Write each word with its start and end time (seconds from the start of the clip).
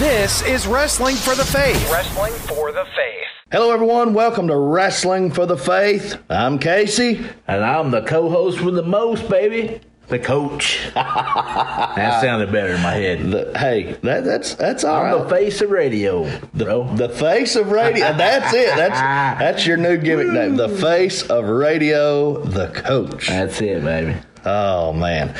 This 0.00 0.40
is 0.46 0.66
Wrestling 0.66 1.14
for 1.14 1.34
the 1.34 1.44
Faith. 1.44 1.92
Wrestling 1.92 2.32
for 2.32 2.72
the 2.72 2.86
Faith. 2.86 3.26
Hello, 3.52 3.70
everyone. 3.70 4.14
Welcome 4.14 4.48
to 4.48 4.56
Wrestling 4.56 5.30
for 5.30 5.44
the 5.44 5.58
Faith. 5.58 6.16
I'm 6.30 6.58
Casey. 6.58 7.22
And 7.46 7.62
I'm 7.62 7.90
the 7.90 8.00
co-host 8.00 8.62
with 8.62 8.76
the 8.76 8.82
most, 8.82 9.28
baby. 9.28 9.78
The 10.08 10.18
coach. 10.18 10.80
that 10.94 12.22
sounded 12.22 12.50
better 12.50 12.76
in 12.76 12.80
my 12.80 12.94
head. 12.94 13.30
The, 13.30 13.58
hey, 13.58 13.92
that, 14.02 14.24
that's 14.24 14.54
that's 14.54 14.84
all 14.84 15.04
I'm 15.04 15.12
right. 15.12 15.22
the 15.22 15.28
face 15.28 15.60
of 15.60 15.70
radio, 15.70 16.40
bro. 16.54 16.96
The 16.96 17.10
face 17.10 17.54
of 17.54 17.70
radio. 17.70 18.10
That's 18.16 18.54
it. 18.54 18.74
That's 18.76 18.98
that's 19.38 19.66
your 19.66 19.76
new 19.76 19.98
gimmick 19.98 20.28
name. 20.28 20.56
The 20.56 20.70
face 20.70 21.24
of 21.24 21.44
radio. 21.44 22.42
The 22.42 22.68
coach. 22.68 23.28
That's 23.28 23.60
it, 23.60 23.84
baby. 23.84 24.16
Oh 24.46 24.94
man. 24.94 25.36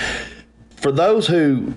For 0.77 0.93
those 0.93 1.27
who 1.27 1.75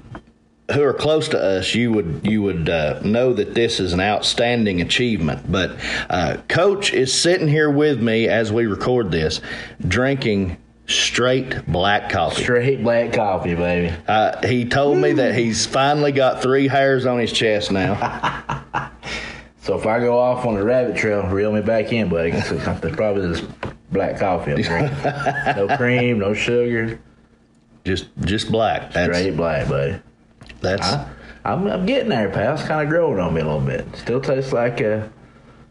who 0.71 0.82
are 0.84 0.93
close 0.93 1.27
to 1.30 1.41
us, 1.41 1.75
you 1.75 1.91
would 1.91 2.21
you 2.23 2.41
would 2.41 2.70
uh, 2.70 3.02
know 3.04 3.34
that 3.34 3.54
this 3.54 3.80
is 3.80 3.93
an 3.93 4.00
outstanding 4.00 4.81
achievement. 4.81 5.52
But 5.52 5.77
uh, 6.09 6.38
Coach 6.48 6.94
is 6.94 7.13
sitting 7.13 7.48
here 7.48 7.70
with 7.70 8.02
me 8.02 8.27
as 8.27 8.52
we 8.52 8.66
record 8.66 9.12
this, 9.12 9.41
drinking 9.86 10.58
straight 10.88 11.66
black 11.66 12.09
coffee. 12.09 12.44
Straight 12.44 12.84
black 12.84 13.13
coffee, 13.13 13.55
baby. 13.55 13.95
Uh, 14.08 14.45
he 14.45 14.66
told 14.66 14.98
me 14.98 15.13
that 15.13 15.36
he's 15.36 15.66
finally 15.66 16.12
got 16.12 16.41
three 16.41 16.67
hairs 16.67 17.05
on 17.05 17.20
his 17.20 17.31
chest 17.31 17.72
now. 17.72 18.59
So 19.64 19.80
if 19.80 19.86
I 19.86 20.00
go 20.00 20.20
off 20.20 20.45
on 20.45 20.55
the 20.55 20.64
rabbit 20.64 20.98
trail, 20.98 21.23
reel 21.23 21.50
me 21.53 21.61
back 21.61 21.94
in, 21.94 22.09
buddy. 22.09 22.31
It's 22.31 22.50
probably 22.98 23.30
this 23.30 23.39
black 23.94 24.20
coffee 24.20 24.52
I'm 24.52 24.61
drinking. 24.61 24.98
no 25.55 25.77
cream, 25.77 26.20
no 26.20 26.34
sugar. 26.34 27.00
just 27.86 28.08
just 28.25 28.52
black. 28.52 28.91
That's 28.91 29.17
Straight 29.17 29.38
black, 29.38 29.70
buddy. 29.70 30.02
That's 30.63 30.88
I, 30.88 31.08
I'm, 31.45 31.67
I'm 31.67 31.85
getting 31.85 32.09
there, 32.09 32.30
pal. 32.30 32.53
It's 32.55 32.63
kind 32.63 32.81
of 32.81 32.90
growing 32.90 33.20
on 33.20 33.34
me 33.34 33.41
a 33.41 33.45
little 33.45 33.59
bit. 33.62 33.85
Still 33.98 34.22
tastes 34.22 34.52
like 34.53 34.81
uh, 34.81 35.08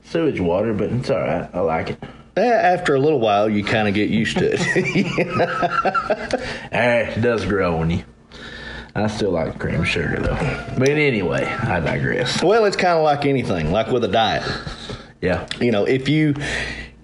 sewage 0.05 0.39
water, 0.41 0.73
but 0.75 0.93
it's 0.93 1.11
all 1.11 1.21
right. 1.21 1.49
I 1.53 1.61
like 1.61 1.91
it. 1.91 1.99
eh, 2.37 2.43
after 2.43 2.95
a 2.95 2.99
little 3.01 3.21
while 3.21 3.49
you 3.49 3.65
kind 3.65 3.89
of 3.89 3.95
get 3.95 4.11
used 4.11 4.39
to 4.39 4.51
it. 4.53 4.61
Eh, 6.73 7.11
it 7.17 7.21
does 7.21 7.45
grow 7.45 7.77
on 7.79 7.91
you. 7.91 8.05
I 8.95 9.07
still 9.07 9.31
like 9.31 9.59
cream 9.59 9.85
sugar 9.85 10.17
though. 10.21 10.75
But 10.79 10.91
anyway, 10.91 11.45
I 11.45 11.81
digress. 11.81 12.43
well, 12.43 12.65
it's 12.67 12.77
kind 12.77 12.99
of 12.99 13.05
like 13.05 13.25
anything, 13.25 13.73
like 13.73 13.87
with 13.89 14.05
a 14.05 14.09
diet. 14.09 14.43
Yeah. 15.23 15.47
you 15.61 15.71
know 15.71 15.85
if 15.85 16.09
you 16.09 16.35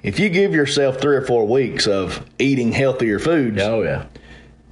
if 0.03 0.19
you 0.19 0.29
give 0.29 0.53
yourself 0.53 1.01
three 1.01 1.15
or 1.17 1.23
four 1.25 1.47
weeks 1.47 1.87
of 1.87 2.27
eating 2.41 2.73
healthier 2.73 3.19
foods 3.21 3.63
Oh 3.63 3.83
yeah. 3.83 4.07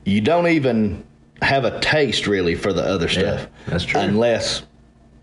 you 0.04 0.20
don't 0.20 0.48
even 0.48 1.04
have 1.42 1.64
a 1.64 1.78
taste 1.80 2.26
really 2.26 2.54
for 2.54 2.72
the 2.72 2.82
other 2.82 3.08
stuff 3.08 3.46
that's 3.66 3.84
true. 3.84 4.00
unless 4.00 4.62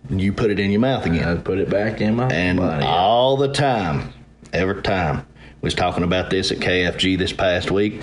you 0.09 0.33
put 0.33 0.51
it 0.51 0.59
in 0.59 0.69
your 0.69 0.81
mouth 0.81 1.05
again. 1.05 1.23
I 1.27 1.35
put 1.41 1.57
it 1.57 1.69
back 1.69 2.01
in 2.01 2.15
my 2.15 2.27
and 2.27 2.59
body. 2.59 2.85
all 2.85 3.37
the 3.37 3.51
time 3.51 4.13
every 4.51 4.81
time 4.81 5.25
we 5.61 5.67
was 5.67 5.73
talking 5.73 6.03
about 6.03 6.29
this 6.29 6.51
at 6.51 6.59
kfg 6.59 7.17
this 7.17 7.33
past 7.33 7.71
week 7.71 8.01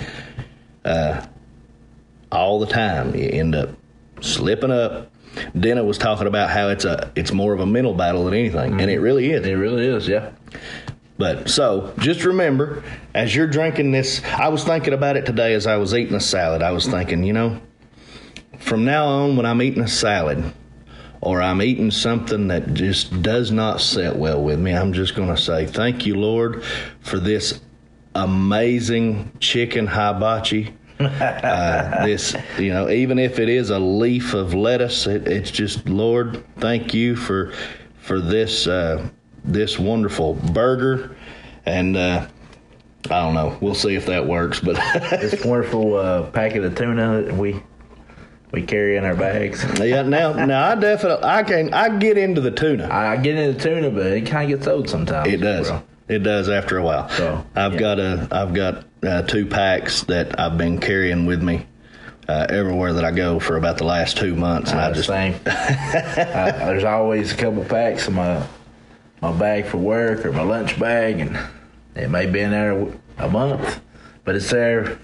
uh, 0.83 1.25
all 2.31 2.59
the 2.59 2.65
time 2.65 3.15
you 3.15 3.29
end 3.29 3.55
up 3.55 3.69
slipping 4.19 4.71
up 4.71 5.11
Denna 5.57 5.83
was 5.83 5.97
talking 5.97 6.27
about 6.27 6.49
how 6.49 6.67
it's 6.69 6.83
a 6.85 7.11
it's 7.15 7.31
more 7.31 7.53
of 7.53 7.59
a 7.61 7.65
mental 7.65 7.93
battle 7.93 8.25
than 8.25 8.33
anything, 8.33 8.81
and 8.81 8.91
it 8.91 8.99
really 8.99 9.31
is. 9.31 9.45
it 9.45 9.53
really 9.53 9.85
is, 9.87 10.05
yeah. 10.07 10.31
But 11.17 11.49
so 11.49 11.93
just 11.99 12.25
remember, 12.25 12.83
as 13.13 13.33
you're 13.35 13.47
drinking 13.47 13.91
this, 13.91 14.21
I 14.25 14.49
was 14.49 14.63
thinking 14.63 14.93
about 14.93 15.15
it 15.17 15.25
today 15.25 15.53
as 15.53 15.67
I 15.67 15.77
was 15.77 15.93
eating 15.93 16.15
a 16.15 16.19
salad. 16.19 16.61
I 16.61 16.71
was 16.71 16.87
thinking, 16.87 17.23
you 17.23 17.31
know, 17.31 17.61
from 18.61 18.85
now 18.85 19.05
on, 19.05 19.35
when 19.35 19.45
I'm 19.45 19.61
eating 19.61 19.83
a 19.83 19.87
salad 19.87 20.53
or 21.21 21.41
I'm 21.41 21.61
eating 21.61 21.91
something 21.91 22.47
that 22.47 22.73
just 22.73 23.21
does 23.21 23.51
not 23.51 23.81
sit 23.81 24.15
well 24.15 24.41
with 24.41 24.59
me, 24.59 24.73
I'm 24.73 24.93
just 24.93 25.15
going 25.15 25.29
to 25.29 25.41
say, 25.41 25.67
Thank 25.67 26.05
you, 26.05 26.15
Lord, 26.15 26.63
for 27.01 27.19
this 27.19 27.61
amazing 28.15 29.31
chicken 29.39 29.87
hibachi. 29.87 30.73
uh, 30.99 32.05
this, 32.05 32.35
you 32.59 32.71
know, 32.71 32.87
even 32.89 33.17
if 33.17 33.39
it 33.39 33.49
is 33.49 33.71
a 33.71 33.79
leaf 33.79 34.35
of 34.35 34.53
lettuce, 34.53 35.07
it, 35.07 35.27
it's 35.27 35.49
just, 35.49 35.89
Lord, 35.89 36.43
thank 36.57 36.93
you 36.93 37.15
for 37.15 37.53
for 38.01 38.19
this 38.19 38.67
uh, 38.67 39.07
this 39.43 39.79
wonderful 39.79 40.33
burger, 40.33 41.15
and 41.65 41.97
uh, 41.97 42.27
I 43.05 43.19
don't 43.21 43.33
know. 43.33 43.57
We'll 43.61 43.75
see 43.75 43.95
if 43.95 44.05
that 44.07 44.27
works, 44.27 44.59
but 44.59 44.75
This 45.09 45.43
wonderful 45.45 45.95
uh, 45.95 46.23
packet 46.31 46.63
of 46.63 46.75
tuna 46.75 47.23
that 47.23 47.35
we 47.35 47.61
we 48.51 48.61
carry 48.63 48.97
in 48.97 49.05
our 49.05 49.15
bags. 49.15 49.63
yeah. 49.79 50.01
Now, 50.03 50.33
now 50.33 50.69
I 50.69 50.75
definitely 50.75 51.23
I 51.25 51.43
can 51.43 51.73
I 51.73 51.97
get 51.97 52.17
into 52.17 52.41
the 52.41 52.51
tuna. 52.51 52.87
I 52.91 53.17
get 53.17 53.35
into 53.37 53.57
the 53.57 53.63
tuna, 53.69 53.89
but 53.91 54.07
it 54.07 54.21
kind 54.25 54.51
of 54.51 54.57
gets 54.59 54.67
old 54.67 54.89
sometimes. 54.89 55.29
It 55.31 55.37
does. 55.37 55.67
bro. 55.69 55.83
It 56.07 56.19
does 56.19 56.49
after 56.49 56.77
a 56.77 56.83
while. 56.83 57.07
So, 57.09 57.45
I've 57.55 57.73
yeah. 57.73 57.79
got 57.79 57.99
a 57.99 58.27
I've 58.31 58.53
got 58.53 58.85
uh, 59.03 59.21
two 59.23 59.45
packs 59.45 60.03
that 60.03 60.39
I've 60.39 60.57
been 60.57 60.79
carrying 60.79 61.25
with 61.25 61.41
me 61.41 61.65
uh, 62.27 62.47
everywhere 62.49 62.93
that 62.93 63.05
I 63.05 63.11
go 63.11 63.39
for 63.39 63.55
about 63.55 63.77
the 63.77 63.85
last 63.85 64.17
two 64.17 64.35
months, 64.35 64.71
and 64.71 64.79
I 64.79 64.89
Uh, 64.89 64.93
just 64.93 65.07
same. 65.07 65.35
I, 65.45 66.51
there's 66.65 66.83
always 66.83 67.31
a 67.31 67.37
couple 67.37 67.63
packs 67.63 68.07
in 68.07 68.15
my 68.15 68.45
my 69.21 69.31
bag 69.31 69.65
for 69.67 69.77
work 69.77 70.25
or 70.25 70.31
my 70.33 70.41
lunch 70.41 70.77
bag, 70.79 71.19
and 71.21 71.37
it 71.95 72.09
may 72.09 72.25
be 72.25 72.39
in 72.41 72.51
there 72.51 72.87
a 73.17 73.29
month, 73.29 73.79
but 74.25 74.35
it's 74.35 74.49
there 74.49 74.97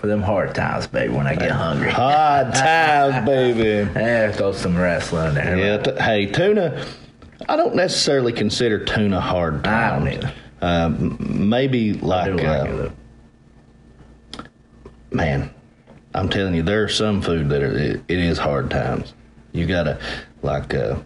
for 0.00 0.06
them 0.06 0.22
hard 0.22 0.54
times, 0.54 0.86
baby. 0.86 1.12
When 1.12 1.26
I 1.26 1.34
get 1.34 1.50
hungry, 1.50 1.90
hard 1.90 2.54
times, 2.54 3.26
baby. 3.26 3.90
yeah, 3.94 4.32
throw 4.32 4.52
some 4.52 4.74
wrestling 4.76 5.28
in 5.28 5.34
there. 5.34 5.58
Yeah. 5.58 5.76
T- 5.76 6.02
hey, 6.02 6.26
tuna. 6.26 6.86
I 7.48 7.56
don't 7.56 7.74
necessarily 7.74 8.32
consider 8.32 8.82
tuna 8.82 9.20
hard 9.20 9.66
I 9.66 9.90
don't 9.98 10.06
times. 10.06 10.24
either. 10.24 10.32
Um, 10.62 11.16
maybe 11.48 11.94
like, 11.94 12.32
like 12.34 12.44
uh, 12.44 12.88
man, 15.10 15.50
I'm 16.14 16.28
telling 16.28 16.54
you, 16.54 16.62
there's 16.62 16.94
some 16.94 17.20
food 17.20 17.48
that 17.50 17.62
are, 17.62 17.76
it, 17.76 18.02
it 18.08 18.18
is 18.18 18.38
hard 18.38 18.70
times. 18.70 19.12
You 19.52 19.66
gotta 19.66 19.98
like. 20.42 20.72
Uh, 20.74 20.96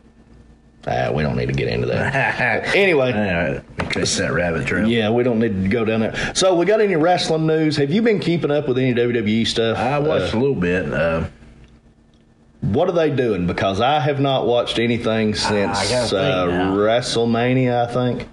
ah, 0.86 1.10
we 1.12 1.22
don't 1.22 1.36
need 1.36 1.46
to 1.46 1.52
get 1.52 1.68
into 1.68 1.86
that. 1.88 2.66
anyway, 2.76 3.12
All 3.12 3.52
right, 3.54 3.94
we 3.96 4.02
that 4.02 4.32
rabbit 4.32 4.66
trail. 4.66 4.88
yeah, 4.88 5.10
we 5.10 5.22
don't 5.22 5.38
need 5.38 5.62
to 5.64 5.68
go 5.68 5.84
down 5.84 6.00
there. 6.00 6.34
So, 6.34 6.54
we 6.54 6.66
got 6.66 6.80
any 6.80 6.96
wrestling 6.96 7.46
news? 7.46 7.76
Have 7.76 7.90
you 7.90 8.02
been 8.02 8.20
keeping 8.20 8.50
up 8.50 8.68
with 8.68 8.78
any 8.78 8.94
WWE 8.94 9.46
stuff? 9.46 9.78
I 9.78 9.98
watched 9.98 10.34
Uh, 10.34 10.38
a 10.38 10.40
little 10.40 10.54
bit. 10.54 10.92
Uh, 10.92 11.24
what 12.60 12.88
are 12.88 12.92
they 12.92 13.10
doing? 13.10 13.46
Because 13.46 13.80
I 13.80 14.00
have 14.00 14.20
not 14.20 14.46
watched 14.46 14.78
anything 14.78 15.34
since 15.34 15.84
I 16.12 16.16
uh. 16.16 16.46
WrestleMania. 16.74 17.86
I 17.88 17.92
think. 17.92 18.28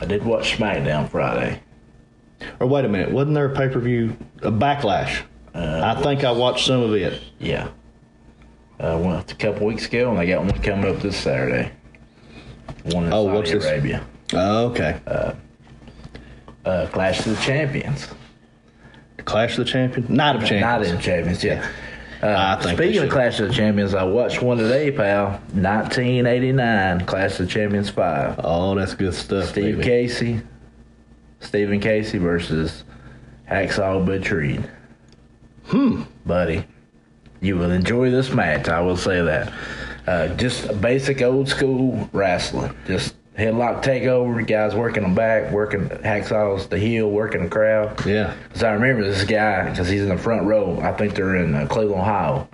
I 0.00 0.06
did 0.06 0.24
watch 0.24 0.56
SmackDown 0.56 1.08
Friday. 1.08 1.60
Or 2.60 2.66
wait 2.68 2.84
a 2.84 2.88
minute, 2.88 3.10
wasn't 3.10 3.34
there 3.34 3.46
a 3.52 3.54
pay 3.54 3.68
per 3.68 3.80
view? 3.80 4.16
A 4.42 4.50
backlash. 4.50 5.22
Uh, 5.54 5.82
I 5.96 6.00
think 6.02 6.22
I 6.24 6.30
watched 6.30 6.66
some 6.66 6.80
of 6.82 6.94
it. 6.94 7.20
Yeah. 7.40 7.68
Uh, 8.78 8.96
went 9.04 9.32
a 9.32 9.34
couple 9.34 9.66
weeks 9.66 9.86
ago, 9.86 10.08
and 10.10 10.18
they 10.18 10.26
got 10.26 10.44
one 10.44 10.52
coming 10.62 10.88
up 10.88 11.02
this 11.02 11.16
Saturday. 11.16 11.72
One 12.84 13.06
in 13.06 13.12
Oh, 13.12 13.26
Saudi 13.26 13.36
what's 13.36 13.50
this? 13.52 13.64
Arabia. 13.64 14.06
Oh, 14.34 14.66
okay. 14.70 15.00
Uh, 16.64 16.86
Clash 16.88 17.20
of 17.26 17.36
the 17.36 17.42
Champions. 17.42 18.08
Clash 19.24 19.58
of 19.58 19.64
the 19.66 19.70
Champions, 19.70 20.08
Night 20.08 20.36
of 20.36 20.42
Champions. 20.42 20.62
Not 20.62 20.82
in 20.84 20.98
Champions, 21.00 21.44
yeah. 21.44 21.68
Uh, 22.22 22.60
speaking 22.60 23.02
of. 23.02 23.10
Clash 23.10 23.38
of 23.40 23.48
the 23.48 23.54
Champions, 23.54 23.94
I 23.94 24.02
watched 24.04 24.42
one 24.42 24.58
today, 24.58 24.90
pal. 24.90 25.30
1989 25.52 27.06
Clash 27.06 27.32
of 27.32 27.46
the 27.46 27.46
Champions 27.46 27.88
5. 27.90 28.40
Oh, 28.42 28.74
that's 28.74 28.94
good 28.94 29.14
stuff. 29.14 29.48
Steve 29.50 29.76
baby. 29.76 29.82
Casey, 29.84 30.40
Stephen 31.40 31.80
Casey 31.80 32.18
versus 32.18 32.84
Hacksaw 33.50 34.04
Butch 34.04 34.30
Reed. 34.30 34.68
Hmm. 35.66 36.02
Buddy, 36.26 36.64
you 37.40 37.56
will 37.56 37.70
enjoy 37.70 38.10
this 38.10 38.30
match. 38.32 38.68
I 38.68 38.80
will 38.80 38.96
say 38.96 39.22
that. 39.22 39.52
Uh, 40.08 40.34
just 40.36 40.80
basic 40.80 41.20
old 41.20 41.46
school 41.46 42.08
wrestling. 42.14 42.74
Just 42.86 43.14
headlock 43.36 43.84
takeover. 43.84 44.46
Guys 44.46 44.74
working 44.74 45.02
them 45.02 45.14
back, 45.14 45.52
working 45.52 45.86
Hacksaw's 45.86 46.66
the 46.66 46.78
heel, 46.78 47.10
working 47.10 47.44
the 47.44 47.50
crowd. 47.50 48.06
Yeah. 48.06 48.34
Because 48.44 48.62
I 48.62 48.72
remember 48.72 49.04
this 49.04 49.24
guy, 49.24 49.68
because 49.68 49.86
he's 49.86 50.00
in 50.00 50.08
the 50.08 50.16
front 50.16 50.46
row. 50.46 50.80
I 50.80 50.92
think 50.94 51.14
they're 51.14 51.36
in 51.36 51.54
uh, 51.54 51.66
Cleveland, 51.66 52.00
Ohio. 52.00 52.48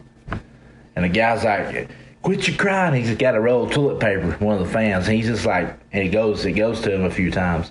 And 0.96 1.04
the 1.04 1.08
guy's 1.08 1.44
like, 1.44 1.88
quit 2.22 2.48
your 2.48 2.56
crying. 2.56 3.00
He's 3.00 3.16
got 3.16 3.36
a 3.36 3.40
roll 3.40 3.66
of 3.66 3.70
toilet 3.70 4.00
paper, 4.00 4.32
one 4.44 4.60
of 4.60 4.66
the 4.66 4.72
fans. 4.72 5.06
And 5.06 5.16
he's 5.16 5.26
just 5.26 5.46
like, 5.46 5.78
and 5.92 6.02
he 6.02 6.08
goes, 6.08 6.42
he 6.42 6.50
goes 6.50 6.80
to 6.80 6.92
him 6.92 7.04
a 7.04 7.10
few 7.10 7.30
times. 7.30 7.70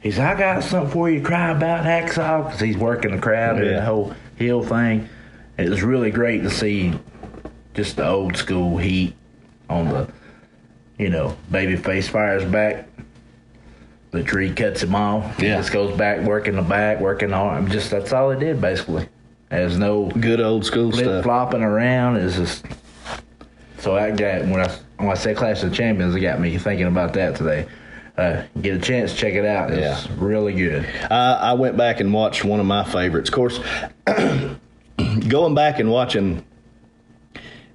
He's 0.00 0.18
like, 0.18 0.34
I 0.34 0.38
got 0.40 0.64
something 0.64 0.90
for 0.90 1.08
you 1.08 1.20
to 1.20 1.24
cry 1.24 1.52
about, 1.52 1.84
Hacksaw, 1.84 2.46
because 2.46 2.60
he's 2.60 2.76
working 2.76 3.14
the 3.14 3.22
crowd 3.22 3.58
and 3.58 3.76
the 3.76 3.84
whole 3.84 4.16
heel 4.36 4.64
thing. 4.64 5.08
It 5.58 5.68
was 5.68 5.84
really 5.84 6.10
great 6.10 6.42
to 6.42 6.50
see 6.50 6.98
just 7.72 7.96
the 7.96 8.08
old 8.08 8.36
school 8.36 8.78
heat 8.78 9.14
on 9.72 9.88
the, 9.88 10.08
you 10.98 11.08
know, 11.10 11.36
baby 11.50 11.76
face 11.76 12.08
fires 12.08 12.44
back. 12.44 12.86
The 14.10 14.22
tree 14.22 14.52
cuts 14.52 14.82
him 14.82 14.94
off. 14.94 15.38
He 15.38 15.46
Yeah. 15.46 15.56
just 15.56 15.72
goes 15.72 15.96
back, 15.96 16.20
working 16.20 16.54
the 16.56 16.62
back, 16.62 17.00
working 17.00 17.32
on. 17.32 17.70
Just 17.70 17.90
that's 17.90 18.12
all 18.12 18.30
he 18.30 18.38
did 18.38 18.60
basically. 18.60 19.08
There's 19.48 19.78
no 19.78 20.06
Good 20.08 20.40
old 20.40 20.64
school 20.64 20.92
stuff. 20.92 21.24
flopping 21.24 21.62
around. 21.62 22.16
It's 22.16 22.36
just 22.36 22.64
So 23.78 23.96
I 23.96 24.10
got 24.10 24.42
when 24.46 24.60
I 24.60 24.70
when 24.98 25.10
I 25.10 25.14
say 25.14 25.34
Clash 25.34 25.62
of 25.62 25.72
Champions, 25.74 26.14
it 26.14 26.20
got 26.20 26.40
me 26.40 26.56
thinking 26.58 26.86
about 26.86 27.14
that 27.14 27.34
today. 27.36 27.66
Uh, 28.16 28.42
get 28.60 28.76
a 28.76 28.78
chance, 28.78 29.14
check 29.14 29.32
it 29.32 29.46
out. 29.46 29.70
It's 29.70 29.80
Yeah. 30.06 30.12
really 30.18 30.52
good. 30.52 30.86
I, 31.10 31.32
I 31.32 31.52
went 31.54 31.76
back 31.78 31.98
and 32.00 32.12
watched 32.12 32.44
one 32.44 32.60
of 32.60 32.66
my 32.66 32.84
favorites. 32.84 33.30
Of 33.30 33.34
course, 33.34 33.58
going 35.28 35.54
back 35.54 35.78
and 35.80 35.90
watching, 35.90 36.44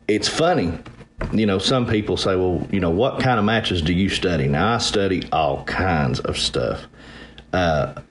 it's 0.07 0.27
funny. 0.27 0.73
You 1.33 1.45
know, 1.45 1.57
some 1.57 1.87
people 1.87 2.15
say, 2.15 2.35
well, 2.35 2.65
you 2.71 2.79
know, 2.79 2.91
what 2.91 3.19
kind 3.19 3.39
of 3.39 3.45
matches 3.45 3.81
do 3.81 3.93
you 3.93 4.09
study? 4.09 4.47
Now, 4.47 4.75
I 4.75 4.77
study 4.77 5.27
all 5.31 5.63
kinds 5.65 6.19
of 6.19 6.37
stuff. 6.37 6.85
Uh, 7.51 8.01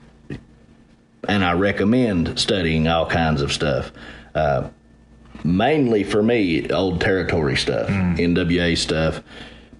and 1.27 1.43
I 1.43 1.53
recommend 1.53 2.39
studying 2.39 2.87
all 2.87 3.05
kinds 3.05 3.41
of 3.41 3.51
stuff. 3.51 3.91
Uh, 4.35 4.69
mainly 5.43 6.03
for 6.03 6.21
me, 6.21 6.69
old 6.69 7.01
territory 7.01 7.55
stuff, 7.55 7.87
NWA 7.89 8.77
stuff, 8.77 9.21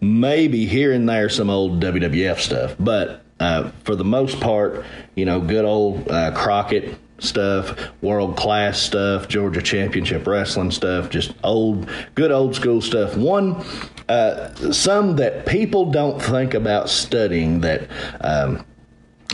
maybe 0.02 0.66
here 0.66 0.92
and 0.94 1.08
there 1.08 1.30
some 1.30 1.50
old 1.50 1.82
WWF 1.82 2.40
stuff, 2.40 2.76
but 2.80 3.24
uh, 3.40 3.72
for 3.84 3.96
the 3.96 4.04
most 4.04 4.40
part, 4.40 4.84
you 5.16 5.26
know, 5.26 5.40
good 5.40 5.66
old 5.66 6.10
uh, 6.10 6.32
Crockett 6.32 6.98
stuff, 7.20 7.76
world 8.02 8.38
class 8.38 8.80
stuff, 8.80 9.28
Georgia 9.28 9.62
Championship 9.62 10.28
Wrestling 10.28 10.72
stuff, 10.72 11.10
just 11.10 11.34
old, 11.44 11.90
good 12.16 12.32
old 12.32 12.56
school 12.56 12.82
stuff. 12.82 13.18
One, 13.18 13.64
uh, 14.10 14.54
some 14.72 15.16
that 15.18 15.46
people 15.46 15.92
don't 15.92 16.22
think 16.22 16.54
about 16.54 16.90
studying 16.90 17.62
that 17.62 17.90
um, 18.22 18.66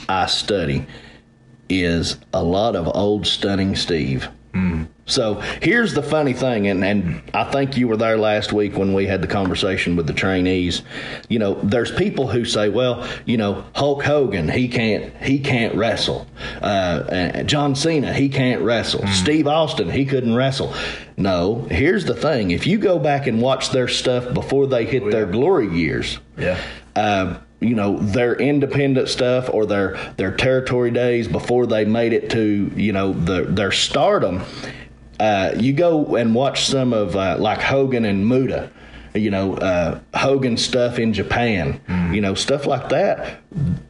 I 0.09 0.25
study 0.27 0.85
is 1.69 2.17
a 2.33 2.43
lot 2.43 2.75
of 2.75 2.87
old 2.95 3.25
stunning 3.27 3.75
Steve. 3.75 4.29
So 5.05 5.41
here's 5.61 5.93
the 5.93 6.01
funny 6.01 6.31
thing, 6.31 6.67
and, 6.67 6.83
and 6.83 7.21
I 7.33 7.43
think 7.51 7.75
you 7.75 7.89
were 7.89 7.97
there 7.97 8.17
last 8.17 8.53
week 8.53 8.77
when 8.77 8.93
we 8.93 9.05
had 9.05 9.21
the 9.21 9.27
conversation 9.27 9.97
with 9.97 10.07
the 10.07 10.13
trainees. 10.13 10.81
You 11.27 11.39
know, 11.39 11.55
there's 11.61 11.91
people 11.91 12.29
who 12.29 12.45
say, 12.45 12.69
well, 12.69 13.05
you 13.25 13.35
know, 13.35 13.65
Hulk 13.75 14.01
Hogan, 14.03 14.47
he 14.47 14.69
can't 14.69 15.13
he 15.21 15.39
can't 15.39 15.75
wrestle. 15.75 16.25
Uh, 16.61 17.43
John 17.43 17.75
Cena, 17.75 18.13
he 18.13 18.29
can't 18.29 18.61
wrestle. 18.61 19.05
Steve 19.07 19.45
Austin, 19.45 19.89
he 19.91 20.05
couldn't 20.05 20.35
wrestle. 20.35 20.73
No, 21.17 21.67
here's 21.69 22.05
the 22.05 22.15
thing: 22.15 22.51
if 22.51 22.65
you 22.65 22.77
go 22.77 22.97
back 22.97 23.27
and 23.27 23.41
watch 23.41 23.71
their 23.71 23.89
stuff 23.89 24.33
before 24.33 24.67
they 24.67 24.85
hit 24.85 25.11
their 25.11 25.25
glory 25.25 25.67
years, 25.67 26.17
Yeah. 26.37 26.57
uh, 26.95 27.37
you 27.59 27.75
know 27.75 27.97
their 27.99 28.35
independent 28.35 29.09
stuff 29.09 29.49
or 29.53 29.65
their 29.65 29.97
their 30.17 30.31
territory 30.31 30.91
days 30.91 31.27
before 31.27 31.65
they 31.67 31.83
made 31.85 32.13
it 32.13 32.29
to 32.31 32.71
you 32.75 32.93
know 32.93 33.11
the, 33.11 33.43
their 33.43 33.71
stardom. 33.73 34.43
Uh, 35.19 35.53
you 35.57 35.73
go 35.73 36.15
and 36.15 36.33
watch 36.33 36.65
some 36.65 36.93
of 36.93 37.15
uh, 37.15 37.37
like 37.39 37.61
Hogan 37.61 38.05
and 38.05 38.27
Muta, 38.27 38.69
you 39.13 39.29
know 39.29 39.55
uh, 39.57 39.99
Hogan 40.15 40.57
stuff 40.57 40.99
in 40.99 41.13
Japan, 41.13 41.79
you 42.13 42.21
know 42.21 42.33
stuff 42.33 42.65
like 42.65 42.89
that. 42.89 43.41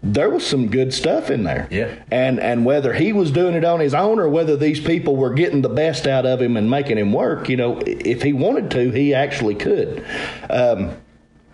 There 0.02 0.30
was 0.30 0.46
some 0.46 0.70
good 0.70 0.94
stuff 0.94 1.30
in 1.32 1.44
there. 1.44 1.68
Yeah. 1.72 1.96
And 2.12 2.40
and 2.40 2.66
whether 2.66 2.94
he 2.94 3.14
was 3.14 3.32
doing 3.32 3.56
it 3.56 3.64
on 3.64 3.80
his 3.80 3.94
own 3.94 4.20
or 4.20 4.28
whether 4.28 4.58
these 4.58 4.80
people 4.80 5.16
were 5.16 5.34
getting 5.34 5.62
the 5.62 5.70
best 5.70 6.08
out 6.08 6.26
of 6.26 6.42
him 6.42 6.58
and 6.58 6.70
making 6.70 6.98
him 6.98 7.14
work, 7.14 7.50
you 7.50 7.58
know, 7.58 7.82
if 7.86 8.22
he 8.22 8.34
wanted 8.34 8.70
to, 8.72 8.92
he 8.92 9.14
actually 9.14 9.56
could. 9.56 10.06
Um, 10.50 10.96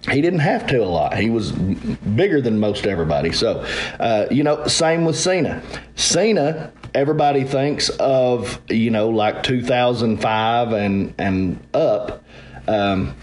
he 0.10 0.22
didn't 0.22 0.40
have 0.40 0.66
to 0.68 0.78
a 0.78 0.86
lot. 0.86 1.18
He 1.18 1.30
was 1.30 1.52
bigger 1.52 2.42
than 2.42 2.60
most 2.60 2.88
everybody. 2.88 3.32
So, 3.32 3.66
uh, 4.00 4.28
you 4.32 4.44
know, 4.44 4.66
same 4.68 5.06
with 5.06 5.18
Cena. 5.18 5.62
Cena, 5.96 6.72
everybody 6.94 7.44
thinks 7.44 7.90
of, 7.90 8.60
you 8.70 8.92
know, 8.92 9.10
like 9.10 9.44
2005 9.44 10.74
and 10.74 11.14
and 11.18 11.60
up. 11.74 12.24
Um, 12.68 13.16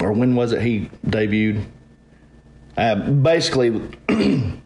or 0.00 0.12
when 0.12 0.34
was 0.34 0.52
it 0.52 0.62
he 0.62 0.90
debuted? 1.06 1.64
Uh, 2.76 2.96
basically, 2.96 3.70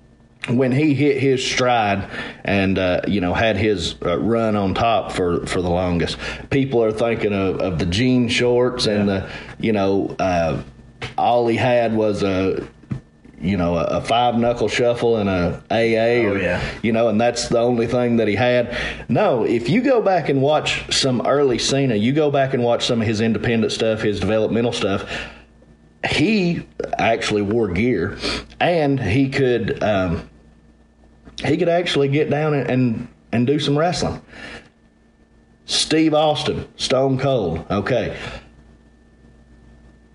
when 0.49 0.73
he 0.73 0.95
hit 0.95 1.21
his 1.21 1.45
stride 1.45 2.09
and 2.45 2.79
uh, 2.79 3.03
you 3.07 3.21
know 3.21 3.35
had 3.35 3.57
his 3.57 3.97
uh, 4.05 4.19
run 4.19 4.57
on 4.57 4.75
top 4.75 5.13
for 5.13 5.47
for 5.47 5.61
the 5.61 5.69
longest, 5.69 6.17
people 6.51 6.83
are 6.83 6.93
thinking 6.93 7.33
of, 7.33 7.61
of 7.61 7.79
the 7.79 7.87
jean 7.87 8.29
shorts 8.29 8.87
and 8.87 9.09
the 9.09 9.31
you 9.59 9.73
know 9.73 10.15
uh, 10.19 10.63
all 11.19 11.47
he 11.47 11.57
had 11.57 11.95
was 11.95 12.23
a 12.23 12.67
you 13.41 13.57
know 13.57 13.77
a, 13.77 13.85
a 13.85 14.01
five 14.01 14.37
knuckle 14.37 14.69
shuffle 14.69 15.17
and 15.17 15.29
a 15.29 15.63
AA 15.71 16.27
Oh, 16.27 16.33
or 16.33 16.39
yeah. 16.39 16.63
you 16.83 16.93
know 16.93 17.09
and 17.09 17.21
that's 17.21 17.49
the 17.49 17.59
only 17.59 17.87
thing 17.87 18.17
that 18.17 18.29
he 18.29 18.35
had. 18.35 18.77
No, 19.09 19.45
if 19.45 19.69
you 19.69 19.81
go 19.81 20.03
back 20.03 20.29
and 20.29 20.43
watch 20.43 20.93
some 20.95 21.27
early 21.27 21.59
Cena, 21.59 21.95
you 21.95 22.13
go 22.13 22.31
back 22.31 22.55
and 22.55 22.63
watch 22.63 22.87
some 22.87 23.01
of 23.01 23.07
his 23.07 23.21
independent 23.21 23.73
stuff, 23.73 24.01
his 24.03 24.21
developmental 24.21 24.73
stuff 24.73 25.09
he 26.09 26.65
actually 26.97 27.43
wore 27.43 27.67
gear 27.69 28.17
and 28.61 29.01
he 29.01 29.29
could 29.29 29.83
um, 29.83 30.31
he 31.45 31.57
could 31.57 31.69
actually 31.69 32.07
get 32.07 32.31
down 32.31 32.55
and, 32.55 32.71
and 32.71 33.09
and 33.33 33.47
do 33.49 33.59
some 33.59 33.77
wrestling 33.77 34.23
steve 35.67 36.15
austin 36.15 36.67
stone 36.77 37.19
cold 37.19 37.65
okay 37.69 38.17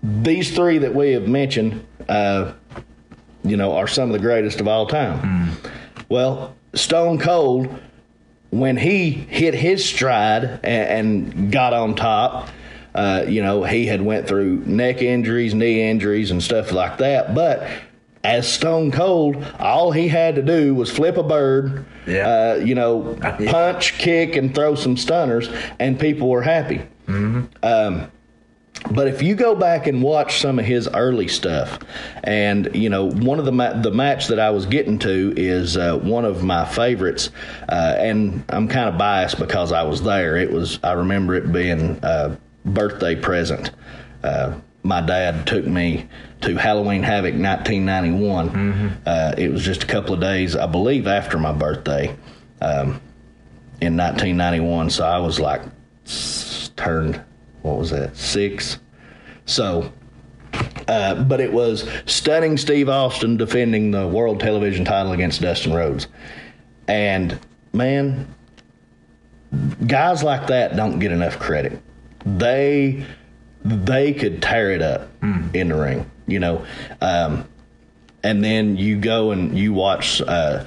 these 0.02 0.54
three 0.54 0.78
that 0.78 0.94
we 0.94 1.12
have 1.12 1.28
mentioned 1.28 1.86
uh, 2.08 2.52
you 3.44 3.56
know 3.56 3.74
are 3.74 3.86
some 3.86 4.08
of 4.08 4.12
the 4.12 4.18
greatest 4.18 4.60
of 4.60 4.66
all 4.68 4.86
time 4.86 5.50
well 6.08 6.54
stone 6.74 7.18
cold 7.18 7.68
when 8.50 8.76
he 8.76 9.10
hit 9.10 9.52
his 9.54 9.84
stride 9.84 10.60
and, 10.62 11.26
and 11.32 11.52
got 11.52 11.72
on 11.72 11.96
top, 11.96 12.48
uh, 12.94 13.24
you 13.26 13.42
know, 13.42 13.64
he 13.64 13.84
had 13.86 14.00
went 14.00 14.28
through 14.28 14.58
neck 14.64 15.02
injuries, 15.02 15.54
knee 15.54 15.90
injuries, 15.90 16.30
and 16.30 16.40
stuff 16.40 16.70
like 16.70 16.98
that. 16.98 17.34
But 17.34 17.68
as 18.22 18.46
Stone 18.46 18.92
Cold, 18.92 19.44
all 19.58 19.90
he 19.90 20.06
had 20.06 20.36
to 20.36 20.42
do 20.42 20.72
was 20.72 20.88
flip 20.88 21.16
a 21.16 21.24
bird, 21.24 21.84
Yeah. 22.06 22.28
uh, 22.28 22.54
you 22.64 22.76
know, 22.76 23.18
punch, 23.46 23.94
kick, 23.98 24.36
and 24.36 24.54
throw 24.54 24.76
some 24.76 24.96
stunners, 24.96 25.48
and 25.80 25.98
people 25.98 26.28
were 26.28 26.42
happy. 26.42 26.82
Um, 27.08 27.48
but 28.90 29.08
if 29.08 29.22
you 29.22 29.34
go 29.34 29.54
back 29.54 29.86
and 29.86 30.02
watch 30.02 30.40
some 30.40 30.58
of 30.58 30.64
his 30.64 30.88
early 30.88 31.28
stuff, 31.28 31.78
and 32.22 32.74
you 32.74 32.88
know 32.90 33.10
one 33.10 33.38
of 33.38 33.44
the 33.44 33.52
ma- 33.52 33.72
the 33.80 33.90
match 33.90 34.28
that 34.28 34.38
I 34.38 34.50
was 34.50 34.66
getting 34.66 34.98
to 35.00 35.32
is 35.36 35.76
uh, 35.76 35.96
one 35.98 36.24
of 36.24 36.42
my 36.44 36.64
favorites, 36.64 37.30
uh, 37.68 37.94
and 37.98 38.44
I'm 38.48 38.68
kind 38.68 38.88
of 38.88 38.98
biased 38.98 39.38
because 39.38 39.72
I 39.72 39.82
was 39.84 40.02
there. 40.02 40.36
It 40.36 40.50
was 40.52 40.78
I 40.82 40.92
remember 40.92 41.34
it 41.34 41.50
being 41.52 41.98
a 42.02 42.36
birthday 42.64 43.14
present. 43.16 43.70
Uh, 44.22 44.54
my 44.82 45.00
dad 45.00 45.46
took 45.46 45.66
me 45.66 46.06
to 46.42 46.56
Halloween 46.56 47.02
Havoc 47.02 47.32
1991. 47.34 48.98
Uh, 49.06 49.34
it 49.38 49.50
was 49.50 49.64
just 49.64 49.82
a 49.82 49.86
couple 49.86 50.12
of 50.14 50.20
days, 50.20 50.54
I 50.56 50.66
believe, 50.66 51.06
after 51.06 51.38
my 51.38 51.52
birthday 51.52 52.14
um, 52.60 53.00
in 53.80 53.96
1991. 53.96 54.90
So 54.90 55.06
I 55.06 55.18
was 55.18 55.40
like 55.40 55.62
s- 56.04 56.70
turned 56.76 57.22
what 57.62 57.78
was 57.78 57.90
that 57.90 58.14
six 58.14 58.78
so 59.46 59.92
uh, 60.88 61.22
but 61.24 61.40
it 61.40 61.52
was 61.52 61.88
stunning 62.06 62.56
steve 62.56 62.88
austin 62.88 63.36
defending 63.36 63.90
the 63.90 64.06
world 64.06 64.40
television 64.40 64.84
title 64.84 65.12
against 65.12 65.40
dustin 65.40 65.72
rhodes. 65.72 66.06
And 66.86 67.38
man 67.72 68.34
guys 69.86 70.22
like 70.22 70.48
that 70.48 70.76
don't 70.76 70.98
get 70.98 71.12
enough 71.12 71.38
credit. 71.38 71.80
They 72.26 73.04
they 73.64 74.12
could 74.12 74.42
tear 74.42 74.72
it 74.72 74.82
up 74.82 75.08
in 75.22 75.68
the 75.68 75.74
ring 75.74 76.10
you 76.26 76.38
know? 76.38 76.64
Um, 77.00 77.46
and 78.22 78.42
then 78.42 78.76
you 78.76 78.98
go 78.98 79.32
and 79.32 79.56
you 79.58 79.72
watch 79.72 80.22
uh, 80.22 80.64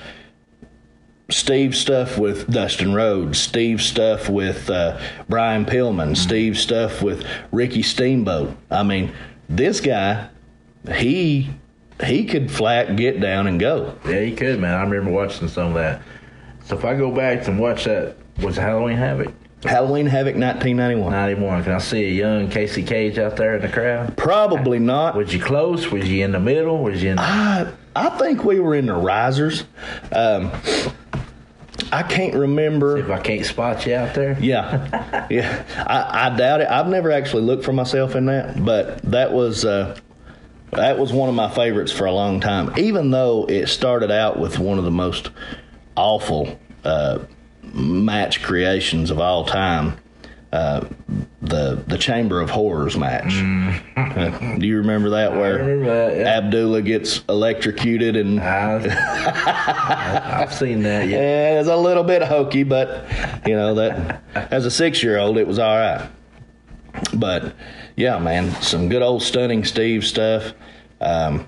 Steve's 1.30 1.78
stuff 1.78 2.18
with 2.18 2.50
Dustin 2.50 2.94
Rhodes, 2.94 3.38
Steve's 3.38 3.86
stuff 3.86 4.30
with 4.30 4.70
uh, 4.70 5.00
Brian 5.28 5.66
Pillman, 5.66 6.16
Steve's 6.16 6.60
stuff 6.60 7.02
with 7.02 7.26
Ricky 7.52 7.82
Steamboat. 7.82 8.56
I 8.72 8.84
mean, 8.84 9.14
this 9.50 9.82
guy, 9.82 10.30
he 10.96 11.50
he 12.06 12.26
could 12.26 12.50
flat 12.50 12.96
get 12.96 13.20
down 13.20 13.48
and 13.48 13.60
go. 13.60 13.98
Yeah, 14.06 14.22
he 14.22 14.36
could, 14.36 14.60
man. 14.60 14.74
I 14.74 14.84
remember 14.84 15.12
watching 15.12 15.50
some 15.50 15.70
of 15.70 15.74
that. 15.74 16.02
So 16.66 16.78
if 16.78 16.86
I 16.86 16.96
go 16.96 17.12
back 17.12 17.48
and 17.48 17.60
watch 17.60 17.86
that, 17.86 18.16
was 18.42 18.58
it 18.58 18.62
Halloween 18.62 18.98
Havoc? 18.98 19.34
Halloween 19.64 20.06
Havoc 20.06 20.36
1991. 20.36 21.12
91. 21.12 21.64
Can 21.64 21.74
I 21.74 21.78
see 21.80 22.06
a 22.06 22.12
young 22.12 22.50
Casey 22.50 22.84
Cage 22.84 23.18
out 23.18 23.36
there 23.36 23.56
in 23.56 23.64
the 23.64 23.70
crowd? 23.70 24.16
Probably 24.16 24.80
not. 24.80 25.16
Was 25.16 25.34
you 25.34 25.42
close? 25.42 25.92
Was 25.92 26.08
you 26.08 26.24
in 26.24 26.32
the 26.32 26.40
middle? 26.40 26.84
Was 26.84 27.02
you 27.02 27.12
in? 27.12 27.20
I 27.20 27.74
I 27.96 28.10
think 28.18 28.44
we 28.44 28.60
were 28.60 28.76
in 28.76 28.86
the 28.86 28.94
risers. 28.94 29.64
Um, 30.12 30.52
I 31.92 32.04
can't 32.04 32.34
remember. 32.36 32.98
if 32.98 33.10
I 33.10 33.20
can't 33.20 33.46
spot 33.46 33.86
you 33.86 33.96
out 33.96 34.14
there, 34.14 34.38
Yeah, 34.40 35.28
yeah. 35.32 35.64
I, 35.88 36.28
I 36.32 36.36
doubt 36.38 36.62
it. 36.62 36.68
I've 36.70 36.88
never 36.88 37.12
actually 37.12 37.44
looked 37.44 37.64
for 37.64 37.74
myself 37.74 38.16
in 38.16 38.26
that, 38.28 38.64
but 38.64 39.02
that 39.04 39.32
was 39.32 39.64
uh, 39.66 39.98
that 40.72 41.00
was 41.00 41.14
one 41.14 41.30
of 41.30 41.36
my 41.36 41.50
favorites 41.50 41.92
for 41.92 42.06
a 42.06 42.12
long 42.12 42.40
time. 42.40 42.74
Even 42.78 43.12
though 43.12 43.46
it 43.46 43.68
started 43.68 44.12
out 44.12 44.40
with 44.40 44.60
one 44.60 44.78
of 44.78 44.84
the 44.84 44.92
most 44.92 45.30
awful 45.96 46.60
uh, 46.84 47.20
match 47.64 48.42
creations 48.44 49.10
of 49.12 49.20
all 49.20 49.46
time, 49.46 49.98
uh, 50.52 50.86
the 51.42 51.84
the 51.88 51.98
Chamber 51.98 52.40
of 52.40 52.50
Horrors 52.50 52.98
match. 52.98 53.34
Uh, 53.96 54.56
do 54.58 54.66
you 54.66 54.78
remember 54.78 55.10
that? 55.12 55.34
Where 55.34 55.58
remember 55.58 55.86
that, 55.86 56.18
yeah. 56.18 56.38
Abdullah 56.38 56.82
gets 56.82 57.24
electrocuted 57.28 58.16
and 58.16 58.40
I, 58.40 60.42
I've 60.42 60.54
seen 60.54 60.84
that. 60.84 61.08
Yeah. 61.08 61.18
yeah, 61.18 61.60
it's 61.60 61.70
a 61.70 61.76
little 61.76 62.04
bit 62.04 62.24
hokey, 62.24 62.64
but 62.64 63.06
you 63.46 63.56
know 63.56 63.76
that 63.76 64.24
as 64.36 64.66
a 64.66 64.72
six 64.72 65.04
year 65.04 65.18
old, 65.18 65.38
it 65.38 65.48
was 65.48 65.60
all 65.60 65.76
right. 65.76 66.10
But 67.14 67.54
yeah, 67.96 68.18
man, 68.20 68.52
some 68.62 68.90
good 68.90 69.02
old 69.02 69.22
stunning 69.22 69.66
Steve 69.66 70.06
stuff. 70.06 70.54
Um, 71.02 71.46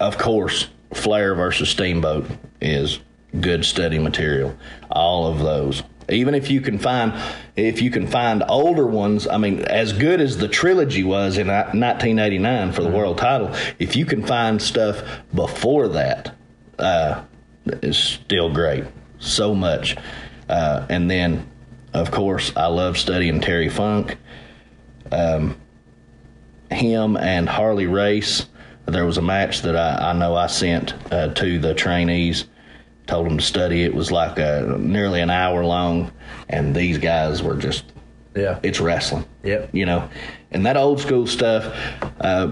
of 0.00 0.18
course, 0.18 0.68
Flair 0.92 1.34
versus 1.34 1.68
Steamboat 1.68 2.26
is 2.60 3.00
good 3.40 3.64
study 3.64 3.98
material. 3.98 4.56
All 4.90 5.26
of 5.26 5.40
those. 5.40 5.82
Even 6.08 6.34
if 6.34 6.50
you 6.50 6.60
can 6.60 6.78
find, 6.78 7.14
if 7.56 7.80
you 7.80 7.90
can 7.90 8.06
find 8.06 8.42
older 8.48 8.86
ones, 8.86 9.26
I 9.26 9.38
mean, 9.38 9.60
as 9.62 9.92
good 9.92 10.20
as 10.20 10.38
the 10.38 10.48
trilogy 10.48 11.02
was 11.02 11.38
in 11.38 11.48
1989 11.48 12.72
for 12.72 12.82
the 12.82 12.90
world 12.90 13.18
title, 13.18 13.54
if 13.78 13.96
you 13.96 14.04
can 14.04 14.24
find 14.24 14.60
stuff 14.60 15.02
before 15.34 15.88
that, 15.88 16.34
uh, 16.78 17.22
is 17.66 17.96
still 17.96 18.52
great. 18.52 18.84
So 19.18 19.54
much, 19.54 19.96
uh, 20.48 20.86
and 20.90 21.10
then, 21.10 21.50
of 21.94 22.10
course, 22.10 22.52
I 22.56 22.66
love 22.66 22.98
studying 22.98 23.40
Terry 23.40 23.70
Funk. 23.70 24.18
Um, 25.10 25.56
him 26.70 27.16
and 27.16 27.48
Harley 27.48 27.86
Race. 27.86 28.46
There 28.86 29.06
was 29.06 29.16
a 29.16 29.22
match 29.22 29.62
that 29.62 29.76
I, 29.76 30.10
I 30.10 30.12
know 30.12 30.34
I 30.34 30.46
sent 30.46 30.94
uh, 31.12 31.28
to 31.28 31.58
the 31.58 31.74
trainees, 31.74 32.44
told 33.06 33.26
them 33.26 33.38
to 33.38 33.44
study. 33.44 33.82
It 33.84 33.94
was 33.94 34.10
like 34.10 34.38
a, 34.38 34.76
nearly 34.78 35.20
an 35.20 35.30
hour 35.30 35.64
long, 35.64 36.10
and 36.48 36.74
these 36.74 36.98
guys 36.98 37.42
were 37.42 37.56
just, 37.56 37.84
Yeah. 38.34 38.58
it's 38.62 38.80
wrestling. 38.80 39.24
Yep. 39.42 39.70
You 39.72 39.86
know, 39.86 40.08
and 40.50 40.64
that 40.66 40.76
old 40.76 41.00
school 41.00 41.26
stuff, 41.26 41.66
uh, 42.20 42.48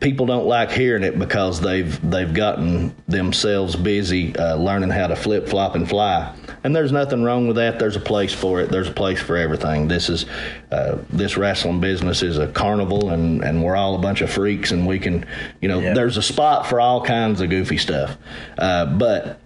people 0.00 0.26
don't 0.26 0.46
like 0.46 0.70
hearing 0.70 1.02
it 1.02 1.18
because 1.18 1.60
they've 1.60 1.98
they've 2.08 2.32
gotten 2.32 2.94
themselves 3.08 3.74
busy 3.74 4.36
uh, 4.36 4.54
learning 4.56 4.90
how 4.90 5.06
to 5.08 5.16
flip, 5.16 5.48
flop, 5.48 5.74
and 5.74 5.88
fly. 5.88 6.34
And 6.64 6.74
there's 6.74 6.92
nothing 6.92 7.22
wrong 7.22 7.46
with 7.46 7.56
that. 7.56 7.78
There's 7.78 7.96
a 7.96 8.00
place 8.00 8.32
for 8.32 8.60
it. 8.60 8.68
There's 8.70 8.88
a 8.88 8.92
place 8.92 9.20
for 9.20 9.36
everything. 9.36 9.88
This 9.88 10.08
is 10.08 10.26
uh, 10.72 10.98
this 11.10 11.36
wrestling 11.36 11.80
business 11.80 12.22
is 12.22 12.36
a 12.38 12.48
carnival, 12.48 13.10
and 13.10 13.42
and 13.42 13.62
we're 13.64 13.76
all 13.76 13.94
a 13.94 13.98
bunch 13.98 14.20
of 14.20 14.30
freaks, 14.30 14.70
and 14.72 14.86
we 14.86 14.98
can, 14.98 15.24
you 15.62 15.68
know, 15.68 15.80
Yeah. 15.80 15.94
there's 15.94 16.16
a 16.16 16.22
spot 16.22 16.66
for 16.66 16.80
all 16.80 17.02
kinds 17.04 17.40
of 17.40 17.48
goofy 17.50 17.78
stuff. 17.78 18.16
Uh, 18.58 18.84
but 18.86 19.40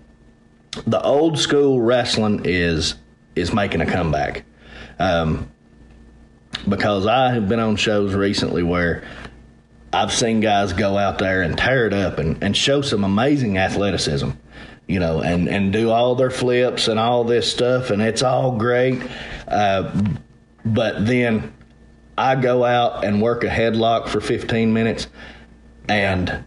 the 0.86 1.00
old 1.02 1.38
school 1.38 1.80
wrestling 1.80 2.42
is 2.44 2.94
is 3.34 3.52
making 3.52 3.80
a 3.80 3.86
comeback. 3.86 4.44
Um, 4.98 5.50
because 6.68 7.06
I 7.06 7.32
have 7.32 7.48
been 7.48 7.58
on 7.58 7.76
shows 7.76 8.14
recently 8.14 8.62
where 8.62 9.02
I've 9.92 10.12
seen 10.12 10.40
guys 10.40 10.72
go 10.72 10.96
out 10.96 11.18
there 11.18 11.42
and 11.42 11.56
tear 11.56 11.86
it 11.86 11.92
up 11.92 12.18
and, 12.18 12.42
and 12.42 12.56
show 12.56 12.82
some 12.82 13.04
amazing 13.04 13.58
athleticism, 13.58 14.30
you 14.86 15.00
know, 15.00 15.20
and, 15.20 15.48
and 15.48 15.72
do 15.72 15.90
all 15.90 16.14
their 16.14 16.30
flips 16.30 16.88
and 16.88 16.98
all 16.98 17.24
this 17.24 17.50
stuff, 17.50 17.90
and 17.90 18.00
it's 18.00 18.22
all 18.22 18.56
great. 18.56 19.02
Uh, 19.48 19.92
but 20.64 21.06
then 21.06 21.52
I 22.16 22.36
go 22.36 22.64
out 22.64 23.04
and 23.04 23.20
work 23.20 23.44
a 23.44 23.48
headlock 23.48 24.08
for 24.08 24.20
15 24.20 24.72
minutes, 24.72 25.08
and 25.88 26.44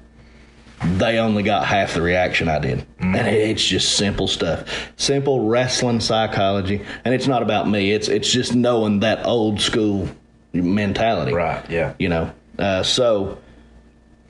they 0.97 1.17
only 1.19 1.43
got 1.43 1.65
half 1.65 1.93
the 1.93 2.01
reaction 2.01 2.47
I 2.47 2.59
did. 2.59 2.85
And 2.99 3.27
it's 3.27 3.63
just 3.63 3.97
simple 3.97 4.27
stuff. 4.27 4.91
Simple 4.97 5.47
wrestling 5.47 5.99
psychology. 5.99 6.85
And 7.03 7.13
it's 7.13 7.27
not 7.27 7.41
about 7.41 7.67
me. 7.69 7.91
It's 7.91 8.07
it's 8.07 8.31
just 8.31 8.55
knowing 8.55 9.01
that 9.01 9.25
old 9.25 9.61
school 9.61 10.09
mentality. 10.53 11.33
Right. 11.33 11.67
Yeah. 11.69 11.93
You 11.99 12.09
know. 12.09 12.31
Uh, 12.57 12.83
so 12.83 13.37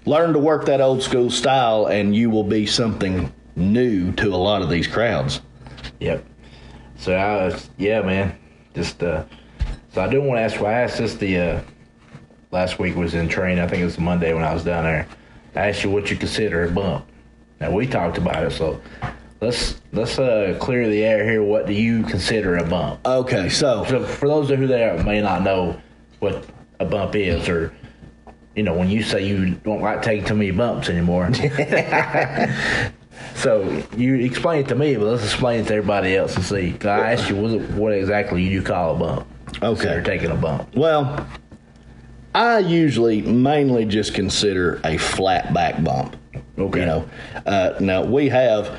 learn 0.06 0.34
to 0.34 0.40
work 0.40 0.66
that 0.66 0.82
old 0.82 1.04
school 1.04 1.30
style 1.30 1.88
and 1.88 2.16
you 2.16 2.30
will 2.30 2.44
be 2.44 2.66
something 2.66 3.32
new 3.56 4.12
to 4.14 4.30
a 4.30 4.38
lot 4.38 4.62
of 4.62 4.70
these 4.70 4.88
crowds. 4.88 5.42
Yep. 6.00 6.26
So 6.98 7.14
I 7.14 7.46
was, 7.46 7.70
yeah, 7.78 8.02
man. 8.02 8.38
Just 8.74 9.04
uh, 9.04 9.24
so 9.94 10.02
I 10.02 10.10
do 10.10 10.22
want 10.22 10.38
to 10.38 10.42
ask. 10.42 10.60
Well, 10.60 10.70
I 10.70 10.82
asked 10.82 10.98
this 10.98 11.16
the 11.16 11.38
uh, 11.38 11.62
last 12.52 12.80
week 12.80 12.96
was 12.96 13.14
in 13.14 13.30
training. 13.30 13.60
I 13.60 13.68
think 13.68 13.82
it 13.82 13.86
was 13.86 14.00
Monday 14.00 14.34
when 14.34 14.44
I 14.44 14.54
was 14.54 14.64
down 14.64 14.84
there. 14.84 15.08
I 15.56 15.70
asked 15.70 15.84
you 15.84 15.90
what 15.90 16.12
you 16.12 16.18
consider 16.18 16.66
a 16.66 16.72
bump. 16.72 17.06
Now 17.60 17.72
we 17.72 17.88
talked 17.88 18.18
about 18.18 18.44
it, 18.44 18.52
so 18.52 18.82
let's 19.42 19.80
let's 19.94 20.20
uh, 20.20 20.58
clear 20.60 20.90
the 20.90 21.04
air 21.04 21.24
here. 21.24 21.44
What 21.44 21.68
do 21.68 21.74
you 21.74 22.04
consider 22.04 22.58
a 22.58 22.66
bump? 22.66 23.06
Okay, 23.06 23.50
so 23.50 23.86
So 23.86 24.04
for 24.04 24.28
those 24.28 24.52
of 24.52 24.60
who 24.60 24.68
there 24.68 25.02
may 25.04 25.22
not 25.22 25.44
know 25.44 25.80
what 26.20 26.46
a 26.80 26.86
bump 26.86 27.16
is, 27.16 27.48
or 27.48 27.74
you 28.56 28.64
know, 28.64 28.74
when 28.74 28.90
you 28.90 29.04
say 29.04 29.26
you 29.26 29.52
don't 29.52 29.82
like 29.82 30.02
taking 30.02 30.26
too 30.26 30.36
many 30.36 30.52
bumps 30.52 30.90
anymore. 30.90 31.34
so 33.36 33.84
you 33.96 34.16
explain 34.16 34.62
it 34.62 34.68
to 34.70 34.76
me, 34.76 34.96
but 34.96 35.06
let's 35.06 35.24
explain 35.24 35.62
it 35.62 35.68
to 35.68 35.76
everybody 35.76 36.16
else 36.16 36.36
and 36.36 36.44
see. 36.44 36.76
I 36.84 37.14
asked 37.14 37.30
you, 37.30 37.36
what, 37.36 37.62
what 37.72 37.94
exactly 37.94 38.44
you 38.44 38.62
call 38.62 38.96
a 38.96 39.00
bump? 39.00 39.28
Okay. 39.62 39.94
you're 39.94 40.04
taking 40.04 40.32
a 40.32 40.36
bump. 40.36 40.74
Well, 40.76 41.28
I 42.36 42.60
usually 42.60 43.22
mainly 43.22 43.86
just 43.86 44.14
consider 44.14 44.82
a 44.84 44.98
flat 44.98 45.54
back 45.54 45.82
bump. 45.82 46.18
Okay. 46.58 46.82
You 46.82 46.86
know, 46.86 47.10
uh, 47.46 47.76
now 47.80 48.04
we 48.04 48.28
have 48.28 48.78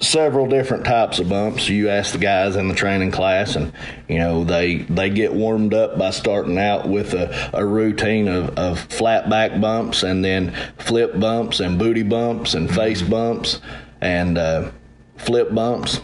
several 0.00 0.46
different 0.46 0.86
types 0.86 1.18
of 1.18 1.28
bumps. 1.28 1.68
You 1.68 1.90
ask 1.90 2.12
the 2.12 2.18
guys 2.18 2.56
in 2.56 2.68
the 2.68 2.74
training 2.74 3.10
class, 3.10 3.54
and 3.54 3.70
you 4.08 4.18
know 4.18 4.44
they 4.44 4.78
they 4.78 5.10
get 5.10 5.34
warmed 5.34 5.74
up 5.74 5.98
by 5.98 6.08
starting 6.08 6.56
out 6.58 6.88
with 6.88 7.12
a, 7.12 7.50
a 7.52 7.66
routine 7.66 8.28
of, 8.28 8.58
of 8.58 8.80
flat 8.80 9.28
back 9.28 9.60
bumps, 9.60 10.02
and 10.02 10.24
then 10.24 10.54
flip 10.78 11.20
bumps, 11.20 11.60
and 11.60 11.78
booty 11.78 12.02
bumps, 12.02 12.54
and 12.54 12.74
face 12.74 13.02
bumps, 13.02 13.60
and 14.00 14.38
uh, 14.38 14.70
flip 15.18 15.54
bumps. 15.54 16.00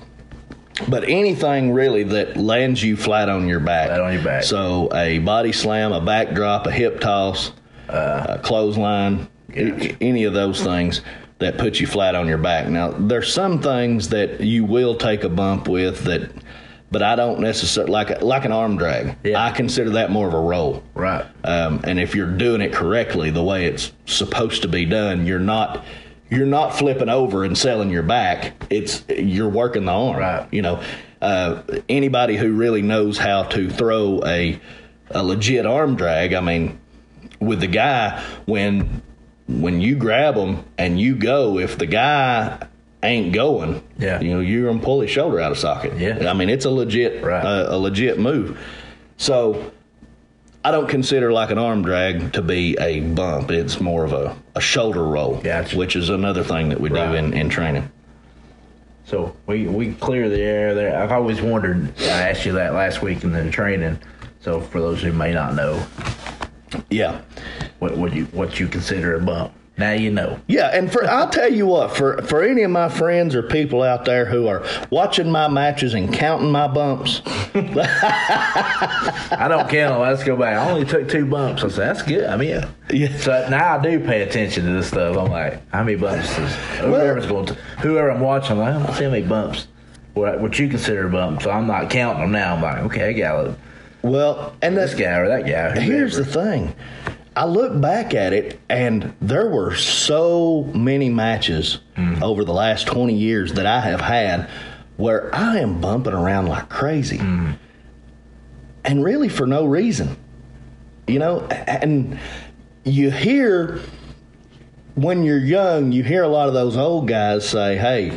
But 0.87 1.09
anything 1.09 1.73
really 1.73 2.05
that 2.05 2.37
lands 2.37 2.83
you 2.83 2.97
flat 2.97 3.29
on 3.29 3.49
your 3.49 3.61
back. 3.61 3.89
Flat 3.89 4.01
on 4.01 4.13
your 4.13 4.23
back. 4.23 4.45
So 4.45 4.89
a 4.95 5.19
body 5.19 5.53
slam, 5.53 5.93
a 5.93 6.01
backdrop, 6.01 6.67
a 6.67 6.71
hip 6.71 7.01
toss, 7.01 7.53
a 7.89 8.39
clothesline, 8.43 9.29
Gotcha. 9.49 9.97
any 10.01 10.25
of 10.25 10.35
those 10.35 10.63
things 10.63 11.01
that 11.39 11.57
put 11.59 11.81
you 11.81 11.87
flat 11.87 12.15
on 12.15 12.27
your 12.27 12.39
back. 12.39 12.69
Now, 12.69 12.91
there's 12.91 13.33
some 13.33 13.61
things 13.63 14.09
that 14.11 14.41
you 14.41 14.65
will 14.65 14.97
take 14.97 15.25
a 15.25 15.29
bump 15.29 15.69
with 15.69 16.05
that, 16.05 16.31
but 16.91 17.03
I 17.03 17.15
don't 17.17 17.41
necessarily 17.41 17.93
like 17.93 18.23
like 18.23 18.45
an 18.45 18.53
arm 18.53 18.77
drag. 18.77 19.17
Yeah. 19.25 19.43
I 19.43 19.53
consider 19.53 19.91
that 19.91 20.11
more 20.11 20.27
of 20.29 20.35
a 20.35 20.41
roll. 20.41 20.83
Right. 20.95 21.25
Um, 21.45 21.81
and 21.85 21.99
if 22.01 22.15
you're 22.15 22.37
doing 22.37 22.61
it 22.61 22.73
correctly, 22.73 23.31
the 23.31 23.43
way 23.43 23.67
it's 23.67 23.93
supposed 24.07 24.63
to 24.63 24.69
be 24.69 24.85
done, 24.85 25.27
you're 25.27 25.39
not 25.39 25.85
you're 26.31 26.47
not 26.47 26.71
flipping 26.77 27.09
over 27.09 27.45
and 27.45 27.57
selling 27.57 27.91
your 27.91 28.03
back. 28.03 28.53
It's 28.71 29.05
you're 29.09 29.49
working 29.49 29.85
the 29.87 29.93
arm. 29.93 30.19
Right. 30.19 30.47
You 30.53 30.63
know, 30.63 30.83
uh, 31.23 31.63
anybody 31.89 32.37
who 32.37 32.53
really 32.55 32.83
knows 32.83 33.19
how 33.19 33.45
to 33.45 33.71
throw 33.71 34.23
a 34.25 34.61
a 35.11 35.23
legit 35.23 35.65
arm 35.67 35.97
drag. 35.97 36.35
I 36.35 36.41
mean, 36.41 36.79
with 37.41 37.61
the 37.61 37.67
guy 37.67 38.23
when 38.47 39.03
when 39.49 39.81
you 39.81 39.97
grab 39.97 40.35
him 40.37 40.65
and 40.77 41.01
you 41.01 41.17
go, 41.17 41.59
if 41.59 41.79
the 41.79 41.87
guy 41.87 42.67
ain't 43.03 43.33
going, 43.33 43.83
Yeah. 43.99 44.21
you 44.21 44.35
know, 44.35 44.41
you're 44.41 44.71
gonna 44.71 44.85
pull 44.85 45.01
his 45.01 45.11
shoulder 45.11 45.41
out 45.41 45.51
of 45.53 45.59
socket. 45.59 45.97
Yeah. 45.99 46.29
I 46.31 46.35
mean, 46.35 46.51
it's 46.51 46.65
a 46.67 46.71
legit 46.71 47.23
Right. 47.25 47.43
uh, 47.45 47.67
a 47.71 47.79
legit 47.79 48.19
move. 48.19 48.59
So 49.17 49.71
I 50.65 50.71
don't 50.73 50.89
consider 50.89 51.33
like 51.33 51.51
an 51.51 51.59
arm 51.59 51.83
drag 51.83 52.33
to 52.35 52.43
be 52.43 52.77
a 52.81 53.01
bump. 53.01 53.51
It's 53.51 53.81
more 53.81 54.05
of 54.05 54.13
a, 54.13 54.37
a 54.59 54.61
shoulder 54.61 55.05
roll, 55.05 55.41
Gotcha. 55.41 55.77
which 55.79 55.95
is 55.97 56.11
another 56.11 56.43
thing 56.43 56.69
that 56.69 56.81
we 56.81 56.89
do 56.89 56.97
in, 56.97 57.33
in 57.33 57.49
training. 57.49 57.91
So 59.05 59.35
we 59.47 59.67
we 59.67 59.95
clear 59.95 60.29
the 60.29 60.41
air 60.41 60.75
there. 60.75 61.01
I've 61.01 61.13
always 61.13 61.41
wondered. 61.41 61.93
I 62.01 62.29
asked 62.31 62.45
you 62.45 62.53
that 62.53 62.75
last 62.75 63.01
week 63.01 63.25
in 63.25 63.33
the 63.33 63.51
training. 63.51 63.99
So 64.41 64.61
for 64.61 64.81
those 64.81 65.01
who 65.01 65.13
may 65.13 65.33
not 65.33 65.55
know, 65.55 65.87
Yeah. 66.91 67.23
what 67.79 67.97
would 67.97 68.13
you 68.13 68.25
what 68.27 68.61
you 68.61 68.69
consider 68.69 69.15
a 69.17 69.21
bump? 69.21 69.53
Now 69.79 69.93
you 69.93 70.11
know. 70.11 70.41
Yeah, 70.49 70.77
and 70.77 70.91
for 70.93 71.09
I'll 71.09 71.29
tell 71.31 71.51
you 71.53 71.65
what, 71.67 71.97
for 71.97 72.21
for 72.23 72.43
any 72.43 72.63
of 72.65 72.71
my 72.73 72.89
friends 72.89 73.35
or 73.37 73.45
people 73.45 73.83
out 73.85 74.05
there 74.05 74.25
who 74.27 74.49
are 74.49 74.67
watching 74.91 75.31
my 75.31 75.47
matches 75.47 75.95
and 75.95 76.13
counting 76.13 76.51
my 76.51 76.67
bumps, 76.67 77.23
I 77.55 79.47
don't 79.49 79.69
count. 79.69 79.93
them. 79.95 80.01
Let's 80.01 80.25
go 80.25 80.37
back. 80.37 80.57
I 80.57 80.71
only 80.71 80.85
took 80.85 81.09
two 81.09 81.27
bumps. 81.27 81.63
I 81.65 81.69
said 81.69 81.79
that's 81.97 82.03
good. 82.03 82.25
I 82.25 82.37
mean, 82.37 82.65
yeah. 82.91 83.17
So 83.19 83.49
now 83.49 83.79
I 83.79 83.83
do 83.83 84.01
pay 84.01 84.23
attention 84.23 84.65
to 84.65 84.73
this 84.73 84.89
stuff. 84.89 85.17
I'm 85.17 85.31
like, 85.31 85.61
how 85.71 85.85
many 85.85 85.97
bumps 85.97 86.37
is 86.39 86.55
whoever's 86.81 87.27
going 87.27 87.47
to 87.47 87.55
whoever 87.81 88.11
I'm 88.11 88.21
watching? 88.21 88.53
I'm 88.53 88.59
like, 88.81 88.87
let's 88.89 88.99
see 88.99 89.05
how 89.05 89.11
many 89.11 89.27
bumps. 89.27 89.69
What, 90.15 90.41
what 90.41 90.59
you 90.59 90.69
consider 90.69 91.07
a 91.07 91.11
bump? 91.11 91.43
So 91.43 91.51
I'm 91.51 91.67
not 91.69 91.91
counting 91.91 92.23
them 92.23 92.33
now. 92.33 92.55
I'm 92.57 92.63
like, 92.63 92.79
okay, 92.87 93.11
I 93.11 93.13
got 93.13 93.47
it. 93.47 93.59
well, 94.03 94.57
and 94.61 94.77
This 94.77 94.95
guy 94.95 95.17
or 95.19 95.29
that 95.29 95.47
guy. 95.47 95.79
Here's 95.81 96.17
the 96.17 96.25
thing. 96.25 96.75
I 97.39 97.45
look 97.45 97.81
back 97.81 98.15
at 98.15 98.33
it, 98.33 98.59
and 98.69 99.15
there 99.21 99.49
were 99.49 99.77
so 99.77 100.69
many 100.75 101.09
matches 101.09 101.79
Mm. 101.97 102.21
over 102.23 102.45
the 102.45 102.53
last 102.53 102.87
20 102.89 103.15
years 103.15 103.53
that 103.55 103.65
I 103.67 103.81
have 103.81 104.01
had 104.01 104.49
where 104.97 105.33
I 105.35 105.59
am 105.59 105.81
bumping 105.81 106.13
around 106.15 106.47
like 106.47 106.69
crazy. 106.69 107.19
Mm. 107.19 107.55
and 108.85 109.05
really 109.05 109.29
for 109.29 109.47
no 109.47 109.65
reason. 109.67 110.17
You 111.07 111.19
know, 111.21 111.41
and 111.47 112.19
you 112.85 113.11
hear 113.11 113.81
when 114.95 115.23
you're 115.25 115.39
young, 115.39 115.93
you 115.93 116.03
hear 116.03 116.23
a 116.25 116.29
lot 116.29 116.49
of 116.49 116.55
those 116.55 116.77
old 116.77 117.07
guys 117.07 117.49
say, 117.49 117.77
"Hey, 117.77 118.13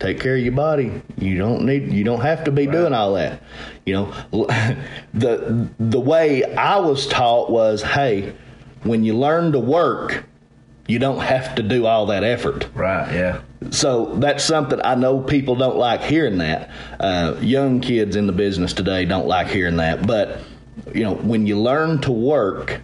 take 0.00 0.18
care 0.20 0.34
of 0.36 0.40
your 0.42 0.52
body. 0.52 0.90
You 1.18 1.38
don't 1.38 1.64
need 1.66 1.92
you 1.92 2.02
don't 2.04 2.20
have 2.22 2.44
to 2.44 2.50
be 2.50 2.66
doing 2.66 2.92
all 2.94 3.14
that." 3.14 3.40
You 3.84 3.94
know, 3.94 4.12
the 5.14 5.68
the 5.78 6.00
way 6.00 6.44
I 6.54 6.78
was 6.78 7.06
taught 7.06 7.50
was, 7.50 7.82
"Hey, 7.82 8.32
when 8.88 9.04
you 9.04 9.16
learn 9.16 9.52
to 9.52 9.58
work, 9.58 10.24
you 10.86 10.98
don't 10.98 11.20
have 11.20 11.54
to 11.56 11.62
do 11.62 11.86
all 11.86 12.06
that 12.06 12.24
effort." 12.24 12.68
Right. 12.74 13.12
Yeah. 13.12 13.40
So 13.70 14.14
that's 14.16 14.44
something 14.44 14.80
I 14.84 14.94
know 14.94 15.20
people 15.20 15.56
don't 15.56 15.76
like 15.76 16.02
hearing 16.02 16.38
that. 16.38 16.70
Uh, 17.00 17.36
young 17.40 17.80
kids 17.80 18.16
in 18.16 18.26
the 18.26 18.32
business 18.32 18.72
today 18.72 19.04
don't 19.04 19.26
like 19.26 19.48
hearing 19.48 19.76
that. 19.76 20.06
But, 20.06 20.38
you 20.94 21.02
know, 21.02 21.14
when 21.14 21.46
you 21.46 21.58
learn 21.58 22.00
to 22.02 22.12
work, 22.12 22.80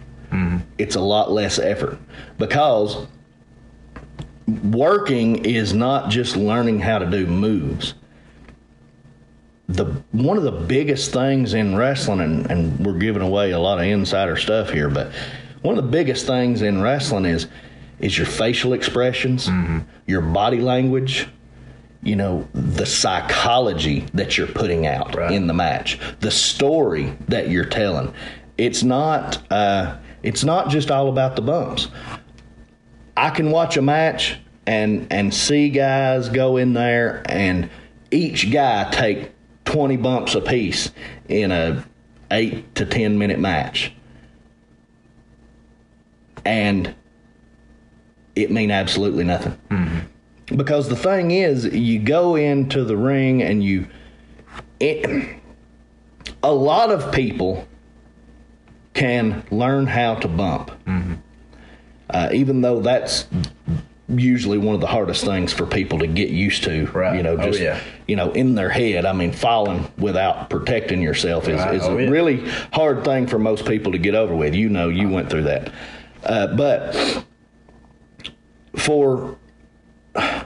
it's 0.77 0.95
a 0.95 0.99
lot 0.99 1.31
less 1.31 1.59
effort 1.59 1.99
because 2.39 3.05
working 4.63 5.45
is 5.45 5.73
not 5.73 6.09
just 6.09 6.35
learning 6.35 6.79
how 6.79 6.97
to 6.97 7.05
do 7.05 7.27
moves. 7.27 7.93
The 9.69 9.85
one 10.11 10.37
of 10.37 10.43
the 10.43 10.51
biggest 10.51 11.13
things 11.13 11.53
in 11.53 11.75
wrestling, 11.75 12.19
and, 12.19 12.51
and 12.51 12.85
we're 12.85 12.97
giving 12.97 13.21
away 13.21 13.51
a 13.51 13.59
lot 13.59 13.79
of 13.79 13.85
insider 13.85 14.35
stuff 14.35 14.71
here, 14.71 14.89
but 14.89 15.11
one 15.63 15.77
of 15.77 15.83
the 15.83 15.89
biggest 15.89 16.27
things 16.27 16.61
in 16.61 16.81
wrestling 16.81 17.25
is 17.25 17.47
is 17.99 18.17
your 18.17 18.27
facial 18.27 18.73
expressions, 18.73 19.49
your 20.07 20.21
body 20.21 20.59
language, 20.59 21.27
you 22.01 22.15
know, 22.17 22.45
the 22.53 22.85
psychology 22.85 24.05
that 24.13 24.37
you're 24.37 24.47
putting 24.47 24.85
out 24.85 25.15
Right. 25.15 25.31
in 25.31 25.47
the 25.47 25.53
match, 25.53 25.99
the 26.19 26.31
story 26.31 27.15
that 27.29 27.49
you're 27.49 27.65
telling. 27.65 28.13
It's 28.57 28.83
not 28.83 29.41
uh, 29.51 29.97
it's 30.21 30.43
not 30.43 30.69
just 30.69 30.91
all 30.91 31.07
about 31.09 31.35
the 31.35 31.41
bumps. 31.41 31.87
I 33.15 33.29
can 33.29 33.51
watch 33.51 33.77
a 33.77 33.81
match 33.81 34.37
and 34.67 35.07
and 35.11 35.33
see 35.33 35.69
guys 35.69 36.29
go 36.29 36.57
in 36.57 36.73
there 36.73 37.21
and 37.27 37.69
each 38.11 38.51
guy 38.51 38.89
take 38.91 39.31
20 39.65 39.97
bumps 39.97 40.35
apiece 40.35 40.91
in 41.29 41.51
a 41.51 41.83
8 42.31 42.75
to 42.75 42.85
10 42.85 43.17
minute 43.17 43.39
match. 43.39 43.93
And 46.45 46.93
it 48.35 48.51
mean 48.51 48.71
absolutely 48.71 49.23
nothing. 49.23 49.57
Mm-hmm. 49.69 50.57
Because 50.57 50.89
the 50.89 50.95
thing 50.95 51.31
is, 51.31 51.65
you 51.65 51.99
go 51.99 52.35
into 52.35 52.83
the 52.83 52.97
ring 52.97 53.41
and 53.41 53.63
you 53.63 53.87
it, 54.79 55.37
a 56.41 56.53
lot 56.53 56.91
of 56.91 57.13
people 57.13 57.67
can 58.93 59.43
learn 59.49 59.87
how 59.87 60.13
to 60.15 60.27
bump 60.27 60.69
mm-hmm. 60.85 61.13
uh, 62.11 62.29
even 62.31 62.61
though 62.61 62.79
that's 62.81 63.27
usually 64.09 64.57
one 64.57 64.75
of 64.75 64.81
the 64.81 64.87
hardest 64.87 65.23
things 65.23 65.53
for 65.53 65.65
people 65.65 65.99
to 65.99 66.07
get 66.07 66.29
used 66.29 66.63
to. 66.63 66.85
Right. 66.87 67.15
You 67.15 67.23
know, 67.23 67.37
Oh, 67.37 67.45
just 67.45 67.59
yeah. 67.59 67.79
you 68.07 68.15
know, 68.15 68.31
in 68.33 68.55
their 68.55 68.69
head. 68.69 69.05
I 69.05 69.13
mean, 69.13 69.31
falling 69.31 69.87
without 69.97 70.49
protecting 70.49 71.01
yourself 71.01 71.47
is, 71.47 71.59
Right. 71.59 71.75
is 71.75 71.83
Oh, 71.83 71.97
a 71.97 72.03
yeah. 72.03 72.09
really 72.09 72.47
hard 72.73 73.03
thing 73.03 73.27
for 73.27 73.39
most 73.39 73.65
people 73.65 73.91
to 73.93 73.97
get 73.97 74.13
over 74.15 74.35
with. 74.35 74.55
You 74.55 74.69
know, 74.69 74.89
you 74.89 75.07
uh, 75.07 75.11
went 75.11 75.29
through 75.29 75.43
that, 75.43 75.71
uh, 76.25 76.47
but 76.55 77.25
for 78.75 79.37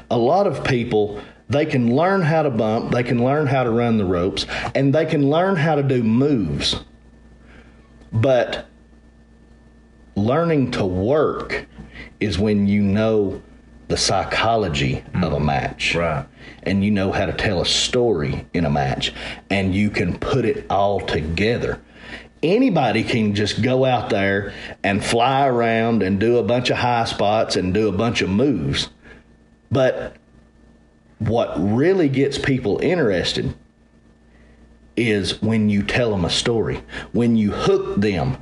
a 0.10 0.18
lot 0.18 0.48
of 0.48 0.64
people. 0.64 1.22
They 1.50 1.66
can 1.66 1.96
learn 1.96 2.22
how 2.22 2.44
to 2.44 2.50
bump, 2.50 2.92
they 2.92 3.04
can 3.04 3.24
learn 3.24 3.48
how 3.48 3.64
to 3.64 3.72
run 3.72 3.98
the 3.98 4.06
ropes, 4.06 4.46
and 4.76 4.94
they 4.94 5.06
can 5.06 5.30
learn 5.30 5.56
how 5.56 5.76
to 5.76 5.84
do 5.84 6.04
moves. 6.04 6.76
But 8.12 8.68
learning 10.16 10.72
to 10.72 10.86
work 10.86 11.68
is 12.20 12.38
when 12.38 12.68
you 12.68 12.82
know 12.82 13.42
the 13.88 13.98
psychology 13.98 15.04
of 15.14 15.34
a 15.34 15.40
match. 15.40 15.96
Right. 15.96 16.26
And 16.64 16.84
you 16.84 16.92
know 16.92 17.12
how 17.12 17.26
to 17.26 17.34
tell 17.34 17.62
a 17.62 17.66
story 17.66 18.46
in 18.54 18.66
a 18.66 18.70
match 18.70 19.14
and 19.50 19.74
you 19.74 19.90
can 19.90 20.18
put 20.18 20.44
it 20.44 20.66
all 20.70 21.00
together. 21.00 21.82
Anybody 22.44 23.04
can 23.04 23.34
just 23.36 23.62
go 23.62 23.84
out 23.86 24.10
there 24.10 24.54
and 24.84 25.04
fly 25.04 25.48
around 25.48 26.04
and 26.04 26.20
do 26.20 26.38
a 26.38 26.44
bunch 26.44 26.70
of 26.70 26.78
high 26.78 27.06
spots 27.06 27.56
and 27.56 27.74
do 27.74 27.88
a 27.88 27.92
bunch 27.92 28.22
of 28.22 28.30
moves. 28.30 28.90
But 29.72 30.16
what 31.20 31.54
really 31.58 32.10
gets 32.10 32.38
people 32.38 32.80
interested 32.80 33.56
is 34.96 35.42
when 35.42 35.70
you 35.70 35.84
tell 35.84 36.12
them 36.12 36.26
a 36.26 36.30
story, 36.30 36.82
when 37.12 37.36
you 37.36 37.52
hook 37.52 38.00
them 38.00 38.38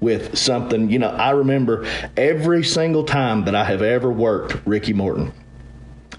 with 0.00 0.36
something. 0.36 0.90
You 0.90 0.98
know, 0.98 1.08
I 1.08 1.30
remember 1.30 1.86
every 2.16 2.64
single 2.64 3.04
time 3.04 3.44
that 3.44 3.54
I 3.54 3.64
have 3.64 3.82
ever 3.82 4.10
worked 4.10 4.66
Ricky 4.66 4.92
Morton, 4.92 5.32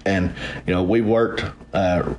and 0.06 0.34
you 0.66 0.72
know, 0.72 0.82
we 0.82 1.00
worked 1.00 1.44
uh, 1.72 2.14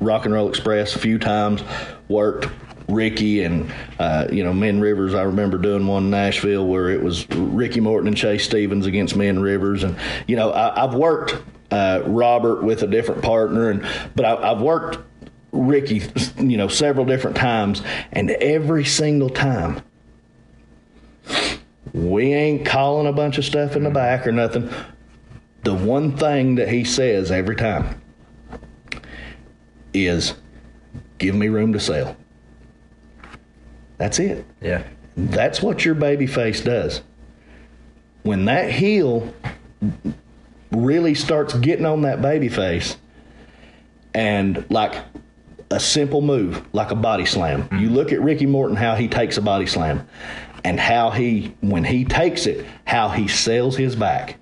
Rock 0.00 0.24
and 0.24 0.34
Roll 0.34 0.48
Express 0.48 0.96
a 0.96 0.98
few 0.98 1.18
times, 1.18 1.62
worked 2.08 2.48
Ricky 2.90 3.42
and 3.42 3.72
uh, 3.98 4.26
you 4.30 4.44
know 4.44 4.52
Men 4.52 4.80
Rivers. 4.80 5.14
I 5.14 5.22
remember 5.22 5.58
doing 5.58 5.86
one 5.86 6.04
in 6.04 6.10
Nashville 6.10 6.66
where 6.66 6.90
it 6.90 7.02
was 7.02 7.28
Ricky 7.30 7.80
Morton 7.80 8.08
and 8.08 8.16
Chase 8.16 8.44
Stevens 8.44 8.86
against 8.86 9.16
Men 9.16 9.40
Rivers, 9.40 9.82
and 9.82 9.96
you 10.26 10.36
know 10.36 10.50
I, 10.50 10.84
I've 10.84 10.94
worked 10.94 11.36
uh, 11.70 12.02
Robert 12.06 12.62
with 12.62 12.82
a 12.82 12.86
different 12.86 13.22
partner, 13.22 13.70
and 13.70 13.86
but 14.14 14.24
I, 14.24 14.52
I've 14.52 14.60
worked 14.60 14.98
Ricky, 15.52 16.02
you 16.38 16.56
know, 16.56 16.68
several 16.68 17.04
different 17.04 17.36
times, 17.36 17.82
and 18.12 18.30
every 18.30 18.84
single 18.84 19.30
time 19.30 19.82
we 21.92 22.32
ain't 22.32 22.64
calling 22.64 23.06
a 23.06 23.12
bunch 23.12 23.38
of 23.38 23.44
stuff 23.44 23.76
in 23.76 23.84
the 23.84 23.90
back 23.90 24.26
or 24.26 24.32
nothing. 24.32 24.70
The 25.62 25.74
one 25.74 26.16
thing 26.16 26.54
that 26.56 26.68
he 26.68 26.84
says 26.84 27.30
every 27.30 27.56
time 27.56 28.00
is, 29.92 30.34
"Give 31.18 31.34
me 31.34 31.48
room 31.48 31.72
to 31.72 31.80
sell." 31.80 32.16
That's 34.00 34.18
it. 34.18 34.44
Yeah. 34.60 34.82
That's 35.16 35.62
what 35.62 35.84
your 35.84 35.94
baby 35.94 36.26
face 36.26 36.62
does. 36.62 37.02
When 38.22 38.46
that 38.46 38.70
heel 38.72 39.32
really 40.72 41.14
starts 41.14 41.54
getting 41.54 41.84
on 41.84 42.02
that 42.02 42.22
baby 42.22 42.48
face 42.48 42.96
and 44.14 44.64
like 44.70 44.94
a 45.70 45.78
simple 45.78 46.22
move, 46.22 46.62
like 46.72 46.90
a 46.90 46.94
body 46.96 47.26
slam. 47.26 47.64
Mm-hmm. 47.64 47.78
You 47.78 47.90
look 47.90 48.12
at 48.12 48.20
Ricky 48.22 48.46
Morton 48.46 48.76
how 48.76 48.94
he 48.94 49.06
takes 49.06 49.36
a 49.36 49.42
body 49.42 49.66
slam 49.66 50.08
and 50.64 50.80
how 50.80 51.10
he 51.10 51.54
when 51.60 51.84
he 51.84 52.04
takes 52.04 52.46
it, 52.46 52.64
how 52.86 53.10
he 53.10 53.28
sells 53.28 53.76
his 53.76 53.94
back. 53.94 54.36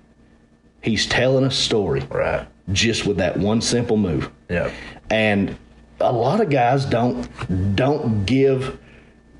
He's 0.81 1.05
telling 1.05 1.43
a 1.43 1.51
story 1.51 2.01
Right. 2.09 2.47
just 2.71 3.05
with 3.05 3.17
that 3.17 3.35
one 3.37 3.59
simple 3.61 3.97
move 3.97 4.31
Yeah. 4.49 4.71
and 5.09 5.57
a 5.99 6.13
lot 6.13 6.39
of 6.39 6.49
guys 6.49 6.85
don't 6.85 7.27
don't 7.75 8.25
give 8.25 8.79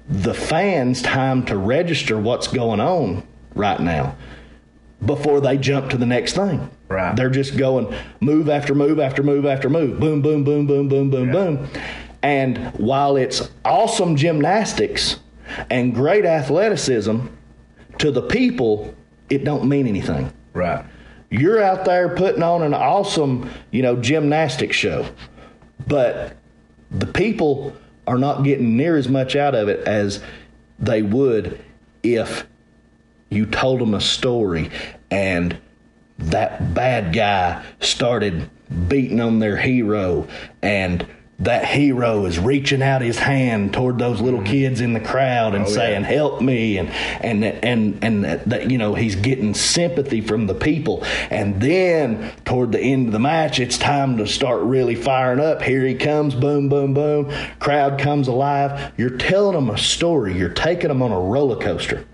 the 0.10 0.34
fans 0.34 1.02
time 1.02 1.45
to 1.45 1.56
register 1.58 2.17
what's 2.17 2.48
going 2.48 2.80
on 2.80 3.24
right 3.54 3.80
now 3.80 4.15
before 5.06 5.39
they 5.39 5.58
jump 5.58 5.91
to 5.91 5.98
the 5.98 6.06
next 6.06 6.34
thing. 6.34 6.69
Right. 6.89 7.15
They're 7.15 7.30
just 7.30 7.56
going 7.56 7.93
move 8.19 8.50
after 8.50 8.74
move 8.74 9.00
after 9.00 9.22
move 9.22 9.45
after 9.45 9.69
move. 9.69 10.00
Boom, 10.00 10.22
boom, 10.22 10.43
boom, 10.43 10.65
boom, 10.65 10.89
boom, 10.89 11.10
boom, 11.10 11.32
boom. 11.32 11.69
And 12.24 12.74
while 12.74 13.15
it's 13.15 13.50
awesome 13.63 14.15
gymnastics 14.15 15.19
and 15.69 15.93
great 15.93 16.26
athleticism, 16.26 17.28
to 18.00 18.12
the 18.12 18.22
people, 18.22 18.93
it 19.30 19.43
don't 19.43 19.67
mean 19.67 19.86
anything 19.86 20.32
Right. 20.54 20.84
you're 21.30 21.62
out 21.62 21.86
there 21.86 22.15
putting 22.15 22.41
on 22.41 22.63
an 22.63 22.74
awesome, 22.74 23.50
you 23.72 23.82
know, 23.82 23.95
gymnastics 23.95 24.76
show, 24.76 25.06
but 25.88 26.36
the 26.91 27.06
people 27.06 27.74
are 28.10 28.17
not 28.17 28.43
getting 28.43 28.76
near 28.76 28.98
as 28.98 29.08
much 29.08 29.36
out 29.36 29.54
of 29.54 29.69
it 29.69 29.88
as 29.88 30.19
they 30.80 31.04
would 31.04 31.63
if 32.02 32.48
you 33.30 33.45
told 33.45 33.80
them 33.80 33.93
a 33.93 34.02
story 34.02 34.72
and 35.12 35.56
that 36.17 36.74
bad 36.74 37.13
guy 37.13 37.63
started 37.82 38.50
beating 38.88 39.22
on 39.22 39.38
their 39.38 39.56
hero 39.56 40.28
and 40.63 41.06
that 41.39 41.63
hero 41.65 42.25
is 42.25 42.38
reaching 42.38 42.82
out 42.82 43.02
his 43.02 43.17
hand 43.17 43.73
toward 43.73 43.97
those 43.97 44.19
little 44.19 44.41
mm-hmm. 44.41 44.52
kids 44.52 44.82
in 44.82 44.93
the 44.93 44.99
crowd 44.99 45.56
and 45.56 45.65
Oh, 45.65 45.69
yeah. 45.69 45.75
saying 45.75 46.04
help 46.04 46.41
me 46.41 46.78
and 46.78 46.89
and 47.21 47.43
and 47.43 48.04
and 48.04 48.23
that, 48.25 48.45
that 48.49 48.71
you 48.71 48.78
know 48.78 48.93
he's 48.93 49.15
getting 49.15 49.54
sympathy 49.54 50.19
from 50.21 50.47
the 50.47 50.54
people. 50.54 51.04
And 51.30 51.62
then 51.62 52.32
toward 52.43 52.71
the 52.73 52.80
end 52.80 53.08
of 53.08 53.13
the 53.13 53.19
match 53.19 53.60
it's 53.60 53.78
time 53.78 54.17
to 54.17 54.28
start 54.28 54.62
really 54.63 54.95
firing 54.95 55.39
up. 55.39 55.62
Here 55.62 55.86
he 55.86 55.95
comes 55.95 56.36
boom 56.36 56.67
boom 56.67 56.93
boom. 56.93 57.32
Crowd 57.60 57.99
comes 57.99 58.28
alive. 58.28 58.91
You're 58.97 59.17
telling 59.17 59.56
them 59.56 59.69
a 59.69 59.78
story. 59.78 60.38
You're 60.38 60.49
taking 60.49 60.89
them 60.89 61.02
on 61.02 61.12
a 61.12 61.19
roller 61.19 61.56
coaster. 61.56 62.06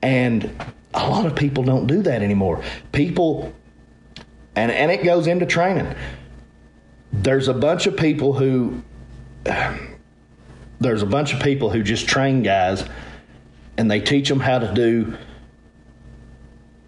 And 0.00 0.50
a 0.94 1.08
lot 1.08 1.26
of 1.26 1.36
people 1.36 1.62
don't 1.62 1.86
do 1.86 2.02
that 2.02 2.22
anymore. 2.22 2.62
People 2.92 3.52
and 4.56 4.72
and 4.72 4.90
it 4.90 5.04
goes 5.04 5.26
into 5.26 5.44
training 5.44 5.94
there's 7.12 7.48
a 7.48 7.54
bunch 7.54 7.86
of 7.86 7.96
people 7.96 8.32
who 8.32 8.82
there's 10.80 11.02
a 11.02 11.06
bunch 11.06 11.32
of 11.32 11.40
people 11.40 11.70
who 11.70 11.82
just 11.82 12.08
train 12.08 12.42
guys 12.42 12.84
and 13.76 13.90
they 13.90 14.00
teach 14.00 14.28
them 14.28 14.40
how 14.40 14.58
to 14.58 14.72
do 14.72 15.16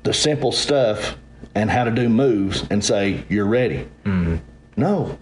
the 0.03 0.13
simple 0.13 0.53
stuff 0.53 1.17
and 1.55 1.71
how 1.71 1.85
to 1.85 1.91
do 1.91 2.09
moves 2.09 2.65
and 2.71 2.85
say 2.85 3.25
you're 3.29 3.47
ready. 3.47 3.89
Mm-hmm. 4.05 4.37
No, 4.77 5.19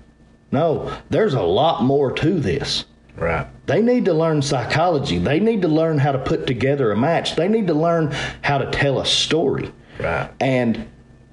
no, 0.50 0.96
there's 1.10 1.34
a 1.34 1.42
lot 1.42 1.82
more 1.82 2.12
to 2.12 2.40
this. 2.40 2.84
Right. 3.16 3.46
They 3.66 3.82
need 3.82 4.06
to 4.06 4.14
learn 4.14 4.40
psychology. 4.42 5.18
They 5.18 5.38
need 5.38 5.62
to 5.62 5.68
learn 5.68 5.98
how 5.98 6.12
to 6.12 6.18
put 6.18 6.46
together 6.46 6.90
a 6.92 6.96
match. 6.96 7.36
They 7.36 7.48
need 7.48 7.66
to 7.66 7.74
learn 7.74 8.14
how 8.40 8.58
to 8.58 8.70
tell 8.70 9.00
a 9.00 9.06
story. 9.06 9.70
Right. 10.00 10.30
And 10.40 10.88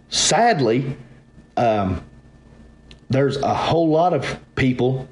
sadly, 0.09 0.97
um, 1.55 2.03
there's 3.09 3.37
a 3.37 3.53
whole 3.53 3.89
lot 3.89 4.13
of 4.13 4.39
people 4.55 5.07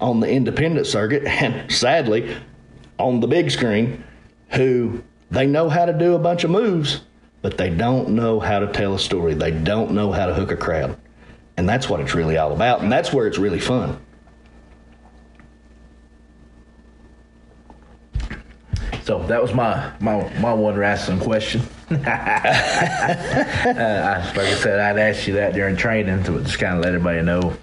on 0.00 0.20
the 0.20 0.28
independent 0.28 0.86
circuit, 0.86 1.24
and 1.24 1.70
sadly, 1.70 2.36
on 2.98 3.20
the 3.20 3.26
big 3.26 3.50
screen, 3.50 4.02
who 4.50 5.02
they 5.30 5.46
know 5.46 5.68
how 5.68 5.84
to 5.84 5.92
do 5.92 6.14
a 6.14 6.18
bunch 6.18 6.44
of 6.44 6.50
moves, 6.50 7.02
but 7.42 7.56
they 7.56 7.70
don't 7.70 8.10
know 8.10 8.40
how 8.40 8.58
to 8.58 8.66
tell 8.72 8.94
a 8.94 8.98
story. 8.98 9.34
They 9.34 9.50
don't 9.50 9.92
know 9.92 10.12
how 10.12 10.26
to 10.26 10.34
hook 10.34 10.50
a 10.50 10.56
crowd. 10.56 10.98
And 11.56 11.68
that's 11.68 11.88
what 11.88 12.00
it's 12.00 12.14
really 12.14 12.36
all 12.36 12.52
about. 12.52 12.80
And 12.80 12.90
that's 12.90 13.12
where 13.12 13.26
it's 13.26 13.38
really 13.38 13.60
fun. 13.60 14.00
So 19.02 19.22
that 19.26 19.42
was 19.42 19.52
my 19.54 19.92
my 20.00 20.28
my 20.38 20.52
one 20.52 20.76
wrestling 20.76 21.20
question. 21.20 21.62
Uh, 21.90 21.96
I, 23.66 24.32
like 24.36 24.46
I 24.46 24.54
said, 24.54 24.78
I'd 24.80 24.98
ask 24.98 25.26
you 25.26 25.34
that 25.34 25.54
during 25.54 25.76
training 25.76 26.22
to 26.24 26.40
just 26.42 26.58
kind 26.58 26.78
of 26.78 26.84
let 26.84 26.94
everybody 26.94 27.22
know 27.22 27.56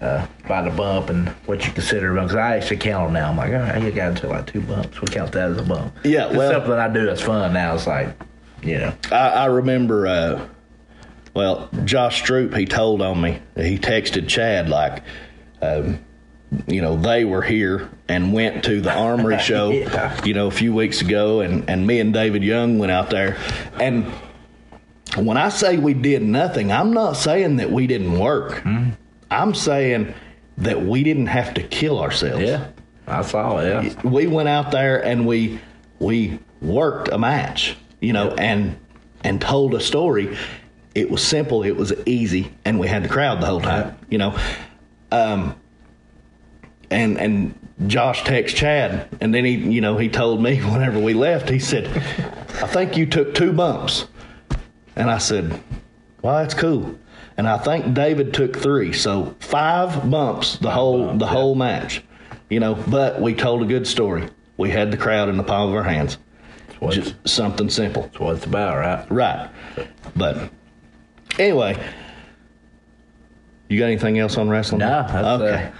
uh, 0.00 0.26
about 0.44 0.64
the 0.70 0.76
bump 0.76 1.10
and 1.10 1.28
what 1.46 1.66
you 1.66 1.72
consider 1.72 2.12
a 2.12 2.14
bump. 2.14 2.28
Because 2.28 2.36
I 2.42 2.56
actually 2.56 2.76
count 2.78 3.06
them 3.06 3.14
now. 3.14 3.30
I'm 3.30 3.36
like, 3.36 3.52
all 3.52 3.58
right, 3.60 3.82
you 3.82 3.90
got 3.90 4.10
into 4.10 4.28
like 4.28 4.46
two 4.46 4.60
bumps. 4.60 5.00
We 5.00 5.08
count 5.08 5.32
that 5.32 5.50
as 5.50 5.58
a 5.58 5.62
bump. 5.62 5.94
Yeah, 6.04 6.26
it's 6.28 6.36
well- 6.36 6.52
something 6.52 6.72
I 6.72 6.88
do 6.88 7.06
that's 7.06 7.22
fun 7.22 7.52
now. 7.52 7.74
It's 7.74 7.86
like, 7.86 8.08
you 8.62 8.78
know, 8.78 8.92
I, 9.10 9.28
I 9.30 9.44
remember, 9.46 10.06
uh, 10.06 10.48
well, 11.34 11.68
Josh 11.84 12.22
Stroop, 12.22 12.56
he 12.56 12.64
told 12.66 13.02
on 13.02 13.20
me, 13.20 13.40
he 13.56 13.78
texted 13.78 14.28
Chad, 14.28 14.68
like, 14.68 15.02
um, 15.60 15.98
you 16.66 16.80
know, 16.80 16.96
they 16.96 17.24
were 17.24 17.42
here 17.42 17.90
and 18.08 18.32
went 18.32 18.64
to 18.64 18.80
the 18.80 18.92
Armory 18.92 19.38
show, 19.40 19.70
Yeah. 19.70 20.24
you 20.24 20.34
know, 20.34 20.46
a 20.46 20.50
few 20.50 20.72
weeks 20.74 21.00
ago, 21.00 21.40
and, 21.40 21.68
and 21.68 21.86
me 21.86 22.00
and 22.00 22.12
David 22.12 22.42
Young 22.44 22.78
went 22.78 22.92
out 22.92 23.10
there. 23.10 23.36
And 23.80 24.06
when 25.16 25.36
I 25.36 25.48
say 25.48 25.76
we 25.78 25.94
did 25.94 26.22
nothing, 26.22 26.70
I'm 26.72 26.92
not 26.92 27.14
saying 27.14 27.56
that 27.56 27.70
we 27.70 27.86
didn't 27.86 28.18
work. 28.18 28.62
I'm 29.30 29.54
saying 29.54 30.14
that 30.58 30.82
we 30.82 31.02
didn't 31.02 31.26
have 31.26 31.54
to 31.54 31.62
kill 31.62 32.00
ourselves 32.00 32.42
yeah, 32.42 32.68
I 33.06 33.22
saw 33.22 33.58
it. 33.58 33.84
Yeah, 33.84 34.02
we 34.08 34.26
went 34.26 34.48
out 34.48 34.70
there 34.70 35.04
and 35.04 35.26
we 35.26 35.58
we 35.98 36.38
worked 36.62 37.08
a 37.08 37.18
match, 37.18 37.76
you 38.00 38.12
know, 38.12 38.30
and 38.34 38.78
and 39.24 39.40
told 39.40 39.74
a 39.74 39.80
story. 39.80 40.36
It 40.94 41.10
was 41.10 41.22
simple, 41.22 41.62
it 41.62 41.76
was 41.76 41.92
easy, 42.06 42.52
and 42.64 42.78
we 42.78 42.88
had 42.88 43.02
the 43.04 43.08
crowd 43.08 43.42
the 43.42 43.46
whole 43.46 43.60
time, 43.60 43.98
you 44.08 44.16
know. 44.18 44.38
Um, 45.12 45.54
and 46.90 47.18
and 47.18 47.54
Josh 47.86 48.22
texted 48.22 48.54
Chad, 48.56 49.08
and 49.20 49.34
then 49.34 49.44
he, 49.44 49.52
you 49.56 49.80
know, 49.80 49.96
he 49.98 50.08
told 50.08 50.42
me 50.42 50.58
whenever 50.62 50.98
we 50.98 51.14
left, 51.14 51.48
he 51.48 51.58
said, 51.58 51.86
"I 52.62 52.66
think 52.66 52.96
you 52.96 53.06
took 53.06 53.34
two 53.34 53.52
bumps," 53.52 54.06
and 54.96 55.10
I 55.10 55.18
said, 55.18 55.60
"Well, 56.22 56.36
that's 56.36 56.54
cool." 56.54 56.98
And 57.38 57.46
I 57.46 57.58
think 57.58 57.92
David 57.92 58.32
took 58.32 58.56
three, 58.56 58.94
so 58.94 59.34
five 59.40 60.10
bumps 60.10 60.56
the 60.56 60.70
whole 60.70 61.12
the 61.18 61.26
whole 61.26 61.54
match, 61.54 62.02
you 62.48 62.60
know. 62.60 62.74
But 62.74 63.20
we 63.20 63.34
told 63.34 63.62
a 63.62 63.66
good 63.66 63.86
story. 63.86 64.28
We 64.56 64.70
had 64.70 64.90
the 64.90 64.96
crowd 64.96 65.28
in 65.28 65.36
the 65.36 65.42
palm 65.42 65.68
of 65.68 65.74
our 65.74 65.82
hands. 65.82 66.16
what, 66.78 66.94
Just 66.94 67.14
something 67.28 67.68
simple. 67.68 68.02
that's 68.04 68.18
what 68.18 68.36
it's 68.36 68.46
about, 68.46 68.78
right? 68.78 69.06
Right. 69.10 69.50
But 70.16 70.48
anyway, 71.38 71.76
you 73.68 73.78
got 73.78 73.86
anything 73.86 74.18
else 74.18 74.38
on 74.38 74.48
wrestling? 74.48 74.78
No, 74.78 75.06
that's, 75.06 75.42
okay. 75.42 75.64
Uh, 75.64 75.70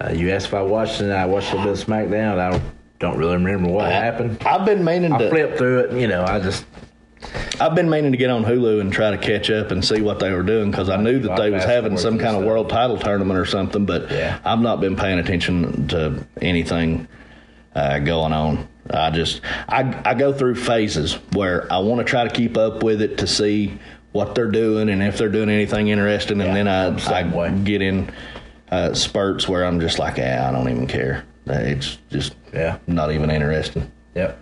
uh, 0.00 0.10
you 0.12 0.30
asked 0.30 0.46
if 0.46 0.54
I 0.54 0.62
watched 0.62 1.00
it, 1.00 1.04
and 1.04 1.12
I 1.12 1.26
watched 1.26 1.52
a 1.52 1.56
bit 1.56 1.66
of 1.68 1.78
SmackDown. 1.78 2.38
I 2.38 2.60
don't 2.98 3.16
really 3.16 3.34
remember 3.34 3.68
what 3.70 3.90
happened. 3.90 4.42
I've 4.44 4.64
been 4.64 4.84
meaning 4.84 5.12
I 5.12 5.18
to. 5.18 5.30
flipped 5.30 5.58
through 5.58 5.80
it, 5.80 6.00
you 6.00 6.06
know, 6.08 6.24
I 6.24 6.40
just 6.40 6.64
I've 7.60 7.74
been 7.74 7.90
meaning 7.90 8.12
to 8.12 8.18
get 8.18 8.30
on 8.30 8.44
Hulu 8.44 8.80
and 8.80 8.92
try 8.92 9.10
to 9.10 9.18
catch 9.18 9.50
up 9.50 9.70
and 9.70 9.84
see 9.84 10.00
what 10.00 10.20
they 10.20 10.32
were 10.32 10.42
doing 10.42 10.70
because 10.70 10.88
I 10.88 10.96
knew 10.96 11.18
that 11.20 11.36
they 11.36 11.50
was 11.50 11.64
having 11.64 11.96
some 11.98 12.18
kind 12.18 12.36
of 12.36 12.44
world 12.44 12.70
title 12.70 12.96
tournament 12.96 13.38
or 13.38 13.44
something. 13.44 13.84
But 13.84 14.10
Yeah. 14.10 14.38
I've 14.44 14.60
not 14.60 14.80
been 14.80 14.96
paying 14.96 15.18
attention 15.18 15.88
to 15.88 16.24
anything 16.40 17.08
uh, 17.74 17.98
going 17.98 18.32
on. 18.32 18.68
I 18.90 19.10
just 19.10 19.42
I 19.68 20.00
I 20.04 20.14
go 20.14 20.32
through 20.32 20.54
phases 20.54 21.14
where 21.32 21.70
I 21.72 21.78
want 21.78 21.98
to 21.98 22.04
try 22.04 22.24
to 22.24 22.30
keep 22.30 22.56
up 22.56 22.82
with 22.82 23.02
it 23.02 23.18
to 23.18 23.26
see 23.26 23.78
what 24.12 24.34
they're 24.34 24.50
doing 24.50 24.88
and 24.88 25.02
if 25.02 25.18
they're 25.18 25.28
doing 25.28 25.50
anything 25.50 25.88
interesting, 25.88 26.40
and 26.40 26.56
then 26.56 26.66
I 26.68 26.90
way. 27.34 27.48
I 27.48 27.50
get 27.52 27.82
in 27.82 28.10
uh, 28.70 28.94
spurts 28.94 29.48
where 29.48 29.64
I'm 29.64 29.80
just 29.80 29.98
like, 29.98 30.16
yeah, 30.18 30.48
I 30.48 30.52
don't 30.52 30.68
even 30.68 30.86
care. 30.86 31.24
Uh, 31.48 31.54
It's 31.54 31.98
just 32.10 32.34
Yeah. 32.52 32.78
not 32.86 33.10
even 33.12 33.30
interesting. 33.30 33.90
Yep. 34.14 34.38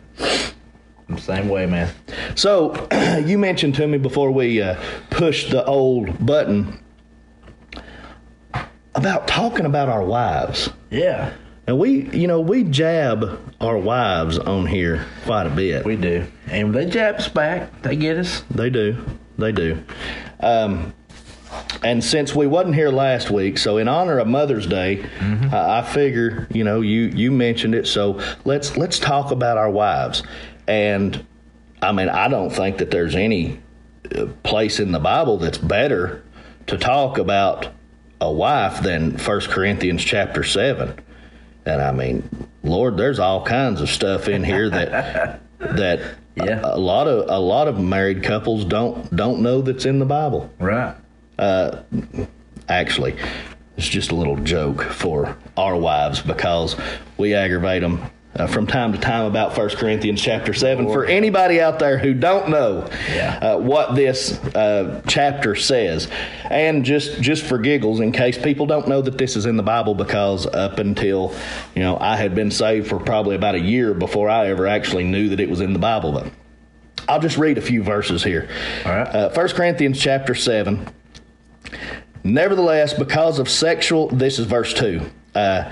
I'm 1.08 1.18
same 1.18 1.48
way, 1.48 1.66
man. 1.66 1.92
So, 2.34 2.74
you 3.24 3.38
mentioned 3.38 3.76
to 3.76 3.86
me 3.86 3.96
before 3.98 4.30
we 4.32 4.60
uh, 4.60 4.76
pushed 5.10 5.50
the 5.50 5.64
old 5.64 6.24
button 6.24 6.80
about 8.94 9.28
talking 9.28 9.66
about 9.66 9.88
our 9.88 10.02
wives. 10.02 10.70
Yeah, 10.90 11.32
And 11.66 11.78
we, 11.78 12.08
you 12.10 12.26
know, 12.26 12.40
we 12.40 12.64
jab 12.64 13.38
our 13.60 13.76
wives 13.78 14.38
on 14.38 14.66
here 14.66 15.04
quite 15.24 15.46
a 15.46 15.50
bit. 15.50 15.84
we 15.84 15.96
do. 15.96 16.26
And 16.48 16.74
they 16.74 16.86
jab 16.86 17.16
us 17.16 17.28
back. 17.28 17.82
They 17.82 17.94
get 17.96 18.16
us. 18.16 18.42
They 18.50 18.70
do. 18.70 18.96
They 19.38 19.52
do. 19.52 19.82
Um, 20.40 20.94
and 21.82 22.02
since 22.02 22.34
we 22.34 22.46
wasn't 22.46 22.74
here 22.74 22.90
last 22.90 23.30
week, 23.30 23.58
so 23.58 23.76
in 23.78 23.88
honor 23.88 24.18
of 24.18 24.26
Mother's 24.28 24.66
Day, 24.66 25.04
I, 25.20 25.78
I 25.78 25.82
figure 25.82 26.46
you 26.50 26.64
know 26.64 26.80
you 26.80 27.02
you 27.14 27.30
mentioned 27.32 27.74
it, 27.74 27.86
so 27.86 28.20
let's 28.44 28.76
let's 28.76 28.98
talk 28.98 29.30
about 29.30 29.56
our 29.58 29.70
wives. 29.70 30.22
And 30.66 31.24
I 31.82 31.92
mean, 31.92 32.08
I 32.08 32.28
don't 32.28 32.50
think 32.50 32.78
that 32.78 32.90
there's 32.90 33.14
any 33.14 33.60
uh, 34.16 34.26
place 34.42 34.80
in 34.80 34.92
the 34.92 34.98
Bible 34.98 35.38
that's 35.38 35.58
better 35.58 36.22
to 36.66 36.76
talk 36.78 37.18
about 37.18 37.68
a 38.20 38.30
wife 38.32 38.82
than 38.82 39.16
First 39.18 39.50
Corinthians 39.50 40.02
chapter 40.02 40.42
seven. 40.42 40.98
And 41.66 41.82
I 41.82 41.92
mean, 41.92 42.28
Lord, 42.62 42.96
there's 42.96 43.18
all 43.18 43.44
kinds 43.44 43.80
of 43.80 43.88
stuff 43.90 44.28
in 44.28 44.42
here 44.44 44.70
that 44.70 45.40
that 45.58 46.00
Yeah. 46.36 46.60
a, 46.62 46.76
a 46.76 46.78
lot 46.78 47.06
of 47.08 47.28
a 47.28 47.38
lot 47.38 47.66
of 47.68 47.78
married 47.80 48.22
couples 48.22 48.64
don't 48.64 49.14
don't 49.14 49.40
know 49.40 49.60
that's 49.62 49.84
in 49.86 49.98
the 49.98 50.04
Bible. 50.06 50.50
Right. 50.58 50.94
Actually, 52.68 53.16
it's 53.76 53.88
just 53.88 54.10
a 54.10 54.14
little 54.14 54.36
joke 54.36 54.82
for 54.82 55.36
our 55.56 55.76
wives 55.76 56.20
because 56.20 56.76
we 57.16 57.34
aggravate 57.34 57.82
them 57.82 58.02
uh, 58.34 58.46
from 58.46 58.66
time 58.66 58.92
to 58.92 58.98
time 58.98 59.24
about 59.24 59.54
First 59.54 59.76
Corinthians 59.78 60.20
chapter 60.20 60.52
seven. 60.52 60.86
For 60.88 61.04
anybody 61.06 61.60
out 61.60 61.78
there 61.78 61.96
who 61.96 62.12
don't 62.12 62.50
know 62.50 62.88
Yeah. 63.10 63.38
uh, 63.54 63.58
what 63.58 63.94
this 63.94 64.32
uh, 64.54 65.00
chapter 65.06 65.54
says, 65.54 66.08
and 66.50 66.84
just 66.84 67.20
just 67.22 67.44
for 67.44 67.56
giggles, 67.58 68.00
in 68.00 68.12
case 68.12 68.36
people 68.36 68.66
don't 68.66 68.88
know 68.88 69.00
that 69.00 69.16
this 69.16 69.36
is 69.36 69.46
in 69.46 69.56
the 69.56 69.62
Bible, 69.62 69.94
because 69.94 70.46
up 70.46 70.78
until 70.78 71.34
you 71.74 71.82
know 71.82 71.96
I 71.98 72.16
had 72.16 72.34
been 72.34 72.50
saved 72.50 72.88
for 72.88 72.98
probably 72.98 73.36
about 73.36 73.54
a 73.54 73.60
year 73.60 73.94
before 73.94 74.28
I 74.28 74.48
ever 74.48 74.66
actually 74.66 75.04
knew 75.04 75.28
that 75.30 75.40
it 75.40 75.48
was 75.48 75.60
in 75.60 75.72
the 75.72 75.78
Bible, 75.78 76.12
but. 76.12 76.30
I'll 77.08 77.20
just 77.20 77.36
read 77.38 77.56
a 77.56 77.60
few 77.60 77.84
verses 77.84 78.24
here. 78.24 78.48
All 78.84 78.90
right. 78.90 79.06
Uh, 79.06 79.30
1 79.30 79.48
Corinthians 79.50 80.00
chapter 80.00 80.34
7. 80.34 80.88
Nevertheless, 82.26 82.92
because 82.92 83.38
of 83.38 83.48
sexual, 83.48 84.08
this 84.08 84.40
is 84.40 84.46
verse 84.46 84.74
2. 84.74 85.00
Uh, 85.34 85.70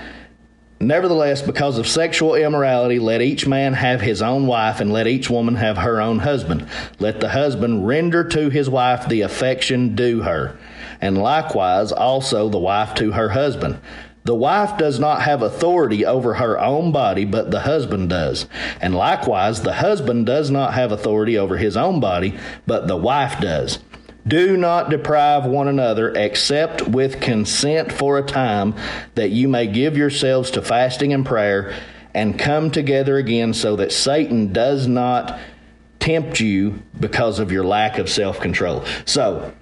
Nevertheless, 0.79 1.41
because 1.41 1.77
of 1.77 1.87
sexual 1.87 2.35
immorality, 2.35 2.99
let 2.99 3.21
each 3.21 3.47
man 3.47 3.73
have 3.73 4.01
his 4.01 4.21
own 4.21 4.45
wife, 4.45 4.81
and 4.81 4.91
let 4.91 5.07
each 5.07 5.29
woman 5.29 5.55
have 5.55 5.77
her 5.77 6.01
own 6.01 6.19
husband. 6.19 6.67
Let 6.99 7.21
the 7.21 7.29
husband 7.29 7.87
render 7.87 8.25
to 8.25 8.49
his 8.49 8.69
wife 8.69 9.07
the 9.07 9.21
affection 9.21 9.95
due 9.95 10.21
her, 10.21 10.57
and 10.99 11.17
likewise 11.17 11.93
also 11.93 12.49
the 12.49 12.59
wife 12.59 12.93
to 12.95 13.13
her 13.13 13.29
husband. 13.29 13.79
The 14.25 14.35
wife 14.35 14.77
does 14.77 14.99
not 14.99 15.21
have 15.21 15.41
authority 15.41 16.05
over 16.05 16.35
her 16.35 16.59
own 16.59 16.91
body, 16.91 17.23
but 17.23 17.51
the 17.51 17.61
husband 17.61 18.09
does. 18.09 18.47
And 18.81 18.95
likewise, 18.95 19.61
the 19.61 19.75
husband 19.75 20.25
does 20.25 20.51
not 20.51 20.73
have 20.73 20.91
authority 20.91 21.37
over 21.37 21.57
his 21.57 21.77
own 21.77 21.99
body, 21.99 22.37
but 22.67 22.87
the 22.87 22.97
wife 22.97 23.39
does. 23.39 23.79
Do 24.27 24.57
not 24.57 24.89
deprive 24.89 25.45
one 25.45 25.67
another 25.67 26.11
except 26.15 26.87
with 26.87 27.21
consent 27.21 27.91
for 27.91 28.17
a 28.17 28.23
time, 28.23 28.73
that 29.13 29.29
you 29.29 29.47
may 29.47 29.67
give 29.67 29.95
yourselves 29.95 30.49
to 30.51 30.61
fasting 30.63 31.13
and 31.13 31.23
prayer 31.25 31.75
and 32.13 32.39
come 32.39 32.71
together 32.71 33.17
again, 33.17 33.53
so 33.53 33.75
that 33.75 33.91
Satan 33.91 34.51
does 34.53 34.87
not 34.87 35.37
tempt 35.99 36.39
you 36.39 36.81
because 36.99 37.39
of 37.39 37.51
your 37.51 37.63
lack 37.65 37.97
of 37.99 38.09
self 38.09 38.39
control. 38.39 38.83
So, 39.05 39.53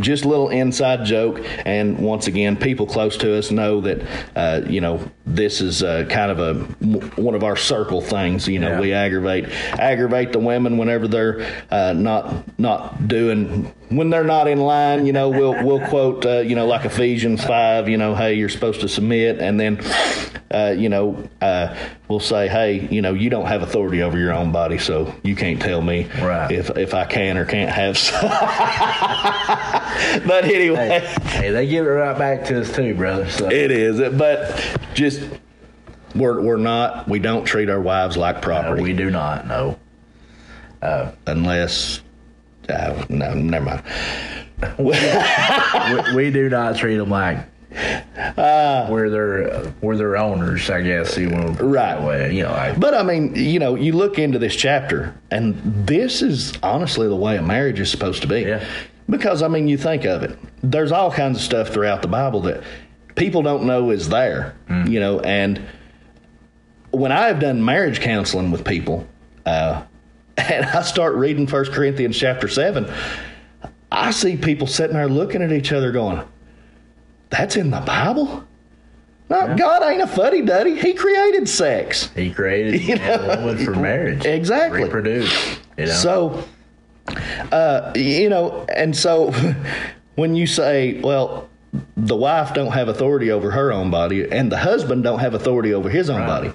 just 0.00 0.24
a 0.24 0.28
little 0.28 0.48
inside 0.48 1.04
joke. 1.04 1.44
And 1.66 1.98
once 1.98 2.26
again, 2.26 2.56
people 2.56 2.86
close 2.86 3.18
to 3.18 3.36
us 3.36 3.50
know 3.50 3.82
that, 3.82 4.00
uh, 4.34 4.62
you 4.66 4.80
know, 4.80 5.00
this 5.26 5.60
is 5.60 5.82
uh, 5.82 6.06
kind 6.08 6.30
of 6.30 6.38
a 6.40 6.54
one 7.20 7.34
of 7.34 7.44
our 7.44 7.56
circle 7.56 8.00
things. 8.00 8.48
You 8.48 8.58
know, 8.58 8.70
Yeah. 8.70 8.80
we 8.80 8.92
aggravate 8.94 9.50
aggravate 9.72 10.32
the 10.32 10.38
women 10.38 10.78
whenever 10.78 11.06
they're 11.08 11.46
uh, 11.70 11.92
not 11.92 12.58
not 12.58 13.06
doing 13.06 13.70
when 13.96 14.10
they're 14.10 14.24
not 14.24 14.48
in 14.48 14.60
line. 14.60 15.06
You 15.06 15.12
know, 15.12 15.28
we'll 15.28 15.64
we'll 15.64 15.86
quote 15.88 16.24
uh, 16.26 16.38
you 16.40 16.54
know 16.54 16.66
like 16.66 16.84
Ephesians 16.84 17.44
five. 17.44 17.88
You 17.88 17.96
know, 17.96 18.14
hey, 18.14 18.34
you're 18.34 18.48
supposed 18.48 18.80
to 18.82 18.88
submit, 18.88 19.38
and 19.38 19.58
then 19.58 19.80
uh, 20.50 20.74
you 20.76 20.88
know 20.88 21.28
uh, 21.40 21.74
we'll 22.08 22.20
say, 22.20 22.48
hey, 22.48 22.86
you 22.90 23.00
know, 23.02 23.14
you 23.14 23.30
don't 23.30 23.46
have 23.46 23.62
authority 23.62 24.02
over 24.02 24.18
your 24.18 24.32
own 24.32 24.52
body, 24.52 24.78
so 24.78 25.14
you 25.22 25.34
can't 25.34 25.60
tell 25.62 25.80
me 25.82 26.08
Right. 26.20 26.52
if 26.52 26.70
if 26.76 26.92
I 26.94 27.04
can 27.06 27.38
or 27.38 27.44
can't 27.44 27.70
have. 27.70 27.96
Some. 27.98 28.20
but 30.26 30.44
anyway. 30.44 31.00
Hey, 31.00 31.14
hey, 31.40 31.50
they 31.50 31.66
give 31.66 31.86
it 31.86 31.90
right 31.90 32.18
back 32.18 32.44
to 32.46 32.60
us 32.60 32.74
too, 32.74 32.94
brother. 32.94 33.28
So 33.30 33.50
It 33.50 33.70
is, 33.70 33.98
but 34.16 34.78
just 34.94 35.22
we're 36.14 36.40
we're 36.42 36.56
not. 36.58 37.08
We 37.08 37.18
don't 37.18 37.44
treat 37.46 37.70
our 37.70 37.80
wives 37.80 38.16
like 38.18 38.36
uh, 38.36 38.40
property 38.40 38.82
we 38.82 38.92
do 38.92 39.10
not 39.10 39.46
know. 39.46 39.78
unless. 41.26 42.01
Uh, 42.68 43.04
no, 43.08 43.34
never 43.34 43.64
mind. 43.64 43.82
we, 44.78 44.94
we 46.14 46.30
do 46.30 46.48
not 46.48 46.76
treat 46.76 46.96
them 46.96 47.10
like 47.10 47.38
we're 48.88 49.08
their 49.10 49.52
uh, 49.52 49.70
we're 49.80 49.96
their 49.96 50.16
owners. 50.16 50.68
I 50.70 50.82
guess 50.82 51.16
you 51.16 51.30
want 51.30 51.48
to 51.48 51.52
put 51.54 51.64
it 51.64 51.68
Right. 51.68 52.00
way. 52.00 52.34
You 52.34 52.44
know, 52.44 52.50
like, 52.50 52.78
But 52.78 52.94
I 52.94 53.02
mean, 53.02 53.34
you 53.34 53.58
know, 53.58 53.74
you 53.74 53.92
look 53.94 54.18
into 54.18 54.38
this 54.38 54.54
chapter, 54.54 55.14
and 55.30 55.54
this 55.86 56.22
is 56.22 56.52
honestly 56.62 57.08
the 57.08 57.16
way 57.16 57.36
a 57.36 57.42
marriage 57.42 57.80
is 57.80 57.90
supposed 57.90 58.22
to 58.22 58.28
be. 58.28 58.42
Yeah. 58.42 58.64
Because 59.08 59.42
I 59.42 59.48
mean, 59.48 59.68
you 59.68 59.76
think 59.78 60.04
of 60.04 60.22
it. 60.22 60.38
There's 60.62 60.92
all 60.92 61.10
kinds 61.10 61.38
of 61.38 61.42
stuff 61.42 61.68
throughout 61.70 62.02
the 62.02 62.08
Bible 62.08 62.40
that 62.42 62.62
people 63.16 63.42
don't 63.42 63.64
know 63.64 63.90
is 63.90 64.08
there. 64.08 64.54
You 64.86 65.00
know, 65.00 65.20
and 65.20 65.60
when 66.92 67.10
I 67.12 67.26
have 67.26 67.40
done 67.40 67.64
marriage 67.64 68.00
counseling 68.00 68.50
with 68.50 68.64
people, 68.64 69.06
uh, 69.44 69.82
and 70.36 70.64
I 70.66 70.82
start 70.82 71.14
reading 71.14 71.46
First 71.46 71.72
Corinthians 71.72 72.16
chapter 72.18 72.48
seven, 72.48 72.90
I 73.90 74.10
see 74.10 74.36
people 74.36 74.66
sitting 74.66 74.96
there 74.96 75.08
looking 75.08 75.42
at 75.42 75.52
each 75.52 75.72
other, 75.72 75.92
going, 75.92 76.22
"That's 77.30 77.56
in 77.56 77.70
the 77.70 77.80
Bible." 77.80 78.44
No, 79.28 79.56
God 79.56 79.82
ain't 79.82 80.02
a 80.02 80.06
fuddy 80.06 80.42
duddy. 80.42 80.78
He 80.78 80.92
created 80.92 81.48
sex. 81.48 82.10
he 82.14 82.30
created 82.30 82.82
You 82.88 82.96
know, 82.96 83.36
woman 83.44 83.64
for 83.64 83.74
marriage, 83.74 84.26
exactly. 84.26 84.84
reproduce. 84.84 85.56
You 85.78 85.86
know, 85.86 85.92
So, 85.92 86.44
uh, 87.50 87.92
you 87.94 88.28
know, 88.28 88.66
and 88.74 88.94
so 88.94 89.32
when 90.16 90.34
you 90.34 90.46
say, 90.46 91.00
well, 91.00 91.48
the 91.96 92.14
wife 92.16 92.52
don't 92.52 92.72
have 92.72 92.88
authority 92.88 93.30
over 93.30 93.50
her 93.50 93.72
own 93.72 93.90
body, 93.90 94.30
and 94.30 94.52
the 94.52 94.58
husband 94.58 95.02
don't 95.02 95.20
have 95.20 95.32
authority 95.32 95.72
over 95.72 95.88
his 95.88 96.10
own 96.10 96.20
Right. 96.20 96.26
body. 96.26 96.52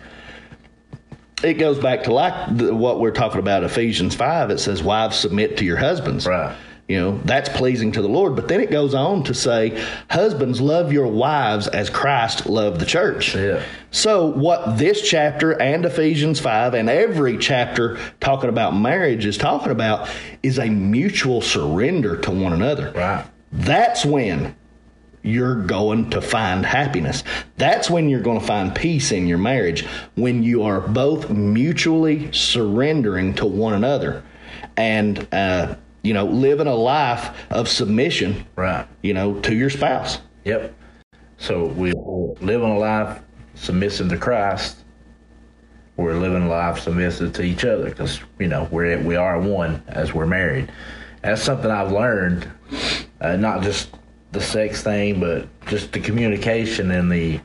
It 1.43 1.55
goes 1.55 1.77
back 1.77 2.03
to 2.03 2.13
like 2.13 2.57
the, 2.57 2.73
what 2.73 2.99
we're 2.99 3.11
talking 3.11 3.39
about, 3.39 3.63
Ephesians 3.63 4.15
five. 4.15 4.49
It 4.49 4.59
says, 4.59 4.81
"Wives 4.81 5.15
submit 5.17 5.57
to 5.57 5.65
your 5.65 5.77
husbands." 5.77 6.25
Right. 6.25 6.55
You 6.87 6.99
know 6.99 7.19
that's 7.25 7.49
pleasing 7.49 7.91
to 7.91 8.01
the 8.01 8.07
Lord. 8.07 8.35
But 8.35 8.47
then 8.47 8.61
it 8.61 8.71
goes 8.71 8.93
on 8.95 9.23
to 9.25 9.33
say, 9.33 9.83
"Husbands, 10.09 10.61
love 10.61 10.93
your 10.93 11.07
wives 11.07 11.67
as 11.67 11.89
Christ 11.89 12.47
loved 12.47 12.79
the 12.79 12.85
church." 12.85 13.35
Yeah. 13.35 13.61
So, 13.91 14.25
what 14.25 14.77
this 14.77 15.07
chapter 15.07 15.51
and 15.61 15.85
Ephesians 15.85 16.39
5 16.39 16.73
and 16.73 16.89
every 16.89 17.37
chapter 17.37 17.97
talking 18.19 18.49
about 18.49 18.75
marriage 18.75 19.25
is 19.25 19.37
talking 19.37 19.71
about 19.71 20.09
is 20.43 20.57
a 20.57 20.69
mutual 20.69 21.41
surrender 21.41 22.17
to 22.17 22.31
one 22.31 22.53
another. 22.53 22.91
right. 22.95 23.25
That's 23.51 24.05
when 24.05 24.55
you're 25.27 25.55
going 25.55 26.09
to 26.11 26.21
find 26.21 26.65
happiness. 26.65 27.23
That's 27.57 27.89
when 27.89 28.09
you're 28.09 28.21
going 28.21 28.39
to 28.39 28.45
find 28.45 28.73
peace 28.73 29.11
in 29.11 29.27
your 29.27 29.37
marriage, 29.37 29.85
when 30.15 30.41
you 30.43 30.63
are 30.63 30.79
both 30.81 31.29
mutually 31.29 32.31
surrendering 32.31 33.33
to 33.35 33.45
one 33.45 33.73
another 33.73 34.23
and, 34.77 35.27
uh, 35.33 35.75
you 36.03 36.13
know, 36.13 36.25
living 36.25 36.67
a 36.67 36.75
life 36.75 37.35
of 37.49 37.67
submission, 37.67 38.45
Right. 38.55 38.87
you 39.01 39.13
know, 39.13 39.39
to 39.41 39.53
your 39.53 39.69
spouse. 39.69 40.19
Yep. 40.45 40.73
So 41.37 41.65
we 41.65 41.91
live 41.91 42.61
in 42.61 42.69
a 42.69 42.77
life 42.79 43.19
submissive 43.55 44.09
to 44.09 44.17
Christ. 44.17 44.77
We're 45.97 46.13
living 46.13 46.43
a 46.43 46.47
life 46.47 46.79
submissive 46.79 47.33
to 47.33 47.43
each 47.43 47.65
other 47.65 47.85
because 47.85 48.19
you 48.39 48.47
know 48.47 48.67
we're 48.71 48.99
we 49.01 49.15
are 49.15 49.39
one 49.39 49.83
as 49.87 50.13
we're 50.13 50.27
married. 50.27 50.71
That's 51.23 51.41
something 51.41 51.69
I've 51.71 51.91
learned, 51.91 52.47
uh, 53.19 53.35
not 53.35 53.63
just 53.63 53.89
the 54.37 54.43
sex 54.43 54.83
thing, 54.83 55.19
but 55.19 55.47
just 55.65 55.91
the 55.91 55.99
communication 55.99 56.91
and 56.91 57.11
the. 57.11 57.39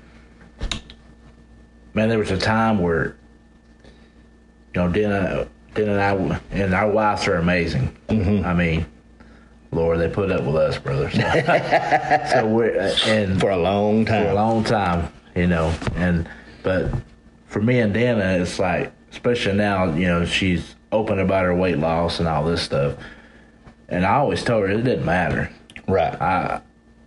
Man, 1.95 2.09
there 2.09 2.19
was 2.19 2.31
a 2.31 2.39
time 2.39 2.79
where, 2.79 3.17
you 4.75 4.81
know, 4.81 4.89
Den, 4.91 5.49
Den 5.75 5.89
and 5.89 6.01
I 6.01 6.41
and 6.51 6.75
our 6.75 6.91
wives 6.91 7.27
are 7.29 7.37
amazing. 7.37 7.97
Mm-hmm. 8.09 8.47
I 8.47 8.55
mean, 8.55 8.87
Lord, 9.73 9.99
they 9.99 10.09
put 10.09 10.31
up 10.31 10.45
with 10.45 10.57
us, 10.57 10.79
brothers. 10.79 11.13
so 12.33 12.47
we're 12.47 12.95
and 13.07 13.41
For 13.41 13.51
a 13.51 13.57
long 13.57 14.05
time. 14.05 14.25
for 14.25 14.31
a 14.31 14.35
long 14.35 14.65
time, 14.65 15.13
you 15.35 15.47
know. 15.47 15.75
And 15.97 16.29
but 16.63 16.91
for 17.47 17.61
me 17.61 17.81
and 17.81 17.93
Dana, 17.93 18.39
it's 18.41 18.59
like, 18.59 18.93
especially 19.11 19.55
now, 19.55 19.95
you 19.95 20.07
know, 20.07 20.25
she's 20.25 20.77
open 20.93 21.19
about 21.19 21.45
her 21.45 21.55
weight 21.55 21.79
loss 21.79 22.21
and 22.21 22.29
all 22.29 22.45
this 22.45 22.63
stuff. 22.63 22.97
And 23.89 24.07
I 24.07 24.15
always 24.17 24.43
told 24.43 24.63
her 24.63 24.71
it 24.71 24.85
didn't 24.85 25.05
matter. 25.05 25.51
Right. 25.87 26.15
I 26.21 26.63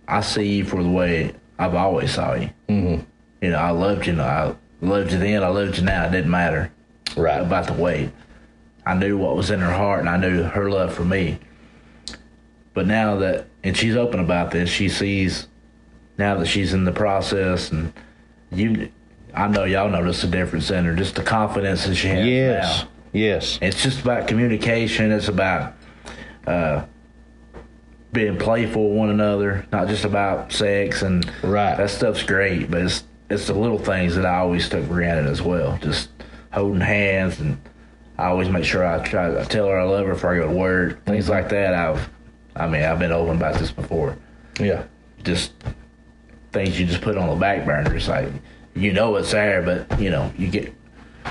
I 0.08 0.20
see 0.20 0.56
you 0.56 0.64
for 0.64 0.82
the 0.82 0.88
way 0.88 1.34
I've 1.58 1.74
always 1.74 2.12
saw 2.12 2.34
you. 2.34 2.50
Mm-hmm. 2.68 3.04
You 3.40 3.50
know, 3.50 3.58
I 3.58 3.70
loved 3.70 4.06
you. 4.06 4.20
I 4.20 4.54
loved 4.80 5.12
you 5.12 5.18
then. 5.18 5.42
I 5.42 5.48
loved 5.48 5.78
you 5.78 5.84
now. 5.84 6.06
It 6.06 6.12
didn't 6.12 6.30
matter 6.30 6.72
right. 7.16 7.40
about 7.40 7.66
the 7.66 7.72
weight. 7.72 8.10
I 8.84 8.94
knew 8.94 9.18
what 9.18 9.36
was 9.36 9.50
in 9.50 9.60
her 9.60 9.72
heart, 9.72 10.00
and 10.00 10.08
I 10.08 10.16
knew 10.16 10.42
her 10.44 10.70
love 10.70 10.94
for 10.94 11.04
me. 11.04 11.38
But 12.72 12.86
now 12.86 13.16
that, 13.16 13.46
and 13.64 13.76
she's 13.76 13.96
open 13.96 14.20
about 14.20 14.50
this, 14.50 14.68
she 14.70 14.88
sees 14.88 15.48
now 16.18 16.36
that 16.36 16.46
she's 16.46 16.72
in 16.72 16.84
the 16.84 16.92
process, 16.92 17.72
and 17.72 17.92
you, 18.52 18.90
I 19.34 19.48
know 19.48 19.64
y'all 19.64 19.88
notice 19.88 20.22
the 20.22 20.28
difference 20.28 20.70
in 20.70 20.84
her, 20.84 20.94
just 20.94 21.16
the 21.16 21.22
confidence 21.22 21.86
that 21.86 21.94
she 21.96 22.08
has 22.08 22.26
Yes. 22.26 22.82
now. 22.82 22.88
Yes. 23.12 23.58
It's 23.62 23.82
just 23.82 24.02
about 24.02 24.28
communication. 24.28 25.10
It's 25.10 25.28
about 25.28 25.74
uh, 26.46 26.84
being 28.16 28.38
playful 28.38 28.88
with 28.88 28.96
one 28.98 29.10
another, 29.10 29.66
not 29.70 29.88
just 29.88 30.04
about 30.06 30.50
sex 30.50 31.02
and 31.02 31.30
Right. 31.42 31.76
That 31.76 31.90
stuff's 31.90 32.22
great, 32.22 32.70
but 32.70 32.80
it's 32.80 33.04
it's 33.28 33.46
the 33.48 33.52
little 33.54 33.78
things 33.78 34.16
that 34.16 34.24
I 34.24 34.38
always 34.38 34.68
took 34.68 34.84
for 34.84 34.94
granted 34.94 35.26
as 35.26 35.42
well. 35.42 35.78
Just 35.82 36.08
holding 36.52 36.80
hands, 36.80 37.38
and 37.40 37.58
I 38.16 38.26
always 38.28 38.48
make 38.48 38.64
sure 38.64 38.86
I 38.86 39.06
try 39.06 39.28
to 39.30 39.44
tell 39.44 39.68
her 39.68 39.78
I 39.78 39.82
love 39.84 40.06
her 40.06 40.14
before 40.14 40.32
I 40.34 40.38
go 40.38 40.48
to 40.48 40.54
work. 40.54 41.04
Things 41.04 41.28
like 41.28 41.50
that. 41.50 41.74
I've, 41.74 42.08
I 42.54 42.66
mean, 42.66 42.82
I've 42.82 42.98
been 42.98 43.12
open 43.12 43.36
about 43.36 43.56
this 43.56 43.70
before. 43.70 44.16
Yeah. 44.58 44.84
Just 45.22 45.52
things 46.52 46.80
you 46.80 46.86
just 46.86 47.02
put 47.02 47.18
on 47.18 47.28
the 47.28 47.34
back 47.36 47.66
burner. 47.66 47.94
It's 47.94 48.08
like 48.08 48.28
you 48.74 48.92
know 48.94 49.16
it's 49.16 49.32
there, 49.32 49.60
but 49.60 50.00
you 50.00 50.08
know 50.10 50.32
you 50.38 50.48
get 50.48 50.72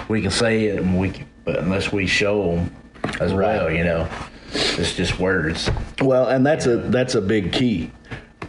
we 0.07 0.21
can 0.21 0.29
say 0.31 0.65
it, 0.65 0.79
and 0.79 0.99
we 0.99 1.09
can, 1.09 1.25
but 1.45 1.57
unless 1.57 1.91
we 1.91 2.05
show 2.05 2.55
them 2.57 2.75
as 3.19 3.33
Right. 3.33 3.55
well, 3.57 3.71
you 3.71 3.83
know, 3.85 4.07
it's 4.79 4.93
just 4.95 5.19
words. 5.19 5.69
Well, 6.01 6.27
and 6.27 6.45
that's 6.45 6.65
a 6.65 6.77
that's 6.77 7.15
a 7.15 7.21
big 7.21 7.51
key. 7.51 7.91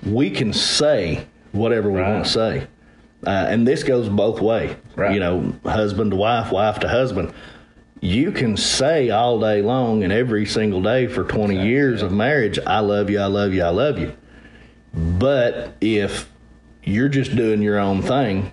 We 0.04 0.30
can 0.30 0.52
say 0.52 1.26
whatever 1.52 1.90
we 1.90 2.00
Right. 2.00 2.12
want 2.12 2.26
to 2.26 2.30
say, 2.30 2.66
uh, 3.26 3.30
and 3.48 3.66
this 3.66 3.82
goes 3.82 4.08
both 4.08 4.40
way. 4.40 4.76
Right. 4.94 5.14
You 5.14 5.20
know, 5.20 5.54
husband 5.64 6.10
to 6.12 6.16
wife, 6.16 6.52
wife 6.52 6.78
to 6.80 6.88
husband. 6.88 7.32
You 8.00 8.30
can 8.30 8.56
say 8.56 9.08
all 9.10 9.40
day 9.40 9.62
long 9.62 10.04
and 10.04 10.12
every 10.12 10.44
single 10.46 10.82
day 10.82 11.06
for 11.06 11.24
twenty 11.24 11.66
years 11.66 12.02
of 12.02 12.12
marriage, 12.12 12.58
"I 12.66 12.80
love 12.80 13.08
you, 13.10 13.18
I 13.20 13.26
love 13.26 13.54
you, 13.54 13.62
I 13.62 13.70
love 13.70 13.98
you." 13.98 14.12
But 14.94 15.74
if 15.80 16.28
you're 16.84 17.08
just 17.08 17.34
doing 17.34 17.62
your 17.62 17.78
own 17.78 18.02
thing, 18.02 18.52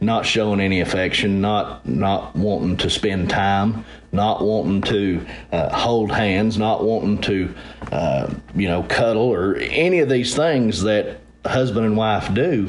not 0.00 0.24
showing 0.24 0.60
any 0.60 0.80
affection, 0.80 1.40
not 1.40 1.86
not 1.88 2.36
wanting 2.36 2.76
to 2.78 2.90
spend 2.90 3.28
time, 3.30 3.84
not 4.12 4.42
wanting 4.42 4.82
to 4.82 5.24
uh, 5.52 5.74
hold 5.76 6.10
hands, 6.10 6.58
not 6.58 6.82
wanting 6.84 7.18
to 7.22 7.54
uh, 7.92 8.32
you 8.54 8.68
know 8.68 8.82
cuddle 8.84 9.22
or 9.32 9.56
any 9.56 10.00
of 10.00 10.08
these 10.08 10.34
things 10.34 10.82
that 10.82 11.20
husband 11.44 11.86
and 11.86 11.96
wife 11.96 12.32
do. 12.34 12.68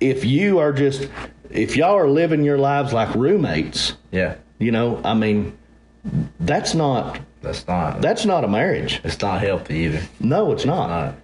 If 0.00 0.24
you 0.24 0.58
are 0.58 0.72
just 0.72 1.08
if 1.50 1.76
y'all 1.76 1.96
are 1.96 2.08
living 2.08 2.42
your 2.44 2.58
lives 2.58 2.92
like 2.92 3.14
roommates, 3.14 3.94
Yeah, 4.10 4.36
you 4.58 4.72
know, 4.72 5.00
I 5.04 5.14
mean, 5.14 5.56
that's 6.40 6.74
not 6.74 7.20
that's 7.40 7.66
not 7.66 8.00
that's 8.00 8.24
not 8.24 8.44
a 8.44 8.48
marriage. 8.48 9.00
it's 9.04 9.20
not 9.20 9.40
healthy 9.40 9.76
either. 9.80 10.02
No, 10.20 10.52
it's 10.52 10.64
not. 10.64 10.88
Not 10.88 11.14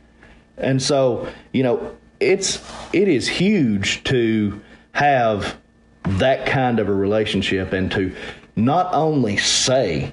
And 0.57 0.83
so, 0.83 1.29
you 1.53 1.63
know, 1.63 1.97
it's 2.21 2.61
it 2.93 3.09
is 3.09 3.27
huge 3.29 4.03
to 4.05 4.61
have 4.93 5.57
that 6.05 6.47
kind 6.47 6.79
of 6.81 6.89
a 6.89 6.95
relationship 6.95 7.73
and 7.73 7.91
to 7.93 8.15
not 8.59 8.93
only 8.93 9.37
say 9.37 10.13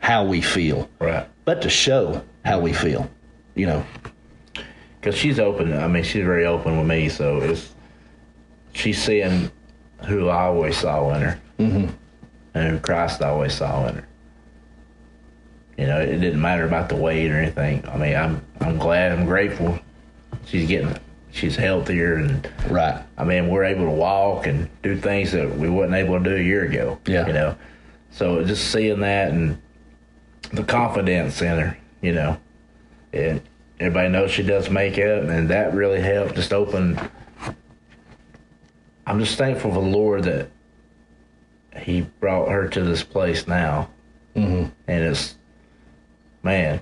how 0.00 0.24
we 0.24 0.40
feel, 0.40 0.88
right. 1.00 1.26
but 1.44 1.62
to 1.62 1.70
show 1.70 2.22
how 2.44 2.60
we 2.60 2.72
feel. 2.72 3.10
you 3.54 3.66
know, 3.66 3.84
because 5.00 5.16
she's 5.16 5.38
open. 5.40 5.72
I 5.72 5.88
mean, 5.88 6.04
she's 6.04 6.24
very 6.24 6.46
open 6.46 6.78
with 6.78 6.86
me, 6.86 7.08
so 7.08 7.38
it's 7.40 7.74
she's 8.72 9.02
seeing 9.02 9.50
who 10.06 10.28
I 10.28 10.44
always 10.44 10.76
saw 10.76 11.12
in 11.14 11.22
her, 11.22 11.40
mm-hmm. 11.58 11.92
and 12.54 12.70
who 12.70 12.78
Christ 12.78 13.20
always 13.20 13.54
saw 13.54 13.88
in 13.88 13.96
her. 13.96 14.08
You 15.76 15.86
know, 15.86 16.00
it 16.00 16.18
didn't 16.18 16.40
matter 16.40 16.64
about 16.64 16.88
the 16.88 16.96
weight 16.96 17.30
or 17.30 17.36
anything. 17.36 17.86
I 17.88 17.96
mean, 17.96 18.16
I'm 18.16 18.44
I'm 18.60 18.78
glad, 18.78 19.12
I'm 19.12 19.26
grateful. 19.26 19.78
She's 20.46 20.68
getting, 20.68 20.96
she's 21.38 21.56
healthier, 21.56 22.16
and 22.16 22.50
right. 22.68 23.02
I 23.16 23.24
mean, 23.24 23.48
we're 23.48 23.64
able 23.64 23.84
to 23.86 23.90
walk 23.92 24.46
and 24.46 24.68
do 24.82 24.96
things 24.96 25.32
that 25.32 25.56
we 25.56 25.70
wasn't 25.70 25.94
able 25.94 26.18
to 26.18 26.24
do 26.24 26.36
a 26.36 26.42
year 26.42 26.64
ago. 26.64 26.98
Yeah. 27.06 27.26
you 27.26 27.32
know, 27.32 27.56
so 28.10 28.44
just 28.44 28.70
seeing 28.70 29.00
that 29.00 29.30
and 29.30 29.60
the 30.52 30.64
confidence 30.64 31.40
in 31.40 31.58
her, 31.58 31.78
you 32.00 32.12
know, 32.12 32.38
and 33.12 33.40
everybody 33.80 34.08
knows 34.08 34.30
she 34.30 34.42
does 34.42 34.68
makeup, 34.70 35.24
and 35.28 35.48
that 35.50 35.72
really 35.74 36.00
helped. 36.00 36.34
Just 36.34 36.52
open. 36.52 36.98
I'm 39.06 39.20
just 39.20 39.38
thankful 39.38 39.72
for 39.72 39.80
the 39.82 39.88
Lord 39.88 40.24
that 40.24 40.50
He 41.78 42.02
brought 42.20 42.48
her 42.50 42.68
to 42.68 42.82
this 42.82 43.02
place 43.02 43.46
now, 43.46 43.88
Mm-hmm. 44.36 44.70
and 44.86 45.04
it's 45.04 45.34
man, 46.42 46.80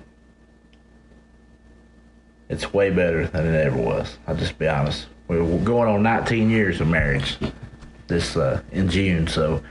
it's 2.49 2.73
way 2.73 2.89
better 2.89 3.27
than 3.27 3.45
it 3.45 3.55
ever 3.55 3.77
was. 3.77 4.17
I'll 4.27 4.35
just 4.35 4.57
be 4.57 4.67
honest. 4.67 5.07
We're 5.27 5.43
going 5.59 5.89
on 5.89 6.03
19 6.03 6.49
years 6.49 6.79
of 6.79 6.87
marriage 6.87 7.37
this 8.07 8.37
uh, 8.37 8.61
in 8.71 8.89
June, 8.89 9.27
so 9.27 9.61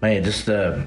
man, 0.00 0.22
just 0.22 0.48
uh, 0.48 0.82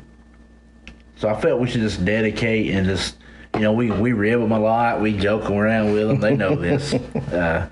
so 1.17 1.29
I 1.29 1.39
felt 1.39 1.59
we 1.59 1.69
should 1.69 1.81
just 1.81 2.05
dedicate 2.05 2.73
and 2.73 2.85
just 2.85 3.17
you 3.55 3.61
know 3.61 3.73
we 3.73 3.91
we 3.91 4.13
rib 4.13 4.39
them 4.39 4.53
a 4.53 4.59
lot, 4.59 5.01
we 5.01 5.17
joke 5.17 5.49
around 5.49 5.93
with 5.93 6.07
them. 6.07 6.19
They 6.21 6.35
know 6.35 6.55
this. 6.55 6.93
uh, 7.33 7.67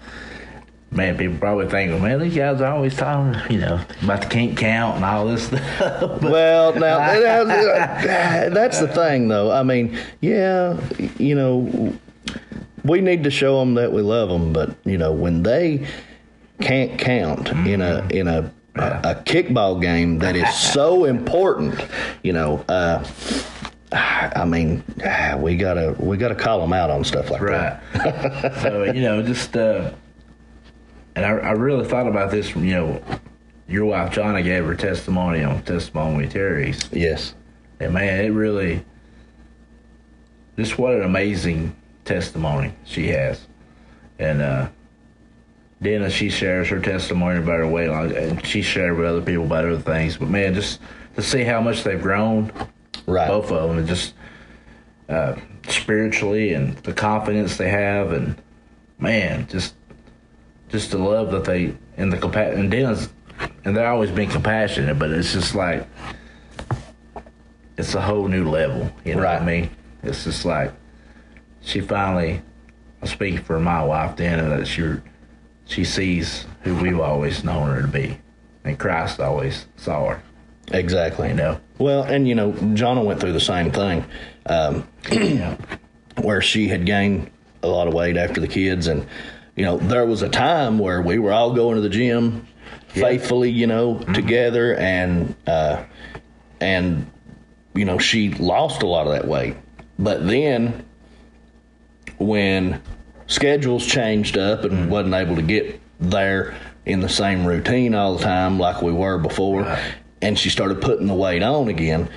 man, 0.92 1.18
people 1.18 1.38
probably 1.38 1.68
think, 1.68 2.00
man, 2.02 2.20
these 2.20 2.36
guys 2.36 2.62
are 2.62 2.74
always 2.74 2.96
talking, 2.96 3.40
you 3.50 3.60
know, 3.62 3.80
about 4.04 4.22
the 4.22 4.28
can't 4.28 4.58
count 4.58 4.98
and 4.98 5.06
all 5.06 5.28
this 5.28 5.44
stuff. 5.48 6.22
Well, 6.22 6.74
now 6.74 6.98
that's 8.50 8.80
the 8.80 8.88
thing, 8.88 9.28
though. 9.28 9.52
I 9.52 9.64
mean, 9.64 9.98
yeah, 10.20 10.80
you 11.18 11.36
know, 11.36 11.94
we 12.84 13.02
need 13.02 13.24
to 13.24 13.32
show 13.32 13.60
them 13.60 13.74
that 13.76 13.92
we 13.92 14.02
love 14.02 14.30
them, 14.30 14.54
but 14.54 14.76
you 14.86 14.98
know, 14.98 15.12
when 15.12 15.44
they 15.44 15.88
can't 16.60 17.00
count 17.00 17.50
in 17.50 17.82
a 17.82 18.08
in 18.12 18.28
a 18.28 18.52
a, 18.76 18.82
a 19.04 19.16
kickball 19.26 19.82
game 19.82 20.20
that 20.20 20.36
is 20.36 20.54
so 20.56 21.06
important, 21.16 21.80
you 22.24 22.34
know. 22.34 22.64
Uh, 22.70 23.04
I 23.94 24.46
mean, 24.46 24.84
we 25.40 25.58
gotta 25.58 25.96
we 26.00 26.16
gotta 26.18 26.36
call 26.36 26.62
them 26.62 26.72
out 26.72 26.90
on 26.90 27.04
stuff 27.04 27.30
like 27.30 27.42
Right. 27.42 27.80
that. 27.94 28.62
so 28.62 28.84
you 28.84 29.02
know, 29.02 29.22
just 29.22 29.58
uh, 29.58 29.92
and 31.16 31.26
I, 31.26 31.30
I 31.32 31.52
really 31.52 31.86
thought 31.86 32.08
about 32.08 32.32
this. 32.32 32.56
You 32.56 32.62
know, 32.72 33.02
your 33.68 33.86
wife 33.86 34.14
Jonna 34.14 34.44
gave 34.44 34.66
her 34.66 34.76
testimony 34.76 35.44
on 35.44 35.62
testimony 35.64 36.24
with 36.24 36.32
Terry's, 36.32 36.80
Yes. 36.94 37.34
and 37.82 37.94
man, 37.94 38.24
it 38.24 38.30
really 38.30 38.86
just 40.58 40.78
what 40.78 40.94
an 40.94 41.04
amazing 41.04 41.76
testimony 42.12 42.74
she 42.84 43.08
has, 43.08 43.48
and 44.20 44.42
uh, 44.42 44.68
then 45.80 46.10
she 46.10 46.30
shares 46.30 46.68
her 46.68 46.80
testimony 46.80 47.40
about 47.40 47.60
her 47.60 47.68
weight 47.68 47.88
loss, 47.90 48.12
and 48.12 48.46
she 48.46 48.62
shared 48.62 48.98
with 48.98 49.08
other 49.08 49.22
people 49.22 49.46
about 49.46 49.66
other 49.66 49.80
things. 49.80 50.18
But 50.18 50.30
man, 50.30 50.54
just 50.54 50.80
to 51.16 51.22
see 51.24 51.44
how 51.44 51.62
much 51.62 51.84
they've 51.84 52.02
grown, 52.02 52.52
Right. 53.08 53.28
both 53.28 53.52
of 53.52 53.70
them, 53.70 53.78
and 53.80 53.88
just 53.88 54.14
uh, 55.10 55.36
spiritually 55.68 56.54
and 56.54 56.78
the 56.80 56.94
confidence 56.94 57.58
they 57.58 57.70
have, 57.70 58.12
and 58.12 58.42
man, 59.00 59.48
just 59.48 59.76
just 60.70 60.92
the 60.92 60.98
love 60.98 61.32
that 61.32 61.46
they 61.46 61.76
and 61.98 62.12
the 62.12 62.18
compa- 62.18 62.54
and 62.54 62.70
Dennis, 62.70 63.10
and 63.64 63.76
they're 63.76 63.88
always 63.92 64.12
being 64.12 64.30
compassionate, 64.30 65.00
but 65.00 65.12
it's 65.12 65.32
just 65.34 65.56
like 65.56 65.88
it's 67.78 67.96
a 67.96 68.02
whole 68.02 68.28
new 68.28 68.50
level. 68.50 68.92
You 69.06 69.16
know 69.16 69.22
what 69.24 69.42
I 69.42 69.46
mean? 69.46 69.70
It's 70.04 70.24
just 70.26 70.46
like 70.46 70.72
she 71.62 71.82
finally. 71.82 72.42
I 73.04 73.08
speak 73.08 73.40
for 73.40 73.60
my 73.60 73.84
wife, 73.84 74.16
Dana, 74.16 74.50
that 74.58 74.68
she 74.68 74.94
she 75.66 75.84
sees 75.84 76.46
who 76.62 76.76
we've 76.76 77.00
always 77.00 77.44
known 77.44 77.70
her 77.70 77.82
to 77.82 77.88
be, 77.88 78.20
and 78.64 78.78
Christ 78.78 79.20
always 79.20 79.66
saw 79.76 80.10
her. 80.10 80.24
Exactly. 80.72 81.30
You 81.30 81.34
know. 81.36 81.62
Well, 81.80 82.04
and 82.04 82.28
you 82.28 82.36
know, 82.36 82.52
Jonna 82.52 83.04
went 83.04 83.20
through 83.20 83.34
the 83.34 83.40
same 83.40 83.72
thing. 83.72 84.06
Um, 84.46 84.88
Yeah. 85.12 85.58
where 86.22 86.42
she 86.42 86.68
had 86.68 86.86
gained 86.86 87.32
a 87.64 87.68
lot 87.68 87.88
of 87.88 87.94
weight 87.94 88.18
after 88.18 88.42
the 88.42 88.48
kids 88.48 88.88
and 88.88 89.08
you 89.56 89.64
know 89.64 89.78
there 89.78 90.06
was 90.06 90.22
a 90.22 90.30
time 90.30 90.78
where 90.78 91.02
we 91.02 91.18
were 91.18 91.32
all 91.32 91.54
going 91.54 91.76
to 91.76 91.82
the 91.82 91.90
gym 91.90 92.46
faithfully 92.90 93.50
you 93.50 93.66
know 93.66 94.00
together 94.14 94.76
and 94.76 95.34
uh 95.48 95.82
and 96.60 97.10
you 97.74 97.86
know 97.86 97.98
she 97.98 98.30
lost 98.34 98.84
a 98.84 98.88
lot 98.88 99.08
of 99.08 99.14
that 99.14 99.26
weight 99.26 99.56
but 99.98 100.28
then 100.28 100.86
when 102.22 102.82
schedules 103.28 103.86
changed 103.86 104.38
up 104.38 104.64
and 104.64 104.90
wasn't 104.90 105.14
able 105.14 105.36
to 105.36 105.42
get 105.42 105.80
there 106.00 106.56
in 106.86 107.00
the 107.00 107.10
same 107.10 107.46
routine 107.46 107.94
all 107.96 108.16
the 108.18 108.24
time 108.24 108.60
like 108.60 108.82
we 108.82 108.92
were 108.92 109.18
before 109.18 109.62
Right. 109.62 109.94
and 110.22 110.38
she 110.38 110.50
started 110.50 110.82
putting 110.82 111.08
the 111.08 111.14
weight 111.14 111.44
on 111.44 111.68
again 111.68 112.10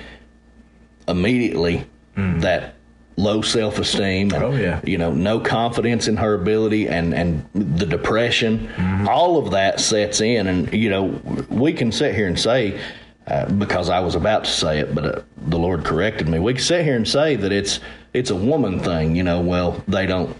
immediately 1.07 1.85
that 2.15 2.75
low 3.17 3.41
self-esteem 3.41 4.31
and 4.33 4.43
Oh, 4.43 4.51
yeah. 4.55 4.79
you 4.83 4.97
know 4.97 5.11
no 5.13 5.39
confidence 5.39 6.07
in 6.07 6.17
her 6.17 6.33
ability 6.33 6.87
and 6.87 7.13
and 7.13 7.45
the 7.53 7.85
depression 7.85 8.69
all 9.07 9.37
of 9.37 9.51
that 9.51 9.79
sets 9.79 10.21
in. 10.21 10.47
And 10.47 10.73
you 10.73 10.89
know 10.89 11.19
we 11.49 11.73
can 11.73 11.91
sit 11.91 12.15
here 12.15 12.27
and 12.27 12.39
say 12.39 12.79
uh, 13.27 13.45
because 13.53 13.89
I 13.89 13.99
was 13.99 14.15
about 14.15 14.45
to 14.45 14.51
say 14.51 14.79
it 14.79 14.95
but 14.95 15.05
uh, 15.05 15.21
the 15.47 15.57
Lord 15.59 15.83
corrected 15.85 16.27
me. 16.27 16.39
We 16.39 16.53
can 16.53 16.63
sit 16.63 16.83
here 16.85 16.95
and 16.95 17.07
say 17.07 17.35
that 17.35 17.51
it's 17.51 17.79
it's 18.15 18.29
a 18.29 18.35
woman 18.35 18.79
thing 18.79 19.15
you 19.15 19.23
know 19.23 19.41
well 19.41 19.83
they 19.87 20.05
don't 20.05 20.35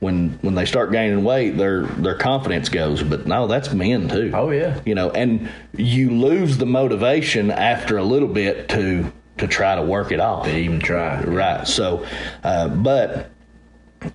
when 0.00 0.30
when 0.42 0.54
they 0.54 0.66
start 0.66 0.92
gaining 0.92 1.24
weight 1.24 1.56
their 1.56 1.84
their 1.86 2.14
confidence 2.16 2.68
goes 2.68 3.02
but 3.02 3.26
no 3.26 3.46
that's 3.46 3.72
men 3.72 4.08
too 4.08 4.30
Oh 4.34 4.50
yeah. 4.50 4.78
you 4.84 4.94
know 4.94 5.10
and 5.10 5.48
you 5.76 6.10
lose 6.10 6.58
the 6.58 6.66
motivation 6.66 7.50
after 7.50 7.96
a 7.96 8.04
little 8.04 8.28
bit 8.28 8.68
to 8.70 9.10
to 9.38 9.46
try 9.48 9.74
to 9.74 9.82
work 9.82 10.12
it 10.12 10.20
off 10.20 10.44
They 10.44 10.62
even 10.64 10.80
try. 10.80 11.22
right 11.24 11.66
so 11.66 12.06
uh, 12.44 12.68
but 12.68 13.30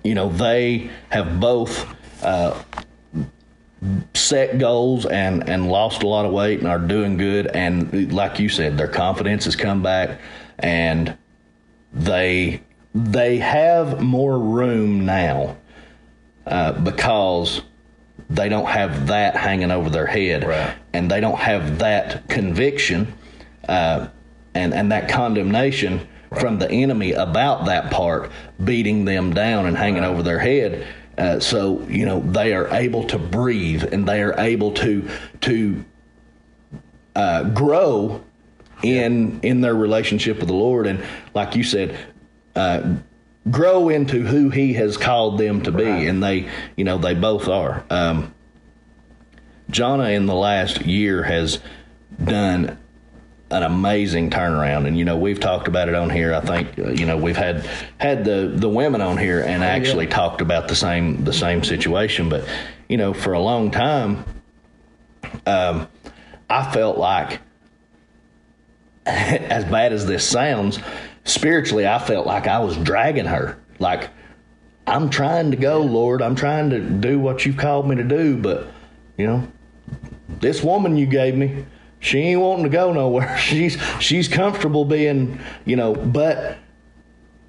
you 0.04 0.14
know 0.14 0.28
they 0.28 0.88
have 1.10 1.40
both 1.40 1.84
uh, 2.22 2.62
set 4.14 4.58
goals 4.58 5.06
and 5.06 5.48
and 5.48 5.68
lost 5.68 6.02
a 6.02 6.06
lot 6.06 6.24
of 6.26 6.32
weight 6.32 6.58
and 6.60 6.68
are 6.68 6.78
doing 6.78 7.16
good 7.16 7.46
and 7.48 8.12
like 8.12 8.38
you 8.38 8.48
said 8.48 8.76
their 8.78 8.88
confidence 8.88 9.46
has 9.46 9.56
come 9.56 9.82
back 9.82 10.20
and 10.58 11.16
they 11.92 12.60
they 12.94 13.38
have 13.38 14.00
more 14.00 14.38
room 14.38 15.04
now 15.06 15.56
uh, 16.46 16.72
because 16.72 17.62
they 18.28 18.48
don't 18.48 18.66
have 18.66 19.06
that 19.08 19.36
hanging 19.36 19.70
over 19.70 19.90
their 19.90 20.06
head 20.06 20.44
Right. 20.44 20.74
and 20.92 21.10
they 21.10 21.20
don't 21.20 21.38
have 21.38 21.78
that 21.78 22.28
conviction 22.28 23.12
uh, 23.68 24.08
and 24.54 24.74
and 24.74 24.90
that 24.92 25.08
condemnation 25.08 26.06
from 26.38 26.58
the 26.58 26.70
enemy 26.70 27.12
about 27.12 27.66
that 27.66 27.90
part 27.90 28.30
beating 28.64 29.04
them 29.04 29.32
down 29.32 29.66
and 29.66 29.76
hanging 29.76 30.04
over 30.04 30.22
their 30.22 30.38
head. 30.38 30.86
Uh, 31.18 31.38
so 31.38 31.80
you 31.88 32.06
know 32.06 32.20
they 32.20 32.52
are 32.54 32.68
able 32.74 33.04
to 33.04 33.18
breathe 33.18 33.84
and 33.92 34.06
they 34.08 34.22
are 34.22 34.34
able 34.38 34.72
to 34.72 35.08
to 35.40 35.84
uh, 37.16 37.44
grow 37.50 38.22
in 38.82 39.38
in 39.42 39.60
their 39.60 39.74
relationship 39.74 40.38
with 40.38 40.48
the 40.48 40.54
Lord 40.54 40.86
and 40.86 41.04
like 41.34 41.54
you 41.54 41.62
said. 41.62 41.96
Uh, 42.56 42.94
grow 43.50 43.88
into 43.88 44.22
who 44.26 44.50
he 44.50 44.74
has 44.74 44.96
called 44.96 45.38
them 45.38 45.62
to 45.62 45.72
be 45.72 45.84
Right. 45.84 46.06
and 46.08 46.22
they 46.22 46.48
you 46.76 46.84
know 46.84 46.98
they 46.98 47.14
both 47.14 47.48
are. 47.48 47.84
Um 47.90 48.34
Jonna 49.70 50.14
in 50.14 50.26
the 50.26 50.34
last 50.34 50.84
year 50.84 51.22
has 51.22 51.60
done 52.22 52.76
an 53.52 53.62
amazing 53.62 54.30
turnaround 54.30 54.86
and 54.86 54.98
you 54.98 55.04
know 55.04 55.16
we've 55.16 55.40
talked 55.40 55.68
about 55.68 55.88
it 55.88 55.94
on 55.94 56.10
here. 56.10 56.34
I 56.34 56.40
think 56.40 56.78
uh, 56.78 56.90
you 56.90 57.06
know 57.06 57.16
we've 57.16 57.36
had 57.36 57.64
had 57.98 58.24
the 58.24 58.52
the 58.54 58.68
women 58.68 59.00
on 59.00 59.16
here 59.16 59.40
and 59.40 59.64
actually 59.64 60.06
talked 60.06 60.40
about 60.42 60.68
the 60.68 60.76
same 60.76 61.24
the 61.24 61.32
same 61.32 61.64
situation 61.64 62.28
but 62.28 62.44
you 62.88 62.96
know 62.96 63.14
for 63.14 63.32
a 63.32 63.40
long 63.40 63.70
time 63.70 64.24
um 65.46 65.88
I 66.50 66.70
felt 66.72 66.98
like 66.98 67.40
as 69.06 69.64
bad 69.64 69.92
as 69.92 70.04
this 70.06 70.26
sounds 70.28 70.78
spiritually 71.24 71.86
I 71.86 71.98
felt 71.98 72.26
like 72.26 72.46
I 72.46 72.60
was 72.60 72.76
dragging 72.76 73.26
her 73.26 73.58
like 73.78 74.10
I'm 74.86 75.10
trying 75.10 75.50
to 75.50 75.56
go 75.56 75.82
Lord 75.82 76.22
I'm 76.22 76.34
trying 76.34 76.70
to 76.70 76.80
do 76.80 77.18
what 77.18 77.44
you've 77.46 77.56
called 77.56 77.88
me 77.88 77.96
to 77.96 78.04
do 78.04 78.36
but 78.36 78.68
you 79.16 79.26
know 79.26 79.48
this 80.40 80.62
woman 80.62 80.96
you 80.96 81.06
gave 81.06 81.36
me, 81.36 81.64
she 81.98 82.18
ain't 82.18 82.40
wanting 82.40 82.64
to 82.64 82.70
go 82.70 82.92
nowhere. 82.92 83.36
She's 83.40 83.80
she's 84.00 84.28
comfortable 84.28 84.84
being, 84.84 85.40
you 85.64 85.76
know, 85.76 85.94
but 85.94 86.58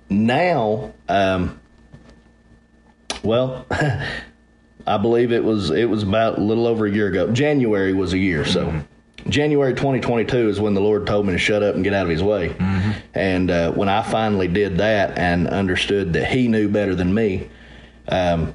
now 0.10 0.94
um 1.08 1.60
Well, 3.24 3.66
I 4.88 4.98
believe 4.98 5.32
it 5.32 5.44
was 5.44 5.72
it 5.72 5.90
was 5.90 6.04
about 6.04 6.38
a 6.38 6.42
little 6.42 6.68
over 6.68 6.86
a 6.86 6.92
year 6.92 7.08
ago. 7.08 7.32
January 7.32 7.94
was 7.94 8.14
a 8.14 8.18
year, 8.18 8.46
so 8.46 8.84
January 9.30 9.74
2022 9.74 10.50
is 10.50 10.60
when 10.60 10.74
the 10.74 10.82
Lord 10.82 11.06
told 11.08 11.26
me 11.26 11.34
to 11.34 11.38
shut 11.40 11.64
up 11.64 11.76
and 11.76 11.84
get 11.84 11.94
out 11.94 12.04
of 12.04 12.10
His 12.10 12.24
way. 12.24 12.56
And 13.14 13.50
uh, 13.52 13.72
when 13.72 13.90
I 13.90 14.02
finally 14.04 14.48
did 14.48 14.78
that 14.78 15.18
and 15.18 15.48
understood 15.48 16.14
that 16.14 16.32
He 16.32 16.48
knew 16.48 16.68
better 16.70 16.96
than 16.96 17.14
me, 17.14 17.50
um, 18.08 18.54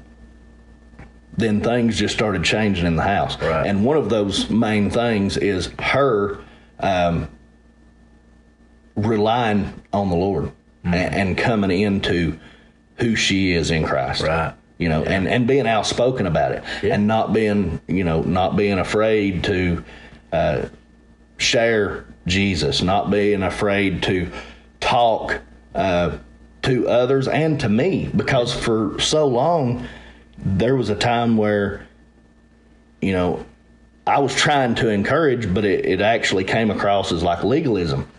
then 1.37 1.61
things 1.61 1.97
just 1.97 2.13
started 2.15 2.43
changing 2.43 2.85
in 2.85 2.95
the 2.95 3.03
house. 3.03 3.39
Right. 3.41 3.65
And 3.67 3.85
one 3.85 3.97
of 3.97 4.09
those 4.09 4.49
main 4.49 4.89
things 4.89 5.37
is 5.37 5.69
her 5.79 6.39
um, 6.79 7.27
relying 8.95 9.73
on 9.93 10.09
the 10.09 10.15
Lord 10.15 10.51
Mm-hmm. 10.85 10.93
and, 10.93 11.15
and 11.15 11.37
coming 11.37 11.71
into 11.81 12.39
who 12.97 13.15
she 13.15 13.51
is 13.51 13.71
in 13.71 13.83
Christ. 13.83 14.21
Right. 14.23 14.53
You 14.77 14.87
know, 14.89 15.03
and, 15.03 15.27
and 15.27 15.45
being 15.47 15.67
outspoken 15.67 16.27
about 16.27 16.51
it 16.53 16.63
Yeah. 16.83 16.93
and 16.93 17.07
not 17.07 17.33
being, 17.33 17.81
you 17.87 18.03
know, 18.05 18.21
not 18.21 18.55
being 18.55 18.77
afraid 18.79 19.43
to 19.45 19.83
uh, 20.31 20.67
share 21.37 22.05
Jesus, 22.25 22.81
not 22.81 23.09
being 23.09 23.43
afraid 23.43 24.03
to 24.03 24.31
talk 24.79 25.41
uh, 25.75 26.17
to 26.63 26.87
others 26.87 27.27
and 27.27 27.59
to 27.61 27.69
me 27.69 28.09
because 28.15 28.53
for 28.53 28.99
so 28.99 29.27
long 29.27 29.87
there 30.37 30.75
was 30.75 30.89
a 30.89 30.95
time 30.95 31.37
where, 31.37 31.87
you 33.01 33.13
know, 33.13 33.45
I 34.05 34.19
was 34.19 34.35
trying 34.35 34.75
to 34.75 34.89
encourage, 34.89 35.53
but 35.53 35.65
it, 35.65 35.85
it 35.85 36.01
actually 36.01 36.43
came 36.43 36.71
across 36.71 37.11
as 37.11 37.23
like 37.23 37.43
legalism, 37.43 38.09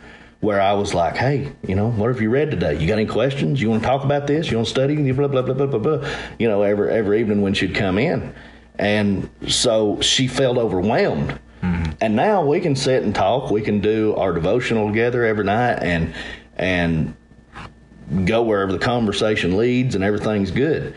where 0.41 0.61
I 0.61 0.75
was 0.75 0.95
like, 0.95 1.17
hey, 1.17 1.53
you 1.67 1.75
know, 1.75 1.91
what 1.91 2.09
have 2.09 2.21
you 2.21 2.31
read 2.31 2.51
today? 2.51 2.79
You 2.79 2.87
got 2.87 2.99
any 2.99 3.07
questions? 3.07 3.61
You 3.61 3.71
want 3.71 3.83
to 3.83 3.89
talk 3.89 4.05
about 4.05 4.27
this? 4.27 4.51
You 4.51 4.59
want 4.59 4.67
to 4.69 4.71
study? 4.71 4.97
Blah, 5.13 5.29
blah, 5.29 5.43
blah, 5.43 5.55
blah, 5.55 5.67
blah, 5.67 5.79
blah. 5.79 6.09
You 6.39 6.49
know, 6.49 6.63
every, 6.63 6.91
every 6.91 7.21
evening 7.21 7.43
when 7.43 7.55
she'd 7.55 7.75
come 7.75 7.99
in. 7.99 8.35
And 8.79 9.29
so 9.49 10.01
she 10.01 10.29
felt 10.29 10.59
overwhelmed. 10.59 11.39
And 12.01 12.15
now 12.15 12.45
we 12.45 12.61
can 12.61 12.77
sit 12.77 13.03
and 13.03 13.15
talk. 13.15 13.51
We 13.51 13.63
can 13.63 13.81
do 13.81 14.15
our 14.17 14.33
devotional 14.33 14.89
together 14.89 15.25
every 15.25 15.45
night 15.45 15.79
and, 15.83 16.15
and 16.57 17.17
go 18.25 18.43
wherever 18.43 18.73
the 18.73 18.79
conversation 18.79 19.57
leads 19.57 19.95
and 19.95 20.05
everything's 20.05 20.51
good. 20.51 20.95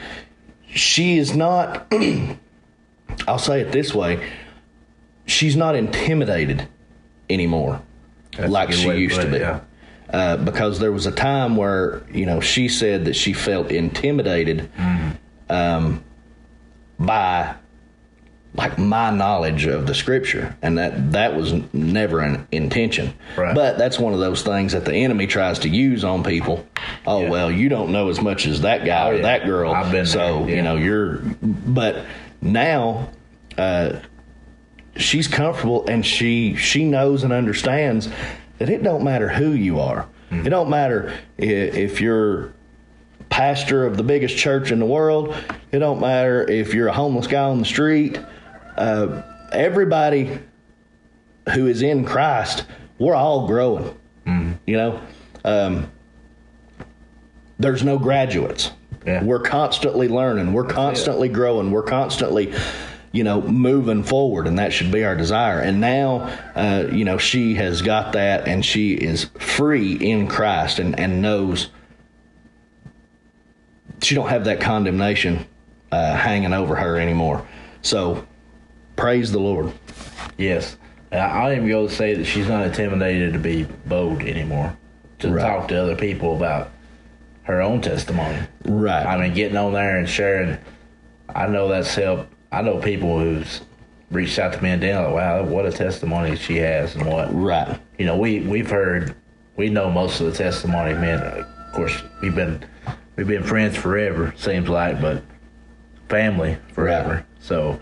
She 0.67 1.17
is 1.17 1.35
not, 1.35 1.91
I'll 3.27 3.39
say 3.39 3.61
it 3.61 3.71
this 3.71 3.93
way 3.93 4.25
she's 5.27 5.55
not 5.55 5.75
intimidated 5.75 6.67
anymore 7.29 7.81
That's 8.35 8.51
like 8.51 8.71
she 8.71 8.85
to 8.87 8.99
used 8.99 9.21
to 9.21 9.27
it, 9.27 9.31
be. 9.31 9.37
yeah. 9.37 9.61
Uh, 10.09 10.35
because 10.35 10.79
there 10.79 10.91
was 10.91 11.05
a 11.05 11.11
time 11.11 11.55
where 11.55 12.03
you 12.11 12.25
know 12.25 12.41
she 12.41 12.67
said 12.67 13.05
that 13.05 13.15
she 13.15 13.31
felt 13.31 13.71
intimidated 13.71 14.69
um, 15.49 16.03
by 16.99 17.55
like 18.53 18.77
my 18.77 19.09
knowledge 19.11 19.65
of 19.65 19.87
the 19.87 19.93
scripture, 19.95 20.55
and 20.61 20.77
that 20.77 21.13
that 21.13 21.35
was 21.35 21.53
never 21.73 22.19
an 22.19 22.45
intention. 22.51 23.13
Right. 23.37 23.55
But 23.55 23.77
that's 23.77 23.97
one 23.97 24.13
of 24.13 24.19
those 24.19 24.41
things 24.43 24.73
that 24.73 24.83
the 24.83 24.93
enemy 24.93 25.25
tries 25.27 25.59
to 25.59 25.69
use 25.69 26.03
on 26.03 26.21
people. 26.23 26.67
Oh 27.07 27.21
Yeah. 27.21 27.29
well, 27.29 27.51
you 27.51 27.69
don't 27.69 27.91
know 27.91 28.09
as 28.09 28.19
much 28.21 28.45
as 28.47 28.61
that 28.61 28.83
guy 28.85 29.07
Oh, 29.07 29.11
or 29.11 29.15
yeah. 29.15 29.21
that 29.21 29.45
girl, 29.45 29.71
I've 29.71 29.91
been 29.91 30.05
so 30.05 30.45
there, 30.45 30.55
you 30.57 30.61
know 30.61 30.75
you're. 30.75 31.17
But 31.41 32.05
now 32.41 33.09
uh, 33.57 33.99
she's 34.97 35.27
comfortable 35.27 35.85
and 35.87 36.05
she 36.05 36.55
she 36.57 36.83
knows 36.83 37.23
and 37.23 37.31
understands 37.31 38.09
that 38.57 38.69
it 38.69 38.83
don't 38.83 39.03
matter 39.03 39.29
who 39.29 39.51
you 39.51 39.79
are. 39.79 40.07
It 40.29 40.49
don't 40.49 40.69
matter 40.69 41.13
i- 41.39 41.43
if 41.43 41.99
you're 42.01 42.53
pastor 43.29 43.85
of 43.85 43.95
the 43.97 44.03
biggest 44.03 44.35
church 44.37 44.71
in 44.71 44.79
the 44.79 44.85
world. 44.85 45.33
It 45.71 45.79
don't 45.79 46.01
matter 46.01 46.49
if 46.49 46.73
you're 46.73 46.87
a 46.89 46.93
homeless 46.93 47.27
guy 47.27 47.43
on 47.43 47.59
the 47.59 47.65
street. 47.65 48.19
Uh, 48.77 49.21
everybody 49.51 50.39
who 51.53 51.67
is 51.67 51.81
in 51.81 52.05
Christ, 52.05 52.65
we're 52.99 53.15
all 53.15 53.47
growing. 53.47 53.97
You 54.65 54.77
know, 54.77 55.01
um, 55.43 55.91
there's 57.59 57.83
no 57.83 57.97
graduates. 57.97 58.71
Yeah. 59.05 59.23
We're 59.23 59.39
constantly 59.39 60.07
learning. 60.07 60.53
We're 60.53 60.65
constantly 60.65 61.27
growing. 61.27 61.71
We're 61.71 61.81
constantly, 61.83 62.53
you 63.11 63.23
know, 63.23 63.41
moving 63.41 64.03
forward, 64.03 64.45
and 64.47 64.59
that 64.59 64.71
should 64.71 64.91
be 64.91 65.03
our 65.03 65.15
desire. 65.15 65.59
And 65.59 65.81
now, 65.81 66.29
uh, 66.55 66.87
you 66.91 67.03
know, 67.03 67.17
she 67.17 67.55
has 67.55 67.81
got 67.81 68.13
that, 68.13 68.47
and 68.47 68.63
she 68.63 68.93
is 68.93 69.25
free 69.39 69.93
in 69.93 70.27
Christ, 70.27 70.77
and 70.79 70.99
and 70.99 71.21
knows 71.21 71.69
she 74.03 74.15
don't 74.15 74.29
have 74.29 74.45
that 74.45 74.59
condemnation 74.61 75.45
uh, 75.91 76.15
hanging 76.15 76.53
over 76.53 76.75
her 76.75 76.97
anymore. 76.97 77.47
So, 77.81 78.27
praise 79.01 79.31
the 79.31 79.39
Lord. 79.39 79.73
Yes. 80.37 80.77
I 81.11 81.43
don't 81.49 81.57
even 81.57 81.67
go 81.67 81.87
to 81.87 81.93
say 81.93 82.13
that 82.13 82.25
she's 82.25 82.47
not 82.47 82.65
intimidated 82.65 83.33
to 83.33 83.39
be 83.39 83.63
bold 83.85 84.21
anymore. 84.21 84.77
To 85.19 85.29
Right. 85.31 85.41
talk 85.41 85.67
to 85.69 85.81
other 85.81 85.95
people 85.95 86.35
about 86.37 86.69
her 87.43 87.61
own 87.61 87.81
testimony. 87.81 88.37
Right. 88.65 89.05
I 89.05 89.17
mean, 89.17 89.33
getting 89.33 89.57
on 89.57 89.73
there 89.73 89.97
and 89.97 90.07
sharing. 90.07 90.57
I 91.33 91.47
know 91.47 91.67
that's 91.67 91.93
helped. 91.95 92.31
I 92.51 92.61
know 92.61 92.77
people 92.77 93.19
who's 93.19 93.61
reached 94.11 94.37
out 94.39 94.53
to 94.53 94.63
me 94.63 94.69
and 94.69 94.81
down 94.81 95.05
like, 95.05 95.13
wow, 95.13 95.43
what 95.43 95.65
a 95.65 95.71
testimony 95.71 96.35
she 96.35 96.57
has 96.57 96.95
and 96.95 97.05
what. 97.05 97.33
right. 97.33 97.77
You 97.97 98.05
know, 98.05 98.17
we 98.17 98.41
we've 98.41 98.69
heard, 98.69 99.15
we 99.57 99.69
know 99.69 99.89
most 99.89 100.21
of 100.21 100.27
the 100.27 100.37
testimony. 100.37 100.93
Man, 100.93 101.19
uh, 101.19 101.43
of 101.67 101.73
course, 101.73 102.01
we've 102.21 102.35
been 102.35 102.63
we've 103.15 103.27
been 103.27 103.43
friends 103.43 103.75
forever. 103.75 104.33
Seems 104.37 104.69
like, 104.69 105.01
but 105.01 105.23
family 106.09 106.57
forever. 106.73 107.15
Right. 107.15 107.25
So 107.39 107.79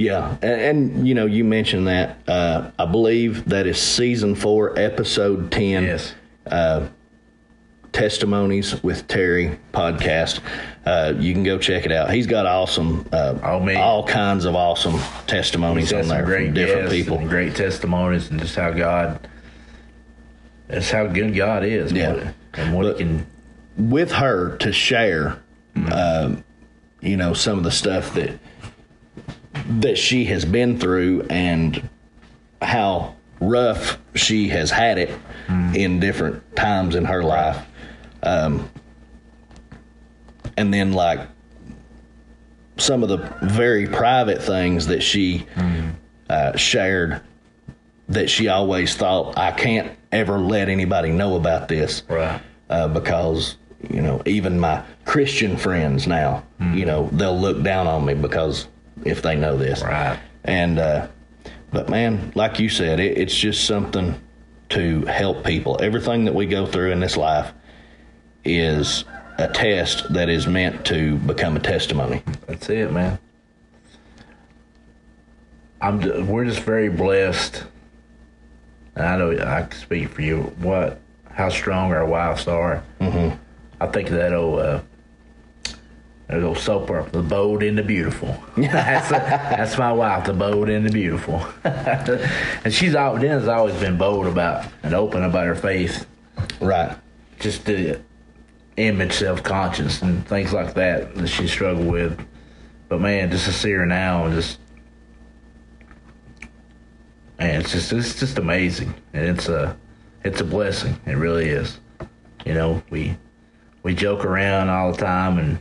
Yeah, 0.00 0.36
and, 0.42 0.60
and 0.60 1.08
you 1.08 1.14
know, 1.14 1.26
you 1.26 1.44
mentioned 1.44 1.86
that. 1.88 2.16
Uh, 2.26 2.70
I 2.78 2.86
believe 2.86 3.44
that 3.50 3.66
is 3.66 3.78
season 3.78 4.34
four, 4.34 4.78
episode 4.78 5.52
ten. 5.52 5.84
yes, 5.84 6.14
Testimonies 7.92 8.80
with 8.84 9.08
Terry 9.08 9.58
podcast. 9.72 10.38
Uh, 10.86 11.12
you 11.18 11.32
can 11.34 11.42
go 11.42 11.58
check 11.58 11.84
it 11.86 11.90
out. 11.92 12.12
He's 12.12 12.28
got 12.28 12.46
awesome, 12.46 13.04
uh, 13.12 13.34
Oh, 13.42 13.76
all 13.78 14.06
kinds 14.06 14.44
of 14.44 14.54
awesome 14.54 15.00
testimonies 15.26 15.92
on 15.92 16.06
there 16.06 16.24
great 16.24 16.46
from 16.46 16.54
different 16.54 16.90
people. 16.90 17.18
and 17.18 17.28
great 17.28 17.56
testimonies, 17.56 18.30
and 18.30 18.38
just 18.40 18.54
how 18.54 18.70
God. 18.70 19.26
That's 20.68 20.88
how 20.90 21.08
good 21.08 21.34
God 21.34 21.64
is. 21.64 21.90
Yeah. 21.92 22.12
what- 22.14 22.26
and 22.54 22.74
what 22.74 22.82
But- 22.84 22.98
he 22.98 23.04
can. 23.04 23.26
with 23.76 24.12
her 24.12 24.56
to 24.58 24.72
share, 24.72 25.38
um, 25.90 26.44
you 27.00 27.16
know, 27.16 27.32
some 27.32 27.58
of 27.58 27.64
the 27.64 27.70
stuff 27.72 28.14
that 28.14 28.38
that 29.78 29.96
she 29.96 30.24
has 30.26 30.44
been 30.44 30.78
through 30.78 31.26
and 31.30 31.88
how 32.60 33.14
rough 33.40 33.98
she 34.14 34.48
has 34.48 34.70
had 34.70 34.98
it 34.98 35.10
in 35.74 35.98
different 36.00 36.54
times 36.56 36.94
in 36.94 37.04
her 37.04 37.22
life, 37.22 37.58
um, 38.22 38.68
and 40.56 40.72
then 40.72 40.92
like 40.92 41.20
some 42.76 43.02
of 43.02 43.08
the 43.08 43.16
very 43.42 43.86
private 43.86 44.42
things 44.42 44.86
that 44.86 45.02
she 45.02 45.46
uh, 46.28 46.56
shared 46.56 47.20
that 48.08 48.28
she 48.30 48.48
always 48.48 48.94
thought 48.96 49.36
I 49.38 49.50
can't 49.52 49.90
ever 50.12 50.38
let 50.38 50.68
anybody 50.68 51.10
know 51.10 51.36
about 51.36 51.68
this 51.68 52.02
Right. 52.08 52.40
uh, 52.68 52.88
because 52.88 53.56
you 53.88 54.02
know 54.02 54.22
even 54.26 54.58
my 54.58 54.82
Christian 55.04 55.56
friends 55.56 56.06
now, 56.06 56.44
you 56.74 56.84
know, 56.84 57.08
they'll 57.12 57.38
look 57.38 57.62
down 57.62 57.86
on 57.86 58.04
me 58.04 58.14
because 58.14 58.68
if 59.04 59.22
they 59.22 59.36
know 59.36 59.56
this, 59.56 59.82
Right. 59.82 60.18
And 60.44 60.78
uh, 60.78 61.08
but 61.70 61.88
man, 61.88 62.32
like 62.34 62.58
you 62.58 62.68
said, 62.68 62.98
it, 62.98 63.18
it's 63.18 63.36
just 63.36 63.66
something 63.66 64.20
to 64.70 65.04
help 65.06 65.44
people. 65.44 65.78
Everything 65.82 66.24
that 66.24 66.34
we 66.34 66.46
go 66.46 66.66
through 66.66 66.92
in 66.92 67.00
this 67.00 67.16
life 67.16 67.52
is 68.44 69.04
a 69.38 69.48
test 69.48 70.12
that 70.12 70.28
is 70.28 70.46
meant 70.46 70.84
to 70.86 71.16
become 71.18 71.56
a 71.56 71.60
testimony. 71.60 72.22
That's 72.46 72.68
it, 72.68 72.92
man. 72.92 73.18
I'm. 75.80 76.26
We're 76.26 76.44
just 76.44 76.60
very 76.60 76.88
blessed, 76.88 77.64
and 78.96 79.06
I 79.06 79.16
know 79.16 79.32
I 79.32 79.62
can 79.62 79.78
speak 79.78 80.08
for 80.10 80.22
you. 80.22 80.42
What, 80.58 81.00
how 81.30 81.48
strong 81.48 81.92
our 81.92 82.04
wives 82.04 82.46
are. 82.48 82.82
Mm-hmm. 83.00 83.36
I 83.80 83.86
think 83.86 84.08
that 84.10 84.34
old, 84.34 84.60
uh, 84.60 84.82
that 86.30 86.44
old 86.44 86.58
soap 86.58 86.84
opera, 86.84 87.08
"The 87.10 87.22
Bold 87.22 87.62
and 87.62 87.76
the 87.76 87.82
Beautiful." 87.82 88.42
that's 88.56 89.10
that's 89.10 89.76
my 89.76 89.92
wife, 89.92 90.26
the 90.26 90.32
bold 90.32 90.68
and 90.68 90.86
the 90.86 90.92
beautiful, 90.92 91.44
and 91.64 92.72
she's 92.72 92.92
Dennis 92.92 93.48
always 93.48 93.74
been 93.80 93.98
bold 93.98 94.26
about 94.26 94.66
and 94.84 94.94
open 94.94 95.24
about 95.24 95.46
her 95.46 95.56
faith. 95.56 96.06
Right. 96.60 96.96
Just 97.40 97.64
the 97.64 98.00
image, 98.76 99.12
self 99.12 99.42
conscious, 99.42 100.02
and 100.02 100.26
things 100.26 100.52
like 100.52 100.74
that 100.74 101.14
that 101.16 101.26
she 101.26 101.48
struggled 101.48 101.88
with. 101.88 102.24
But 102.88 103.00
man, 103.00 103.30
just 103.30 103.46
to 103.46 103.52
see 103.52 103.72
her 103.72 103.86
now 103.86 104.26
and 104.26 104.34
just 104.34 104.58
man, 107.40 107.60
it's 107.60 107.72
just 107.72 107.92
it's 107.92 108.20
just 108.20 108.38
amazing, 108.38 108.94
and 109.12 109.24
it's 109.26 109.48
a 109.48 109.76
it's 110.22 110.40
a 110.40 110.44
blessing. 110.44 111.00
It 111.06 111.16
really 111.16 111.48
is. 111.48 111.80
You 112.46 112.54
know, 112.54 112.82
we 112.88 113.16
we 113.82 113.96
joke 113.96 114.24
around 114.24 114.68
all 114.68 114.92
the 114.92 114.98
time, 114.98 115.38
and 115.38 115.58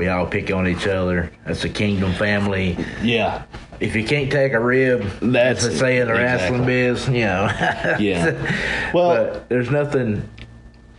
We 0.00 0.08
all 0.08 0.24
pick 0.24 0.50
on 0.50 0.66
each 0.66 0.86
other. 0.86 1.30
That's 1.44 1.62
a 1.64 1.68
kingdom 1.68 2.14
family. 2.14 2.74
Yeah. 3.02 3.42
If 3.80 3.94
you 3.94 4.02
can't 4.02 4.32
take 4.32 4.54
a 4.54 4.58
rib, 4.58 5.02
That's 5.20 5.62
a 5.64 5.76
say 5.76 5.98
in 5.98 6.06
the 6.08 6.14
wrestling 6.14 6.64
biz, 6.64 7.06
you 7.06 7.26
know. 7.26 7.50
Yeah. 8.00 8.92
Well, 8.94 9.10
but 9.34 9.48
there's 9.50 9.70
nothing. 9.70 10.26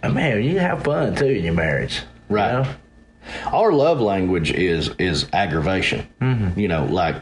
Man, 0.03 0.43
you 0.43 0.59
have 0.59 0.83
fun 0.83 1.15
too 1.15 1.25
in 1.25 1.43
your 1.45 1.55
marriage, 1.55 2.03
you 2.29 2.35
Right. 2.35 2.51
know? 2.53 2.65
our 3.47 3.71
love 3.73 3.99
language 3.99 4.51
is 4.51 4.91
is 4.99 5.25
aggravation. 5.33 6.05
Mm-hmm. 6.21 6.59
You 6.59 6.67
know, 6.67 6.85
like 6.85 7.15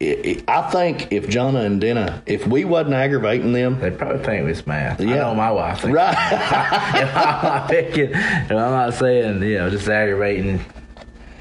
i 0.00 0.42
i 0.48 0.60
I 0.60 0.70
think 0.70 1.12
if 1.12 1.26
Jonna 1.26 1.66
and 1.66 1.78
Denna, 1.78 2.22
if 2.24 2.46
we 2.46 2.64
wasn't 2.64 2.94
aggravating 2.94 3.52
them, 3.52 3.78
they'd 3.80 3.98
probably 3.98 4.24
think 4.24 4.48
it's 4.48 4.66
math. 4.66 4.98
I 4.98 5.04
Yeah. 5.04 5.16
know 5.16 5.34
my 5.34 5.50
wife. 5.50 5.80
Thinks 5.80 5.94
right? 5.94 6.16
if 7.02 7.14
I'm 7.16 7.42
not 7.44 7.68
picking, 7.68 8.10
if 8.12 8.50
I'm 8.50 8.56
not 8.80 8.94
saying, 8.94 9.42
you 9.42 9.58
know, 9.58 9.68
just 9.68 9.88
aggravating 9.90 10.60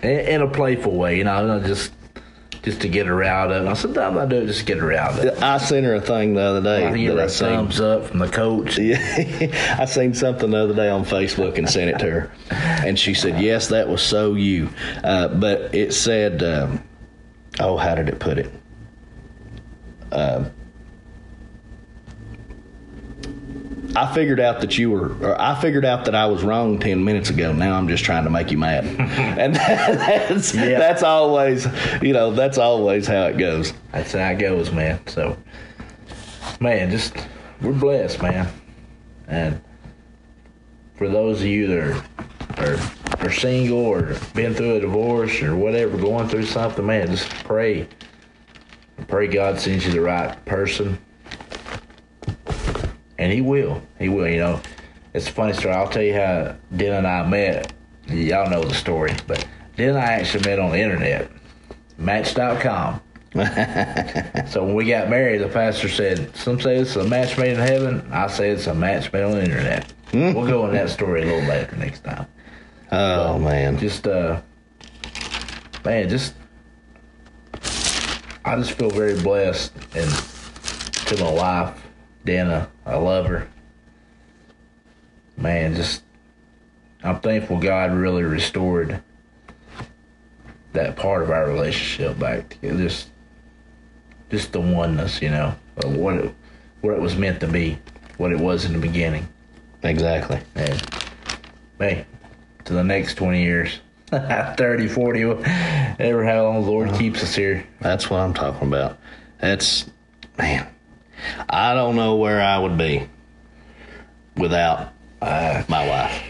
in, 0.03 0.41
a 0.41 0.47
playful 0.47 0.93
way, 0.93 1.17
you 1.17 1.23
know, 1.23 1.45
not 1.45 1.65
just 1.65 1.93
just 2.63 2.81
to 2.81 2.89
get 2.89 3.05
her 3.05 3.15
riled 3.15 3.51
up. 3.51 3.63
Now, 3.63 3.75
sometimes 3.75 4.17
I 4.17 4.25
do 4.25 4.41
it 4.41 4.47
just 4.47 4.59
to 4.59 4.65
get 4.65 4.77
her 4.77 4.87
riled 4.87 5.25
up. 5.25 5.41
I 5.41 5.57
sent 5.57 5.85
her 5.85 5.95
a 5.95 6.01
thing 6.01 6.33
the 6.33 6.41
other 6.41 6.61
day 6.61 6.85
I 6.85 6.95
hear 6.97 7.15
that 7.15 7.23
I 7.25 7.27
seen. 7.27 7.47
thumbs 7.49 7.79
up 7.79 8.07
from 8.07 8.19
the 8.19 8.27
coach. 8.27 8.77
Yeah, 8.87 9.77
I 9.79 9.85
seen 9.85 10.13
something 10.13 10.49
the 10.49 10.57
other 10.57 10.73
day 10.73 10.89
on 10.89 11.05
Facebook 11.05 11.57
and 11.57 11.69
sent 11.69 11.89
it 11.91 11.99
to 11.99 12.09
her, 12.11 12.31
and 12.51 12.97
she 12.99 13.13
said, 13.13 13.41
"Yes, 13.41 13.67
that 13.69 13.87
was 13.87 14.01
so 14.01 14.33
you," 14.33 14.69
uh, 15.03 15.29
but 15.29 15.73
it 15.73 15.93
said, 15.93 16.43
um, 16.43 16.83
"Oh, 17.59 17.77
how 17.77 17.95
did 17.95 18.09
it 18.09 18.19
put 18.19 18.37
it?" 18.37 18.51
Um 20.11 20.51
I 23.97 24.13
figured 24.13 24.39
out 24.39 24.61
that 24.61 24.77
you 24.77 24.91
were, 24.91 25.13
or 25.25 25.41
I 25.41 25.59
figured 25.59 25.83
out 25.85 26.05
that 26.05 26.13
I 26.13 26.27
was 26.27 26.43
wrong 26.43 26.77
ten 26.79 27.03
minutes 27.03 27.29
ago. 27.31 27.51
Now 27.51 27.75
I'm 27.77 27.87
just 27.87 28.03
trying 28.03 28.25
to 28.25 28.29
make 28.29 28.51
you 28.51 28.57
mad, 28.57 28.85
and 28.99 29.55
that's 29.55 30.53
Yeah. 30.53 30.77
that's 30.77 31.01
always, 31.03 31.67
you 32.01 32.13
know, 32.13 32.31
that's 32.31 32.57
always 32.57 33.07
how 33.07 33.23
it 33.27 33.37
goes. 33.37 33.73
That's 33.91 34.11
how 34.11 34.29
it 34.29 34.35
goes, 34.39 34.71
man. 34.71 34.99
So, 35.07 35.35
man, 36.59 36.91
just 36.91 37.15
we're 37.61 37.73
blessed, 37.73 38.21
man. 38.21 38.47
And 39.27 39.61
for 40.95 41.07
those 41.09 41.41
of 41.41 41.47
you 41.47 41.67
that 41.67 41.77
are, 41.79 42.03
are, 42.57 42.79
are 43.27 43.31
single 43.31 43.79
or 43.79 44.15
been 44.35 44.53
through 44.53 44.75
a 44.75 44.79
divorce 44.81 45.41
or 45.41 45.55
whatever, 45.55 45.97
going 45.97 46.27
through 46.29 46.45
something, 46.45 46.85
man, 46.85 47.07
just 47.07 47.29
pray. 47.43 47.87
Pray 49.07 49.27
God 49.27 49.59
sends 49.59 49.85
you 49.85 49.91
the 49.91 50.01
right 50.01 50.43
person. 50.45 50.97
And 53.17 53.31
He 53.31 53.41
will. 53.41 53.81
He 53.99 54.09
will, 54.09 54.27
you 54.27 54.37
know. 54.39 54.61
It's 55.13 55.27
a 55.27 55.31
funny 55.31 55.53
story. 55.53 55.73
I'll 55.73 55.87
tell 55.89 56.03
you 56.03 56.13
how 56.13 56.55
Den 56.75 56.93
and 56.93 57.07
I 57.07 57.25
met. 57.27 57.73
Y'all 58.07 58.49
know 58.49 58.63
the 58.63 58.73
story, 58.75 59.13
but 59.25 59.45
Den 59.75 59.89
and 59.89 59.97
I 59.97 60.13
actually 60.13 60.45
met 60.49 60.59
on 60.59 60.71
the 60.71 60.79
internet. 60.79 61.31
Match.com. 61.97 63.01
So 64.47 64.63
when 64.63 64.73
we 64.75 64.85
got 64.85 65.09
married, 65.09 65.41
the 65.41 65.49
pastor 65.49 65.89
said, 65.89 66.35
"Some 66.35 66.59
say 66.59 66.77
it's 66.77 66.95
a 66.95 67.03
match 67.03 67.37
made 67.37 67.51
in 67.53 67.59
heaven. 67.59 68.07
I 68.11 68.27
say 68.27 68.49
it's 68.51 68.65
a 68.67 68.73
match 68.73 69.11
made 69.11 69.23
on 69.23 69.31
the 69.31 69.43
internet." 69.43 69.93
We'll 70.13 70.47
go 70.47 70.65
in 70.67 70.73
that 70.73 70.89
story 70.89 71.23
a 71.23 71.25
little 71.25 71.47
later 71.49 71.75
next 71.75 72.03
time. 72.03 72.25
Oh 72.91 73.37
man, 73.37 73.77
Just 73.77 74.07
uh, 74.07 74.39
man, 75.83 76.07
just 76.09 76.33
I 78.45 78.55
just 78.55 78.71
feel 78.71 78.89
very 78.89 79.19
blessed, 79.21 79.73
and 79.93 80.09
to 81.07 81.17
my 81.23 81.31
wife, 81.31 81.86
Dana, 82.27 82.69
I 82.85 82.97
love 82.97 83.25
her. 83.27 83.47
Man, 85.37 85.73
just 85.75 86.03
I'm 87.01 87.21
thankful 87.21 87.57
God 87.57 87.93
really 87.93 88.23
restored 88.23 89.01
that 90.73 90.97
part 90.97 91.23
of 91.23 91.31
our 91.31 91.47
relationship 91.47 92.19
back 92.19 92.49
together. 92.49 92.83
Just 92.83 93.09
just 94.29 94.51
the 94.51 94.59
oneness, 94.59 95.21
you 95.21 95.29
know, 95.29 95.55
of 95.77 95.95
what 95.95 96.15
it 96.15 96.35
what 96.81 96.93
it 96.93 96.99
was 96.99 97.15
meant 97.15 97.39
to 97.39 97.47
be, 97.47 97.79
what 98.17 98.33
it 98.33 98.39
was 98.39 98.65
in 98.65 98.73
the 98.73 98.79
beginning. 98.79 99.25
exactly. 99.81 100.41
And 100.53 100.81
hey, 101.79 102.05
to 102.65 102.73
the 102.73 102.83
next 102.83 103.15
20 103.15 103.41
years, 103.41 103.79
30, 104.11 104.87
40, 104.89 105.23
ever 105.97 106.25
how 106.25 106.43
long 106.43 106.61
the 106.61 106.69
Lord 106.69 106.89
uh-huh. 106.89 106.97
keeps 106.97 107.23
us 107.23 107.35
here. 107.35 107.65
That's 107.79 108.09
what 108.09 108.19
I'm 108.19 108.33
talking 108.33 108.67
about. 108.67 108.97
That's 109.39 109.89
man. 110.37 110.67
I 111.49 111.73
don't 111.73 111.95
know 111.95 112.15
where 112.15 112.41
I 112.41 112.57
would 112.59 112.77
be 112.77 113.07
without 114.35 114.93
uh, 115.21 115.63
my 115.67 115.87
wife. 115.87 116.23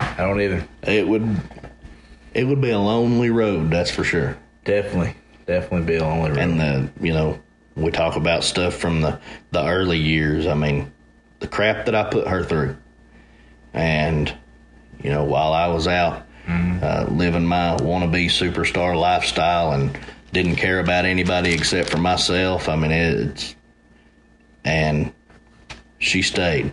I 0.00 0.16
don't 0.16 0.40
either. 0.40 0.66
It 0.82 1.06
would 1.06 1.40
it 2.34 2.44
would 2.44 2.60
be 2.60 2.70
a 2.70 2.78
lonely 2.78 3.30
road, 3.30 3.70
that's 3.70 3.90
for 3.90 4.04
sure. 4.04 4.36
Definitely, 4.64 5.14
definitely 5.46 5.86
be 5.86 5.96
a 5.96 6.04
lonely 6.04 6.30
road. 6.30 6.38
And 6.38 6.60
the 6.60 6.90
you 7.00 7.12
know 7.12 7.40
we 7.76 7.90
talk 7.90 8.16
about 8.16 8.44
stuff 8.44 8.74
from 8.74 9.00
the 9.00 9.20
the 9.50 9.64
early 9.64 9.98
years. 9.98 10.46
I 10.46 10.54
mean, 10.54 10.92
the 11.40 11.48
crap 11.48 11.86
that 11.86 11.94
I 11.94 12.04
put 12.04 12.26
her 12.28 12.42
through, 12.42 12.76
and 13.72 14.32
you 15.02 15.10
know 15.10 15.24
while 15.24 15.52
I 15.52 15.68
was 15.68 15.86
out 15.86 16.26
uh, 16.48 17.06
living 17.10 17.46
my 17.46 17.76
wannabe 17.76 18.26
superstar 18.26 18.98
lifestyle 18.98 19.72
and 19.72 19.96
didn't 20.32 20.56
care 20.56 20.80
about 20.80 21.04
anybody 21.04 21.52
except 21.52 21.90
for 21.90 21.98
myself. 21.98 22.68
I 22.68 22.76
mean, 22.76 22.90
it's 22.90 23.54
and 24.64 25.12
she 25.98 26.22
stayed. 26.22 26.72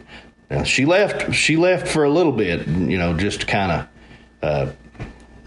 Now, 0.49 0.63
she 0.63 0.85
left. 0.85 1.33
She 1.33 1.57
left 1.57 1.87
for 1.87 2.03
a 2.03 2.09
little 2.09 2.31
bit, 2.31 2.67
you 2.67 2.97
know, 2.97 3.15
just 3.15 3.41
to 3.41 3.45
kind 3.45 3.71
of, 3.71 3.87
uh, 4.41 4.71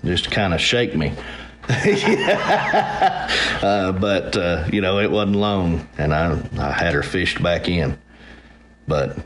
just 0.04 0.30
kind 0.30 0.54
of 0.54 0.60
shake 0.60 0.94
me. 0.94 1.12
uh, 1.68 1.82
but 3.92 4.36
uh, 4.36 4.68
you 4.72 4.80
know, 4.80 4.98
it 4.98 5.10
wasn't 5.10 5.36
long, 5.36 5.88
and 5.98 6.12
I 6.12 6.40
I 6.58 6.72
had 6.72 6.94
her 6.94 7.02
fished 7.02 7.42
back 7.42 7.68
in. 7.68 7.98
But 8.88 9.16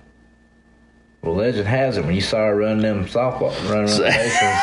well, 1.26 1.34
legend 1.34 1.66
has 1.66 1.96
it 1.98 2.04
when 2.04 2.14
you 2.14 2.20
saw 2.20 2.38
her 2.46 2.56
running 2.56 2.82
them 2.82 3.04
softball, 3.06 3.50
running 3.68 3.74
around 3.74 3.86
the 4.00 4.10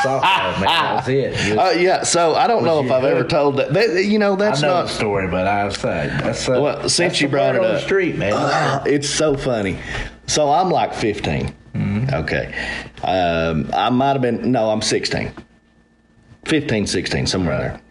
softball, 0.03 0.59
man, 0.59 0.61
that 0.61 0.95
was 0.95 1.07
it. 1.09 1.57
Uh, 1.57 1.69
yeah, 1.71 2.03
so 2.03 2.33
I 2.35 2.47
don't 2.47 2.63
know 2.63 2.83
if 2.83 2.89
I've 2.91 3.03
ever 3.03 3.23
told 3.23 3.57
that. 3.57 3.73
that 3.73 4.05
you 4.05 4.17
know, 4.17 4.33
I 4.33 4.37
that's 4.37 4.61
know 4.61 4.69
not 4.69 4.83
the 4.87 4.93
story, 4.93 5.27
but 5.27 5.45
I 5.47 5.67
saying 5.69 6.09
that's 6.19 6.47
uh, 6.47 6.53
Well, 6.61 6.79
since 6.89 6.95
that's 6.97 7.21
you 7.21 7.27
brought 7.27 7.55
it 7.55 7.59
on 7.59 7.65
up. 7.65 7.71
the 7.73 7.79
street, 7.81 8.17
man. 8.17 8.33
Uh, 8.33 8.83
it's 8.87 9.09
so 9.09 9.35
funny. 9.35 9.77
So 10.27 10.49
I'm 10.51 10.69
like 10.71 10.93
15. 10.93 11.53
Okay. 12.13 12.53
Um, 13.03 13.69
I 13.73 13.89
might 13.89 14.13
have 14.13 14.21
been, 14.21 14.51
no, 14.51 14.69
I'm 14.69 14.81
16. 14.81 15.31
15, 16.45 16.87
16, 16.87 17.27
somewhere 17.27 17.81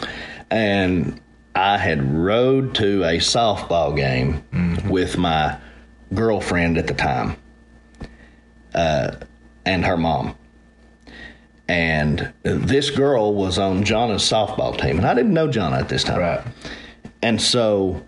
there. 0.00 0.08
And 0.50 1.20
I 1.54 1.78
had 1.78 2.12
rode 2.16 2.74
to 2.76 3.04
a 3.04 3.18
softball 3.18 3.94
game 3.96 4.42
with 4.88 5.16
my 5.18 5.58
girlfriend 6.12 6.78
at 6.78 6.86
the 6.86 6.94
time 6.94 7.36
uh, 8.74 9.16
and 9.64 9.84
her 9.84 9.96
mom. 9.96 10.36
And 11.66 12.32
this 12.42 12.90
girl 12.90 13.34
was 13.34 13.58
on 13.58 13.84
Jonna's 13.84 14.22
softball 14.22 14.78
team. 14.78 14.98
And 14.98 15.06
I 15.06 15.14
didn't 15.14 15.32
know 15.32 15.48
Jonna 15.48 15.80
at 15.80 15.88
this 15.88 16.04
time. 16.04 16.18
right. 16.18 16.42
And 17.22 17.40
so 17.40 18.04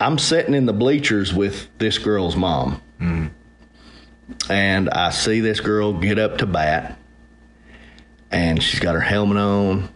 I'm 0.00 0.18
sitting 0.18 0.54
in 0.54 0.66
the 0.66 0.72
bleachers 0.72 1.32
with 1.32 1.68
this 1.78 1.98
girl's 1.98 2.34
mom. 2.34 2.82
And 4.50 4.90
I 4.90 5.10
see 5.10 5.40
this 5.40 5.60
girl 5.60 5.92
get 5.92 6.18
up 6.18 6.38
to 6.38 6.46
bat. 6.46 6.98
And 8.30 8.62
she's 8.62 8.80
got 8.80 8.94
her 8.94 9.00
helmet 9.00 9.36
on 9.36 9.90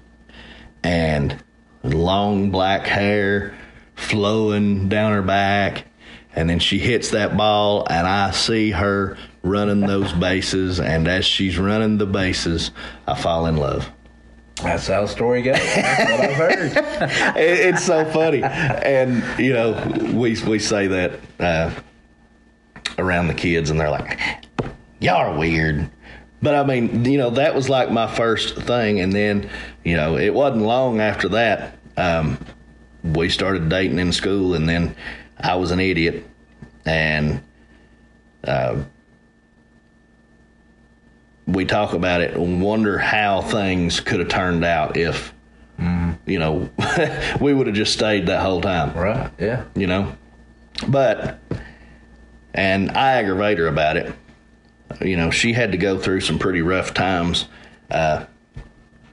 and 0.85 1.43
long 1.83 2.51
black 2.51 2.87
hair 2.87 3.57
flowing 3.97 4.89
down 4.89 5.13
her 5.13 5.23
back. 5.23 5.87
And 6.37 6.49
then 6.49 6.59
she 6.59 6.79
hits 6.79 7.11
that 7.11 7.37
ball, 7.37 7.87
and 7.89 8.07
I 8.07 8.31
see 8.31 8.71
her 8.71 9.17
running 9.43 9.81
those 9.81 10.13
bases. 10.13 10.79
And 10.79 11.09
as 11.09 11.25
she's 11.25 11.59
running 11.59 11.99
the 11.99 12.07
bases, 12.07 12.71
I 13.07 13.21
fall 13.21 13.47
in 13.47 13.57
love. 13.57 13.91
That's 14.63 14.87
how 14.87 15.03
the 15.03 15.09
story 15.09 15.43
goes. 15.43 15.57
That's 15.57 16.11
what 16.11 16.21
I've 16.21 16.37
heard. 16.37 16.77
it, 17.37 17.75
it's 17.75 17.85
so 17.85 18.05
funny, 18.07 18.43
and 18.43 19.23
you 19.39 19.53
know, 19.53 19.73
we 20.15 20.41
we 20.45 20.59
say 20.59 20.87
that 20.87 21.21
uh, 21.39 21.75
around 22.99 23.29
the 23.29 23.35
kids, 23.35 23.69
and 23.69 23.79
they're 23.79 23.91
like, 23.91 24.19
"Y'all 24.99 25.17
are 25.17 25.39
weird." 25.39 25.91
But 26.41 26.55
I 26.55 26.65
mean, 26.65 27.05
you 27.05 27.19
know, 27.19 27.31
that 27.31 27.55
was 27.55 27.69
like 27.69 27.91
my 27.91 28.07
first 28.07 28.57
thing, 28.57 29.01
and 29.01 29.13
then 29.13 29.51
you 29.85 29.95
know, 29.95 30.17
it 30.17 30.33
wasn't 30.33 30.63
long 30.63 31.01
after 31.01 31.29
that 31.31 31.77
um, 31.97 32.39
we 33.03 33.29
started 33.29 33.69
dating 33.69 33.99
in 33.99 34.13
school, 34.13 34.55
and 34.55 34.69
then 34.69 34.95
I 35.39 35.57
was 35.57 35.71
an 35.71 35.81
idiot, 35.81 36.25
and 36.85 37.43
uh, 38.45 38.77
we 41.47 41.65
talk 41.65 41.93
about 41.93 42.21
it 42.21 42.35
and 42.35 42.61
wonder 42.63 42.99
how 42.99 43.41
things 43.43 44.01
could 44.01 44.21
have 44.21 44.29
turned 44.29 44.65
out 44.65 44.97
if 44.97 45.33
you 46.27 46.39
know 46.39 46.69
we 47.41 47.53
would 47.55 47.67
have 47.67 47.77
just 47.77 47.93
stayed 47.93 48.27
that 48.27 48.41
whole 48.41 48.61
time 48.63 48.93
Right. 48.95 49.31
Yeah. 49.39 49.65
you 49.75 49.87
know 49.87 50.17
but 50.89 51.39
and 52.55 52.91
i 52.93 53.13
aggravate 53.13 53.59
her 53.59 53.67
about 53.69 53.97
it 53.99 54.13
you 55.03 55.17
know 55.17 55.31
she 55.31 55.53
had 55.53 55.71
to 55.73 55.79
go 55.79 55.99
through 55.99 56.23
some 56.23 56.39
pretty 56.39 56.63
rough 56.63 56.95
times 56.95 57.47
uh, 57.91 58.25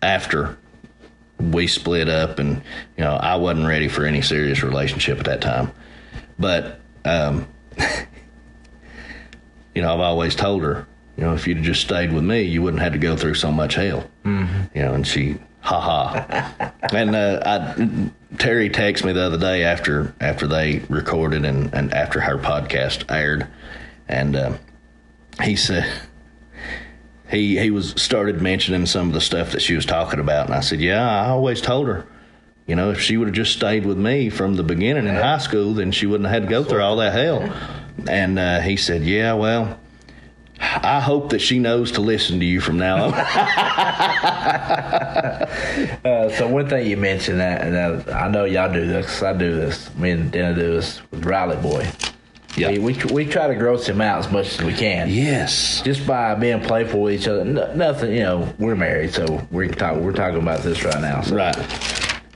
after 0.01 0.57
we 1.39 1.67
split 1.67 2.07
up, 2.09 2.39
and 2.39 2.61
you 2.97 3.03
know 3.03 3.11
I 3.15 3.35
wasn't 3.35 3.67
ready 3.67 3.87
for 3.89 4.05
any 4.05 4.21
serious 4.21 4.63
relationship 4.63 5.19
at 5.19 5.25
that 5.25 5.41
time. 5.41 5.71
But 6.43 6.81
um, 7.05 7.47
you 9.73 9.81
know 9.81 9.93
I've 9.93 10.01
always 10.01 10.35
told 10.35 10.61
her, 10.63 10.85
you 11.15 11.23
know, 11.23 11.33
if 11.33 11.47
you'd 11.47 11.55
have 11.55 11.65
just 11.65 11.79
stayed 11.79 12.11
with 12.11 12.25
me, 12.25 12.41
you 12.41 12.61
wouldn't 12.61 12.81
have 12.81 12.91
had 12.91 13.01
to 13.01 13.07
go 13.07 13.15
through 13.15 13.35
so 13.35 13.49
much 13.49 13.75
hell. 13.75 14.09
Mm-hmm. 14.25 14.77
You 14.77 14.81
know, 14.83 14.93
and 14.93 15.07
she 15.07 15.37
ha 15.61 15.79
ha. 15.79 16.73
and 16.93 17.15
uh, 17.15 17.39
I, 17.45 18.09
Terry 18.37 18.69
texted 18.69 19.05
me 19.05 19.13
the 19.13 19.21
other 19.21 19.37
day 19.37 19.63
after 19.63 20.13
after 20.19 20.45
they 20.45 20.79
recorded 20.89 21.45
and, 21.45 21.73
and 21.73 21.93
after 21.93 22.19
her 22.19 22.37
podcast 22.37 23.09
aired, 23.09 23.47
and 24.09 24.35
uh, 24.35 24.57
he 25.43 25.55
said 25.55 25.89
he 27.29 27.57
he 27.57 27.71
was 27.71 27.93
started 27.95 28.41
mentioning 28.41 28.85
some 28.85 29.07
of 29.07 29.13
the 29.13 29.21
stuff 29.21 29.53
that 29.53 29.61
she 29.61 29.75
was 29.75 29.85
talking 29.85 30.19
about, 30.19 30.47
and 30.47 30.55
I 30.55 30.59
said, 30.59 30.81
yeah, 30.81 31.09
I 31.09 31.29
always 31.29 31.61
told 31.61 31.87
her. 31.87 32.05
You 32.67 32.75
know, 32.75 32.91
if 32.91 33.01
she 33.01 33.17
would 33.17 33.27
have 33.27 33.35
just 33.35 33.53
stayed 33.53 33.85
with 33.85 33.97
me 33.97 34.29
from 34.29 34.55
the 34.55 34.63
beginning 34.63 35.07
in 35.07 35.15
high 35.15 35.39
school, 35.39 35.73
then 35.73 35.91
she 35.91 36.05
wouldn't 36.05 36.29
have 36.29 36.43
had 36.43 36.43
to 36.43 36.49
go 36.49 36.63
through 36.63 36.81
all 36.81 36.95
that 36.97 37.13
hell. 37.13 37.51
And 38.07 38.39
uh, 38.39 38.61
he 38.61 38.77
said, 38.77 39.03
"Yeah, 39.03 39.33
well, 39.33 39.79
I 40.59 40.99
hope 41.01 41.29
that 41.31 41.39
she 41.39 41.59
knows 41.59 41.91
to 41.93 42.01
listen 42.01 42.39
to 42.39 42.45
you 42.45 42.61
from 42.61 42.77
now 42.77 43.05
on." 43.05 43.13
Uh, 46.03 46.29
so 46.37 46.47
one 46.47 46.67
thing 46.67 46.87
you 46.89 46.97
mentioned 46.97 47.39
that, 47.39 47.61
and 47.61 47.73
that, 47.75 48.13
I 48.13 48.27
know 48.27 48.45
y'all 48.45 48.71
do 48.71 48.85
this. 48.85 49.21
I 49.23 49.33
do 49.33 49.55
this. 49.55 49.93
Me 49.95 50.11
and 50.11 50.31
Dana 50.31 50.53
do 50.53 50.73
this 50.73 51.01
with 51.11 51.25
Riley 51.25 51.55
Boy. 51.57 51.87
Yeah. 52.55 52.71
We, 52.71 52.79
we 52.79 52.93
we 53.11 53.25
try 53.25 53.47
to 53.47 53.55
gross 53.55 53.87
him 53.87 54.01
out 54.01 54.19
as 54.19 54.31
much 54.31 54.59
as 54.59 54.65
we 54.65 54.73
can. 54.73 55.09
yes. 55.09 55.81
Just 55.81 56.05
by 56.05 56.35
being 56.35 56.61
playful 56.61 57.01
with 57.01 57.13
each 57.13 57.27
other. 57.27 57.43
No, 57.45 57.73
nothing, 57.73 58.13
you 58.13 58.21
know. 58.23 58.53
We're 58.59 58.75
married, 58.75 59.13
so 59.13 59.45
we're 59.49 59.69
talk, 59.69 59.97
We're 59.97 60.11
talking 60.13 60.39
about 60.41 60.61
this 60.61 60.83
right 60.83 61.01
now. 61.01 61.21
So 61.21 61.35
Right. 61.35 61.55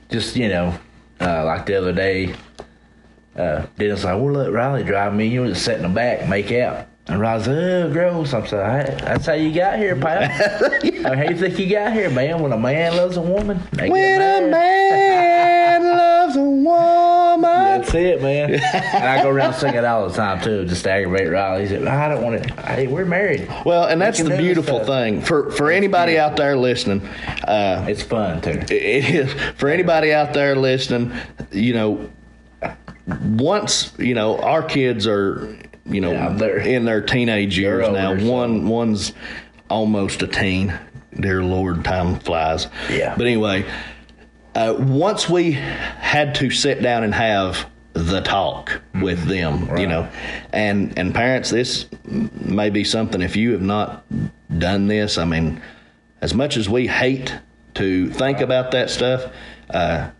Just 0.08 0.36
you 0.36 0.48
know, 0.48 0.78
uh, 1.20 1.44
like 1.44 1.66
the 1.66 1.76
other 1.76 1.92
day, 1.92 2.34
uh, 3.36 3.66
Dennis 3.78 4.04
like, 4.04 4.20
we'll 4.20 4.32
let 4.32 4.52
Riley 4.52 4.84
drive 4.84 5.14
me. 5.14 5.26
You 5.28 5.46
just 5.48 5.64
sit 5.64 5.76
in 5.76 5.82
the 5.82 5.88
back, 5.88 6.28
make 6.28 6.50
out. 6.52 6.86
And 7.06 7.20
Riley's 7.20 7.48
like, 7.48 7.56
oh, 7.56 7.90
gross. 7.92 8.34
I'm 8.34 8.46
saying, 8.46 8.86
"Hey, 8.86 8.96
that's 9.00 9.26
how 9.26 9.32
you 9.32 9.54
got 9.54 9.78
here, 9.78 9.96
pal. 9.96 10.28
How 11.08 11.22
you 11.22 11.36
think 11.36 11.58
you 11.58 11.70
got 11.70 11.92
here, 11.94 12.10
man? 12.10 12.42
When 12.42 12.52
a 12.52 12.58
man 12.58 12.96
loves 12.96 13.16
a 13.16 13.22
woman, 13.22 13.58
When 13.78 14.20
a 14.20 14.46
man 14.46 15.82
loves 15.96 16.36
a 16.36 16.42
woman. 16.42 17.17
That's 17.42 17.94
it, 17.94 18.20
man. 18.22 18.54
and 18.74 19.04
I 19.04 19.22
go 19.22 19.28
around 19.30 19.54
singing 19.54 19.76
it 19.76 19.84
all 19.84 20.08
the 20.08 20.14
time 20.14 20.40
too, 20.42 20.64
just 20.64 20.84
to 20.84 20.90
aggravate 20.90 21.30
Riley. 21.30 21.62
He 21.62 21.68
said, 21.68 21.86
I 21.86 22.08
don't 22.08 22.22
want 22.22 22.42
to. 22.42 22.62
Hey, 22.62 22.86
we're 22.86 23.04
married. 23.04 23.48
Well, 23.64 23.84
and 23.84 24.00
that's 24.00 24.22
the 24.22 24.36
beautiful 24.36 24.84
thing 24.84 25.20
for 25.22 25.50
for 25.52 25.70
anybody 25.70 26.18
out 26.18 26.36
there 26.36 26.56
listening. 26.56 27.02
Uh, 27.46 27.86
It's 27.88 28.02
fun 28.02 28.40
too. 28.40 28.50
it 28.50 28.70
is 28.72 29.32
for 29.56 29.68
anybody 29.68 30.12
out 30.12 30.32
there 30.34 30.56
listening. 30.56 31.12
You 31.52 31.74
know, 31.74 32.10
once 33.36 33.92
you 33.98 34.14
know 34.14 34.38
our 34.40 34.62
kids 34.62 35.06
are 35.06 35.56
you 35.86 36.00
know 36.00 36.12
Yeah, 36.12 36.28
they're- 36.30 36.58
in 36.58 36.84
their 36.84 37.00
teenage 37.00 37.58
years 37.58 37.88
now. 37.88 38.16
so- 38.18 38.30
One 38.30 38.68
one's 38.68 39.12
almost 39.70 40.22
a 40.22 40.26
teen. 40.26 40.78
Dear 41.18 41.42
Lord, 41.42 41.84
time 41.84 42.18
flies. 42.20 42.68
Yeah. 42.90 43.14
But 43.16 43.26
anyway, 43.26 43.64
uh, 44.58 44.74
once 44.74 45.28
we 45.30 45.52
had 45.52 46.34
to 46.34 46.50
sit 46.50 46.82
down 46.82 47.04
and 47.04 47.14
have 47.14 47.70
the 47.92 48.20
talk 48.20 48.80
with 49.00 49.24
them, 49.26 49.76
you 49.78 49.86
know, 49.86 50.08
and 50.52 50.98
and 50.98 51.14
parents, 51.14 51.50
this 51.50 51.86
may 52.04 52.68
be 52.68 52.82
something 52.82 53.22
if 53.22 53.36
you 53.36 53.52
have 53.52 53.62
not 53.62 54.04
done 54.58 54.88
this. 54.88 55.16
I 55.16 55.24
mean, 55.24 55.60
as 56.20 56.34
much 56.34 56.56
as 56.56 56.68
we 56.68 56.88
hate 56.88 57.38
to 57.74 58.10
think 58.10 58.40
about 58.40 58.72
that 58.72 58.90
stuff, 58.90 59.32
uh, 59.70 60.10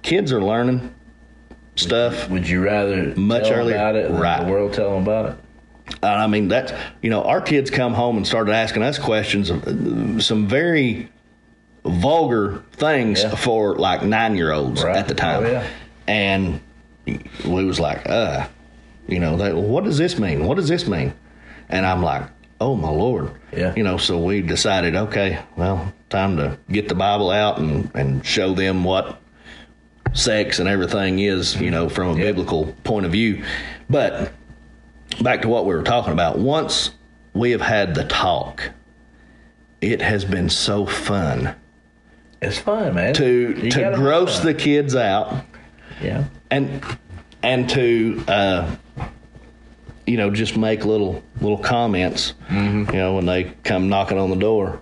kids 0.00 0.32
are 0.32 0.42
learning 0.42 0.94
stuff. 1.76 2.30
Would 2.30 2.48
you 2.48 2.62
rather 2.64 3.14
Much 3.14 3.50
earlier. 3.50 3.74
about 3.76 3.96
it 3.96 4.10
Right. 4.10 4.44
the 4.44 4.50
world 4.50 4.72
tell 4.72 4.94
them 4.94 5.02
about 5.02 5.26
it? 5.30 5.36
I 6.02 6.26
mean, 6.28 6.48
that's, 6.48 6.72
you 7.02 7.10
know, 7.10 7.22
our 7.24 7.42
kids 7.42 7.70
come 7.70 7.92
home 7.92 8.16
and 8.16 8.26
started 8.26 8.52
asking 8.54 8.82
us 8.84 8.98
questions 8.98 9.50
of 9.50 9.66
uh, 9.66 10.20
some 10.20 10.46
very 10.46 11.10
vulgar 11.84 12.62
things 12.72 13.22
Yeah. 13.22 13.34
for 13.34 13.74
like 13.76 14.02
nine 14.02 14.36
year 14.36 14.52
olds 14.52 14.82
Right. 14.84 14.96
at 14.96 15.08
the 15.08 15.14
time. 15.14 15.44
Oh, 15.44 15.50
yeah. 15.50 15.66
And 16.06 16.60
we 17.44 17.64
was 17.64 17.80
like, 17.80 18.08
uh, 18.08 18.46
you 19.08 19.18
know, 19.18 19.36
they, 19.36 19.52
what 19.52 19.84
does 19.84 19.98
this 19.98 20.18
mean? 20.18 20.46
What 20.46 20.56
does 20.56 20.68
this 20.68 20.86
mean? 20.86 21.12
And 21.68 21.84
I'm 21.86 22.02
like, 22.02 22.22
oh 22.60 22.76
my 22.76 22.88
Lord. 22.90 23.30
Yeah. 23.56 23.72
You 23.76 23.82
know, 23.82 23.96
so 23.96 24.18
we 24.18 24.40
decided, 24.42 24.94
okay, 24.94 25.40
well, 25.56 25.92
time 26.08 26.36
to 26.36 26.58
get 26.70 26.88
the 26.88 26.94
Bible 26.94 27.30
out 27.30 27.58
and, 27.58 27.90
and 27.94 28.24
show 28.24 28.54
them 28.54 28.84
what 28.84 29.18
sex 30.12 30.58
and 30.58 30.68
everything 30.68 31.18
is, 31.18 31.56
you 31.60 31.70
know, 31.70 31.88
from 31.88 32.14
a 32.14 32.18
Yeah. 32.18 32.24
biblical 32.26 32.74
point 32.84 33.06
of 33.06 33.12
view. 33.12 33.42
But 33.90 34.32
back 35.20 35.42
to 35.42 35.48
what 35.48 35.66
we 35.66 35.74
were 35.74 35.82
talking 35.82 36.12
about. 36.12 36.38
Once 36.38 36.90
we 37.34 37.50
have 37.50 37.60
had 37.62 37.94
the 37.94 38.04
talk, 38.04 38.70
it 39.80 40.00
has 40.00 40.24
been 40.24 40.48
so 40.48 40.86
fun 40.86 41.54
It's 42.42 42.58
fun, 42.58 42.94
man. 42.94 43.14
to 43.14 43.54
You 43.56 43.70
to 43.70 43.92
gross 43.94 44.40
the 44.40 44.52
kids 44.52 44.96
out 44.96 45.44
yeah. 46.02 46.24
and 46.50 46.84
and 47.42 47.70
to 47.70 48.24
uh, 48.26 48.76
you 50.06 50.16
know 50.16 50.30
just 50.30 50.56
make 50.56 50.84
little 50.84 51.22
little 51.40 51.58
comments. 51.58 52.34
Mm-hmm. 52.48 52.92
You 52.92 52.98
know 52.98 53.14
when 53.14 53.26
they 53.26 53.44
come 53.62 53.88
knocking 53.88 54.18
on 54.18 54.30
the 54.30 54.36
door. 54.36 54.80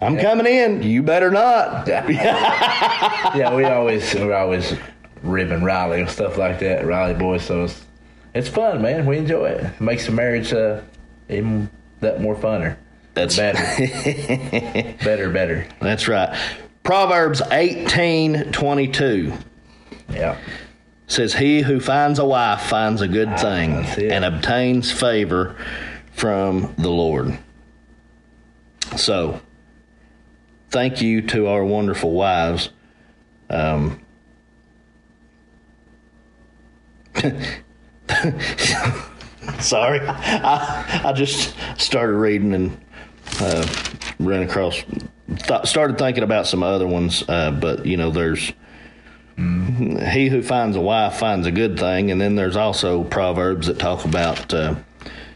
I'm 0.00 0.18
coming 0.18 0.46
in. 0.46 0.82
You 0.82 1.02
better 1.02 1.30
not. 1.30 1.86
yeah, 1.88 3.54
we 3.54 3.64
always 3.64 4.14
we're 4.14 4.34
always 4.34 4.74
ribbing 5.22 5.62
Riley 5.62 6.00
and 6.00 6.08
stuff 6.08 6.36
like 6.38 6.60
that. 6.60 6.86
Riley 6.86 7.14
boys, 7.14 7.42
so 7.42 7.64
it's 7.64 7.84
it's 8.34 8.48
fun, 8.48 8.80
man. 8.80 9.04
We 9.04 9.18
enjoy 9.18 9.46
it. 9.46 9.64
It 9.64 9.80
makes 9.80 10.06
the 10.06 10.12
marriage 10.12 10.52
uh, 10.52 10.80
even 11.28 11.70
that 12.00 12.20
more 12.20 12.36
funner. 12.36 12.76
That's 13.16 13.36
Better, 13.36 13.58
better, 15.04 15.30
better. 15.30 15.66
That's 15.80 16.06
right. 16.06 16.38
Proverbs 16.82 17.40
eighteen 17.50 18.52
twenty 18.52 18.88
two. 18.88 19.32
Yeah, 20.10 20.38
says 21.06 21.32
he 21.32 21.62
who 21.62 21.80
finds 21.80 22.18
a 22.18 22.26
wife 22.26 22.60
finds 22.60 23.00
a 23.00 23.08
good 23.08 23.38
thing 23.38 23.72
Ah, 23.76 23.80
that's 23.82 23.98
and 23.98 24.22
obtains 24.22 24.92
favor 24.92 25.56
from 26.12 26.74
the 26.78 26.90
lord 26.90 27.38
so 28.96 29.40
thank 30.70 31.00
you 31.00 31.22
to 31.22 31.46
our 31.46 31.64
wonderful 31.64 32.12
wives 32.12 32.70
um, 33.50 34.00
sorry 39.60 40.00
I, 40.06 41.02
I 41.04 41.12
just 41.12 41.54
started 41.76 42.14
reading 42.14 42.54
and 42.54 42.80
uh, 43.40 43.66
ran 44.18 44.42
across 44.42 44.82
th- 45.46 45.66
started 45.66 45.98
thinking 45.98 46.22
about 46.22 46.46
some 46.46 46.62
other 46.62 46.86
ones 46.86 47.24
uh, 47.28 47.50
but 47.50 47.86
you 47.86 47.96
know 47.96 48.10
there's 48.10 48.52
he 49.36 50.28
who 50.28 50.42
finds 50.42 50.76
a 50.76 50.80
wife 50.80 51.14
finds 51.14 51.46
a 51.46 51.50
good 51.50 51.78
thing, 51.78 52.10
and 52.10 52.20
then 52.20 52.36
there's 52.36 52.56
also 52.56 53.04
proverbs 53.04 53.66
that 53.66 53.78
talk 53.78 54.04
about, 54.06 54.52
uh, 54.54 54.74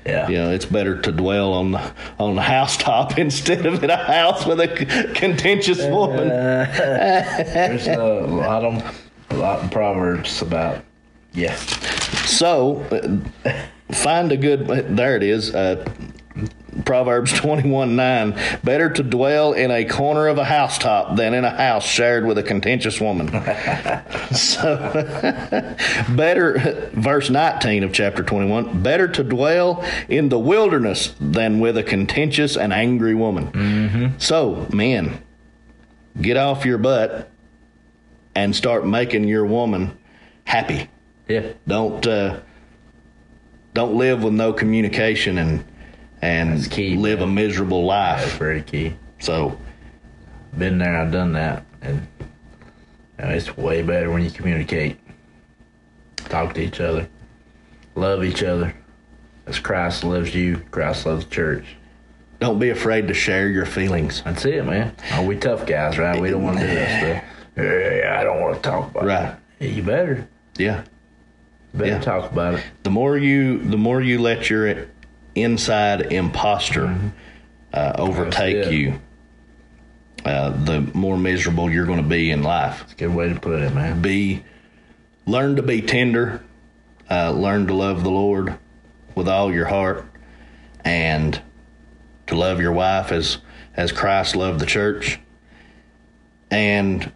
yeah. 0.06 0.26
you 0.28 0.36
know, 0.36 0.50
it's 0.50 0.64
better 0.64 0.98
to 1.02 1.12
dwell 1.12 1.52
on 1.52 1.72
the 1.72 1.92
on 2.18 2.34
the 2.34 2.42
housetop 2.42 3.18
instead 3.18 3.66
of 3.66 3.84
in 3.84 3.90
a 3.90 3.96
house 3.96 4.46
with 4.46 4.60
a 4.60 4.68
contentious 5.14 5.84
woman. 5.86 6.28
There's 6.28 7.88
a 7.88 7.96
lot 7.96 8.64
of 8.64 9.10
a 9.30 9.36
lot 9.36 9.62
of 9.62 9.70
proverbs 9.70 10.40
about 10.40 10.82
yeah. 11.32 11.54
So, 12.24 12.80
uh, 13.44 13.52
find 13.92 14.32
a 14.32 14.36
good. 14.38 14.66
There 14.96 15.14
it 15.14 15.22
is. 15.22 15.54
Uh, 15.54 15.84
Proverbs 16.84 17.32
twenty 17.32 17.68
one 17.68 17.96
nine. 17.96 18.38
Better 18.62 18.90
to 18.90 19.02
dwell 19.02 19.52
in 19.52 19.70
a 19.70 19.84
corner 19.84 20.28
of 20.28 20.38
a 20.38 20.44
housetop 20.44 21.16
than 21.16 21.34
in 21.34 21.44
a 21.44 21.50
house 21.50 21.84
shared 21.84 22.26
with 22.26 22.38
a 22.38 22.42
contentious 22.42 23.00
woman. 23.00 23.28
so, 24.32 24.76
better. 26.14 26.90
Verse 26.92 27.28
nineteen 27.28 27.82
of 27.82 27.92
chapter 27.92 28.22
twenty 28.22 28.48
one. 28.48 28.82
Better 28.82 29.08
to 29.08 29.24
dwell 29.24 29.84
in 30.08 30.28
the 30.28 30.38
wilderness 30.38 31.14
than 31.20 31.60
with 31.60 31.76
a 31.76 31.82
contentious 31.82 32.56
and 32.56 32.72
angry 32.72 33.14
woman. 33.14 34.14
So, 34.18 34.66
men, 34.72 35.20
get 36.20 36.36
off 36.36 36.64
your 36.64 36.78
butt 36.78 37.30
and 38.34 38.54
start 38.54 38.86
making 38.86 39.24
your 39.24 39.44
woman 39.44 39.98
happy. 40.44 40.88
Yeah. 41.28 41.52
Don't 41.66 42.06
uh, 42.06 42.40
don't 43.74 43.94
live 43.94 44.22
with 44.24 44.34
no 44.34 44.52
communication 44.52 45.38
and 45.38 45.64
and 46.22 46.70
key, 46.70 46.96
live 46.96 47.20
a 47.20 47.26
miserable 47.26 47.86
That's 47.88 48.22
life. 48.26 48.38
very 48.38 48.62
key. 48.62 48.94
So 49.18 49.58
Been 50.56 50.78
there, 50.78 50.96
I've 50.96 51.12
done 51.12 51.32
that, 51.34 51.64
and 51.80 52.06
you 52.20 53.24
know, 53.24 53.30
it's 53.30 53.56
way 53.56 53.82
better 53.82 54.10
when 54.10 54.22
you 54.24 54.30
communicate, 54.30 54.98
talk 56.16 56.54
to 56.54 56.60
each 56.60 56.80
other, 56.80 57.08
love 57.94 58.24
each 58.24 58.42
other. 58.42 58.74
As 59.46 59.58
Christ 59.60 60.02
loves 60.04 60.34
you, 60.34 60.62
Christ 60.72 61.06
loves 61.06 61.24
the 61.24 61.30
church. 61.30 61.64
Don't 62.40 62.58
be 62.58 62.70
afraid 62.70 63.06
to 63.08 63.14
share 63.14 63.48
your 63.48 63.64
feelings. 63.66 64.22
That's 64.24 64.44
it, 64.44 64.64
man. 64.64 64.94
Oh, 65.12 65.24
we 65.24 65.36
tough 65.36 65.66
guys, 65.66 65.98
right? 65.98 66.20
We 66.20 66.30
don't 66.30 66.42
want 66.42 66.58
to 66.58 66.66
do 66.66 66.74
that 66.74 67.00
stuff. 67.00 67.24
Yeah, 67.56 68.16
I 68.18 68.24
don't 68.24 68.40
want 68.40 68.56
to 68.56 68.62
talk 68.62 68.90
about 68.90 69.04
Right. 69.04 69.28
it. 69.60 69.66
Yeah, 69.66 69.68
you 69.76 69.82
better. 69.82 70.28
Yeah. 70.56 70.82
Better 71.74 71.90
Yeah. 71.92 72.00
talk 72.00 72.32
about 72.32 72.54
it. 72.54 72.64
The 72.82 72.90
more 72.90 73.16
you 73.18 73.58
the 73.58 73.76
more 73.76 74.00
you 74.00 74.18
let 74.20 74.48
your 74.50 74.66
inside 75.34 76.12
imposter 76.12 77.12
uh, 77.72 77.92
overtake 77.96 78.56
That's 78.56 78.72
you, 78.72 79.00
uh, 80.24 80.50
the 80.50 80.80
more 80.94 81.16
miserable 81.16 81.70
you're 81.70 81.86
going 81.86 82.02
to 82.02 82.08
be 82.08 82.30
in 82.30 82.42
life. 82.42 82.96
Good 82.96 83.14
way 83.14 83.28
to 83.32 83.38
put 83.38 83.60
it, 83.60 83.74
man. 83.74 84.02
Be 84.02 84.44
learn 85.26 85.56
to 85.56 85.62
be 85.62 85.80
tender, 85.80 86.42
uh, 87.08 87.30
learn 87.30 87.66
to 87.68 87.74
love 87.74 88.02
the 88.02 88.10
Lord 88.10 88.58
with 89.14 89.28
all 89.28 89.52
your 89.52 89.66
heart, 89.66 90.04
and 90.84 91.40
to 92.26 92.34
love 92.34 92.60
your 92.60 92.72
wife 92.72 93.12
as 93.12 93.38
as 93.74 93.92
Christ 93.92 94.34
loved 94.34 94.60
the 94.60 94.66
church, 94.66 95.20
and 96.50 97.12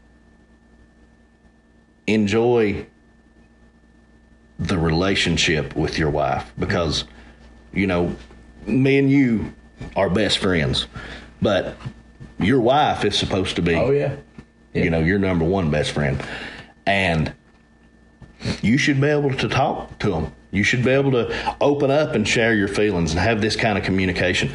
enjoy 2.07 2.87
the 4.59 4.79
relationship 4.79 5.75
with 5.75 5.99
your 5.99 6.11
wife 6.11 6.53
because 6.57 7.05
you 7.75 7.87
know 7.87 8.15
me 8.67 8.99
and 8.99 9.11
you 9.11 9.53
are 9.97 10.09
best 10.09 10.39
friends. 10.39 10.87
But 11.43 11.77
your 12.39 12.61
wife 12.61 13.05
is 13.05 13.19
supposed 13.19 13.57
to 13.57 13.63
be 13.63 13.75
Oh 13.75 13.91
yeah. 13.91 14.17
you 14.73 14.91
know 14.91 15.01
your 15.01 15.19
number 15.19 15.45
one 15.45 15.71
best 15.71 15.91
friend. 15.91 16.23
And 16.87 17.33
you 18.63 18.79
should 18.79 19.01
be 19.01 19.09
able 19.09 19.35
to 19.35 19.49
talk 19.49 19.99
to 20.01 20.11
them 20.11 20.33
you 20.55 20.63
should 20.63 20.85
be 20.85 20.91
able 20.91 21.11
to 21.11 21.57
open 21.61 21.91
up 21.91 22.15
and 22.15 22.27
share 22.27 22.55
your 22.55 22.69
feelings 22.69 23.11
and 23.11 23.19
have 23.19 23.41
this 23.41 23.57
kind 23.57 23.77
of 23.77 23.83
communication. 23.83 24.55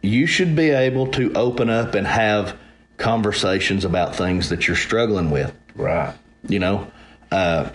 You 0.00 0.26
should 0.26 0.56
be 0.56 0.70
able 0.70 1.06
to 1.08 1.30
open 1.34 1.68
up 1.68 1.94
and 1.94 2.06
have 2.06 2.56
conversations 2.96 3.84
about 3.84 4.16
things 4.16 4.48
that 4.48 4.66
you're 4.66 4.76
struggling 4.76 5.30
with. 5.30 5.54
Right. 5.74 6.14
you 6.48 6.58
know 6.58 6.90
uh, 7.30 7.70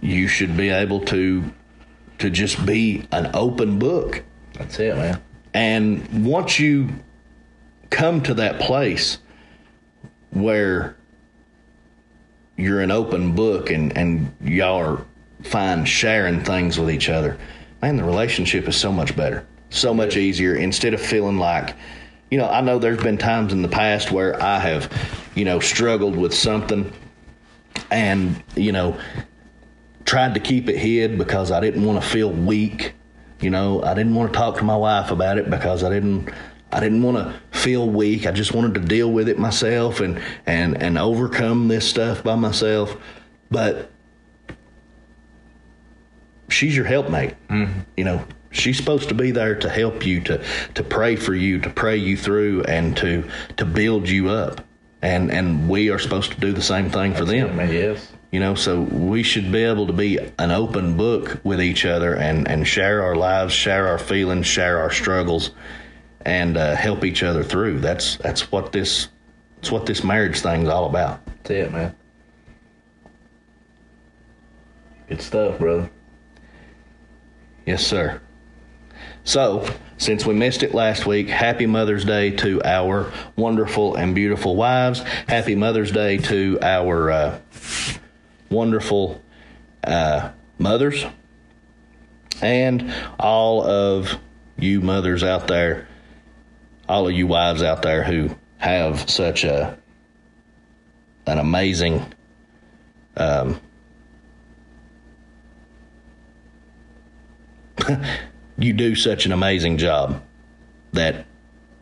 you 0.00 0.26
should 0.26 0.56
be 0.56 0.68
able 0.70 1.00
to 1.06 1.52
to 2.20 2.30
just 2.30 2.64
be 2.64 3.06
an 3.12 3.30
open 3.34 3.78
book. 3.78 4.22
That's 4.54 4.78
it, 4.78 4.96
man. 4.96 5.20
and 5.54 6.24
once 6.24 6.58
you 6.58 6.88
come 7.90 8.22
to 8.22 8.34
that 8.34 8.60
place 8.60 9.18
where 10.30 10.96
you're 12.56 12.80
an 12.80 12.90
open 12.90 13.34
book 13.34 13.70
and, 13.70 13.96
and 13.96 14.32
y'all 14.42 14.78
are 14.78 15.04
fine 15.42 15.84
sharing 15.84 16.44
things 16.44 16.78
with 16.78 16.90
each 16.90 17.08
other, 17.08 17.36
man, 17.82 17.96
the 17.96 18.04
relationship 18.04 18.68
is 18.68 18.76
so 18.76 18.92
much 18.92 19.16
better, 19.16 19.46
so 19.70 19.92
much 19.94 20.16
easier. 20.16 20.54
Instead 20.54 20.94
of 20.94 21.00
feeling 21.00 21.38
like, 21.38 21.74
you 22.30 22.38
know, 22.38 22.48
I 22.48 22.60
know 22.60 22.78
there's 22.78 23.02
been 23.02 23.18
times 23.18 23.52
in 23.52 23.62
the 23.62 23.68
past 23.68 24.12
where 24.12 24.40
I 24.42 24.58
have, 24.58 24.92
you 25.34 25.44
know, 25.44 25.58
struggled 25.58 26.16
with 26.16 26.34
something 26.34 26.92
and, 27.90 28.40
you 28.54 28.72
know, 28.72 29.00
tried 30.10 30.34
to 30.34 30.40
keep 30.40 30.68
it 30.68 30.76
hid 30.76 31.16
because 31.16 31.52
I 31.52 31.60
didn't 31.60 31.84
want 31.84 32.02
to 32.02 32.08
feel 32.08 32.32
weak. 32.32 32.94
You 33.40 33.48
know, 33.48 33.80
I 33.80 33.94
didn't 33.94 34.16
want 34.16 34.32
to 34.32 34.36
talk 34.36 34.56
to 34.56 34.64
my 34.64 34.76
wife 34.76 35.12
about 35.12 35.38
it 35.38 35.48
because 35.48 35.84
I 35.84 35.88
didn't 35.88 36.30
I 36.72 36.80
didn't 36.80 37.04
want 37.04 37.16
to 37.18 37.56
feel 37.56 37.88
weak. 37.88 38.26
I 38.26 38.32
just 38.32 38.52
wanted 38.52 38.74
to 38.74 38.80
deal 38.80 39.12
with 39.12 39.28
it 39.28 39.38
myself 39.38 40.00
and 40.00 40.20
and 40.46 40.82
and 40.82 40.98
overcome 40.98 41.68
this 41.68 41.88
stuff 41.88 42.24
by 42.24 42.34
myself. 42.34 42.96
But 43.52 43.92
she's 46.48 46.74
your 46.74 46.86
helpmate. 46.86 47.36
You 47.96 48.02
know, 48.02 48.24
she's 48.50 48.78
supposed 48.78 49.10
to 49.10 49.14
be 49.14 49.30
there 49.30 49.54
to 49.54 49.68
help 49.68 50.04
you, 50.04 50.22
to 50.22 50.44
to 50.74 50.82
pray 50.82 51.14
for 51.14 51.36
you, 51.36 51.60
to 51.60 51.70
pray 51.70 51.96
you 51.96 52.16
through, 52.16 52.64
and 52.64 52.96
to 52.96 53.30
to 53.58 53.64
build 53.64 54.08
you 54.08 54.30
up. 54.30 54.66
And 55.02 55.30
and 55.30 55.68
we 55.68 55.88
are 55.88 56.00
supposed 56.00 56.32
to 56.32 56.40
do 56.40 56.52
the 56.52 56.62
same 56.62 56.90
thing 56.90 57.14
for 57.14 57.24
them. 57.24 57.60
Yes. 57.60 58.10
You 58.30 58.38
know, 58.38 58.54
so 58.54 58.80
we 58.80 59.24
should 59.24 59.50
be 59.50 59.64
able 59.64 59.88
to 59.88 59.92
be 59.92 60.18
an 60.38 60.52
open 60.52 60.96
book 60.96 61.40
with 61.42 61.60
each 61.60 61.84
other 61.84 62.14
and, 62.14 62.46
and 62.46 62.66
share 62.66 63.02
our 63.02 63.16
lives, 63.16 63.52
share 63.52 63.88
our 63.88 63.98
feelings, 63.98 64.46
share 64.46 64.78
our 64.78 64.92
struggles, 64.92 65.50
and 66.24 66.56
uh, 66.56 66.76
help 66.76 67.04
each 67.04 67.24
other 67.24 67.42
through. 67.42 67.80
That's 67.80 68.16
that's 68.18 68.52
what 68.52 68.70
this 68.70 69.08
that's 69.56 69.72
what 69.72 69.84
this 69.84 70.04
marriage 70.04 70.40
thing's 70.40 70.68
all 70.68 70.86
about. 70.86 71.26
That's 71.26 71.50
it, 71.50 71.72
man. 71.72 71.96
Good 75.08 75.22
stuff, 75.22 75.58
brother. 75.58 75.90
Yes, 77.66 77.84
sir. 77.84 78.20
So, 79.24 79.68
since 79.98 80.24
we 80.24 80.34
missed 80.34 80.62
it 80.62 80.72
last 80.72 81.04
week, 81.04 81.28
happy 81.28 81.66
Mother's 81.66 82.04
Day 82.04 82.30
to 82.36 82.62
our 82.64 83.12
wonderful 83.36 83.96
and 83.96 84.14
beautiful 84.14 84.54
wives. 84.56 85.00
Happy 85.26 85.54
Mother's 85.56 85.90
Day 85.90 86.18
to 86.18 86.58
our 86.62 87.10
uh, 87.10 87.38
wonderful 88.50 89.22
uh, 89.84 90.30
mothers. 90.58 91.04
And 92.42 92.92
all 93.18 93.62
of 93.62 94.18
you 94.58 94.80
mothers 94.80 95.22
out 95.22 95.46
there, 95.48 95.88
all 96.88 97.06
of 97.08 97.14
you 97.14 97.26
wives 97.26 97.62
out 97.62 97.82
there 97.82 98.02
who 98.02 98.36
have 98.58 99.08
such 99.08 99.44
a 99.44 99.78
an 101.26 101.38
amazing 101.38 102.04
you 108.58 108.72
do 108.72 108.94
such 108.94 109.26
an 109.26 109.32
amazing 109.32 109.78
job 109.78 110.22
that 110.92 111.26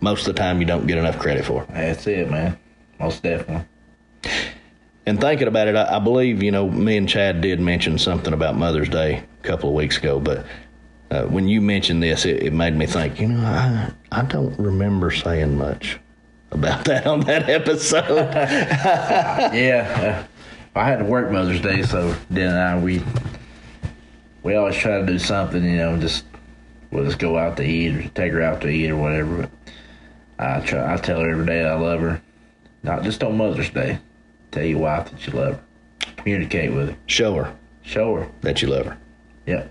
most 0.01 0.27
of 0.27 0.35
the 0.35 0.41
time 0.41 0.61
you 0.61 0.67
don't 0.67 0.87
get 0.87 0.99
enough 0.99 1.19
credit 1.19 1.45
for. 1.45 1.67
That's 1.71 2.07
it, 2.07 2.31
man. 2.31 2.59
Most 2.99 3.23
definitely. 3.23 3.65
And 5.09 5.19
thinking 5.19 5.49
about 5.49 5.69
it, 5.69 5.75
I, 5.75 5.97
I 5.97 5.99
believe, 6.01 6.43
you 6.43 6.51
know, 6.51 6.69
me 6.69 6.99
and 6.99 7.09
Chad 7.09 7.41
did 7.41 7.61
mention 7.61 7.97
something 7.97 8.35
about 8.35 8.57
Mother's 8.57 8.91
Day 8.91 9.25
a 9.43 9.43
couple 9.43 9.71
of 9.71 9.75
weeks 9.75 9.97
ago, 9.97 10.21
but 10.21 10.45
uh, 11.11 11.23
when 11.23 11.49
you 11.49 11.63
mentioned 11.63 12.03
this, 12.03 12.27
it, 12.27 12.43
it 12.43 12.53
made 12.53 12.77
me 12.77 12.85
think, 12.85 13.19
you 13.19 13.29
know, 13.29 13.41
I, 13.41 13.91
I 14.13 14.23
don't 14.23 14.59
remember 14.59 15.11
saying 15.11 15.57
much 15.57 15.99
about 16.51 16.85
that 16.87 17.07
on 17.07 17.21
that 17.21 17.49
episode. 17.49 18.07
yeah, 19.55 20.27
uh, 20.77 20.79
I 20.79 20.85
had 20.85 20.99
to 20.99 21.07
work 21.07 21.31
Mother's 21.31 21.63
Day, 21.63 21.83
so 21.85 22.15
Dan 22.31 22.51
and 22.51 22.59
I 22.59 22.79
we 22.79 23.03
we 24.43 24.55
always 24.57 24.77
try 24.77 25.01
to 25.01 25.07
do 25.07 25.19
something, 25.19 25.65
you 25.65 25.79
know, 25.79 25.97
just 25.97 26.27
we'll 26.91 27.07
just 27.07 27.19
go 27.19 27.39
out 27.39 27.57
to 27.57 27.65
eat 27.65 27.97
or 27.97 28.09
take 28.11 28.33
her 28.33 28.43
out 28.43 28.61
to 28.61 28.69
eat 28.69 28.91
or 28.91 28.97
whatever. 28.97 29.49
But 29.49 29.51
I 30.39 30.61
try, 30.61 30.93
I 30.93 30.97
tell 30.99 31.21
her 31.21 31.31
every 31.31 31.47
day 31.47 31.65
I 31.65 31.75
love 31.75 32.01
her, 32.01 32.21
not 32.83 33.05
just 33.05 33.25
on 33.25 33.39
Mother's 33.39 33.71
Day. 33.71 33.99
Tell 34.51 34.65
your 34.65 34.79
wife 34.79 35.11
that 35.11 35.27
you 35.27 35.33
love 35.33 35.55
her. 35.55 35.61
Communicate 36.17 36.73
with 36.73 36.91
her. 36.91 36.97
show 37.07 37.35
her 37.35 37.55
Show 37.83 38.15
her. 38.17 38.29
that 38.43 38.61
you 38.63 38.69
love 38.69 38.87
her. 38.87 38.99
Yep. 39.47 39.71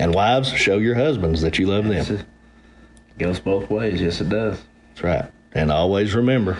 And 0.00 0.14
wives, 0.14 0.48
show 0.52 0.78
your 0.78 0.94
husbands 0.94 1.40
that 1.40 1.58
you 1.58 1.66
love 1.66 1.84
them. 1.86 2.16
It 2.16 2.24
goes 3.18 3.40
both 3.40 3.70
ways. 3.70 4.00
Yes, 4.00 4.20
it 4.20 4.28
does. 4.28 4.62
That's 4.90 5.02
right. 5.02 5.30
And 5.52 5.70
always 5.70 6.14
remember, 6.14 6.58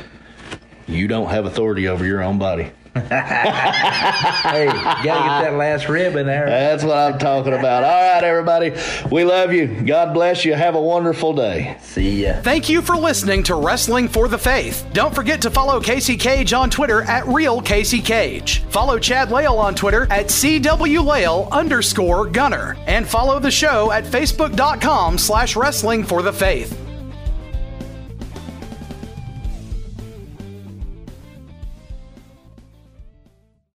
you 0.86 1.06
don't 1.06 1.28
have 1.28 1.44
authority 1.44 1.86
over 1.88 2.04
your 2.04 2.22
own 2.22 2.38
body. 2.38 2.70
Hey, 3.00 4.66
you 4.66 4.72
gotta 4.72 5.02
get 5.04 5.50
that 5.50 5.54
last 5.56 5.88
rib 5.88 6.16
in 6.16 6.26
there. 6.26 6.46
That's 6.46 6.84
what 6.84 6.96
I'm 6.96 7.18
talking 7.18 7.52
about. 7.52 7.84
All 7.84 7.90
right, 8.14 8.24
everybody. 8.24 8.72
We 9.10 9.24
love 9.24 9.52
you. 9.52 9.82
God 9.82 10.14
bless 10.14 10.44
you. 10.44 10.54
Have 10.54 10.74
a 10.74 10.80
wonderful 10.80 11.32
day. 11.34 11.76
See 11.82 12.24
ya. 12.24 12.40
Thank 12.42 12.68
you 12.68 12.82
for 12.82 12.96
listening 12.96 13.42
to 13.44 13.54
Wrestling 13.54 14.08
for 14.08 14.28
the 14.28 14.38
Faith. 14.38 14.86
Don't 14.92 15.14
forget 15.14 15.42
to 15.42 15.50
follow 15.50 15.80
Casey 15.80 16.16
Cage 16.16 16.52
on 16.52 16.70
Twitter 16.70 17.02
at 17.02 17.26
Real 17.26 17.60
Casey 17.60 18.00
Cage. 18.00 18.62
Follow 18.64 18.98
Chad 18.98 19.30
Lale 19.30 19.56
on 19.56 19.74
Twitter 19.74 20.04
at 20.10 20.26
CWLale 20.26 21.50
underscore 21.50 22.26
Gunner. 22.26 22.76
And 22.86 23.06
follow 23.06 23.38
the 23.38 23.50
show 23.50 23.90
at 23.92 24.04
Facebook.com 24.04 25.18
slash 25.18 25.56
Wrestling 25.56 26.04
for 26.04 26.22
the 26.22 26.32
Faith. 26.32 26.85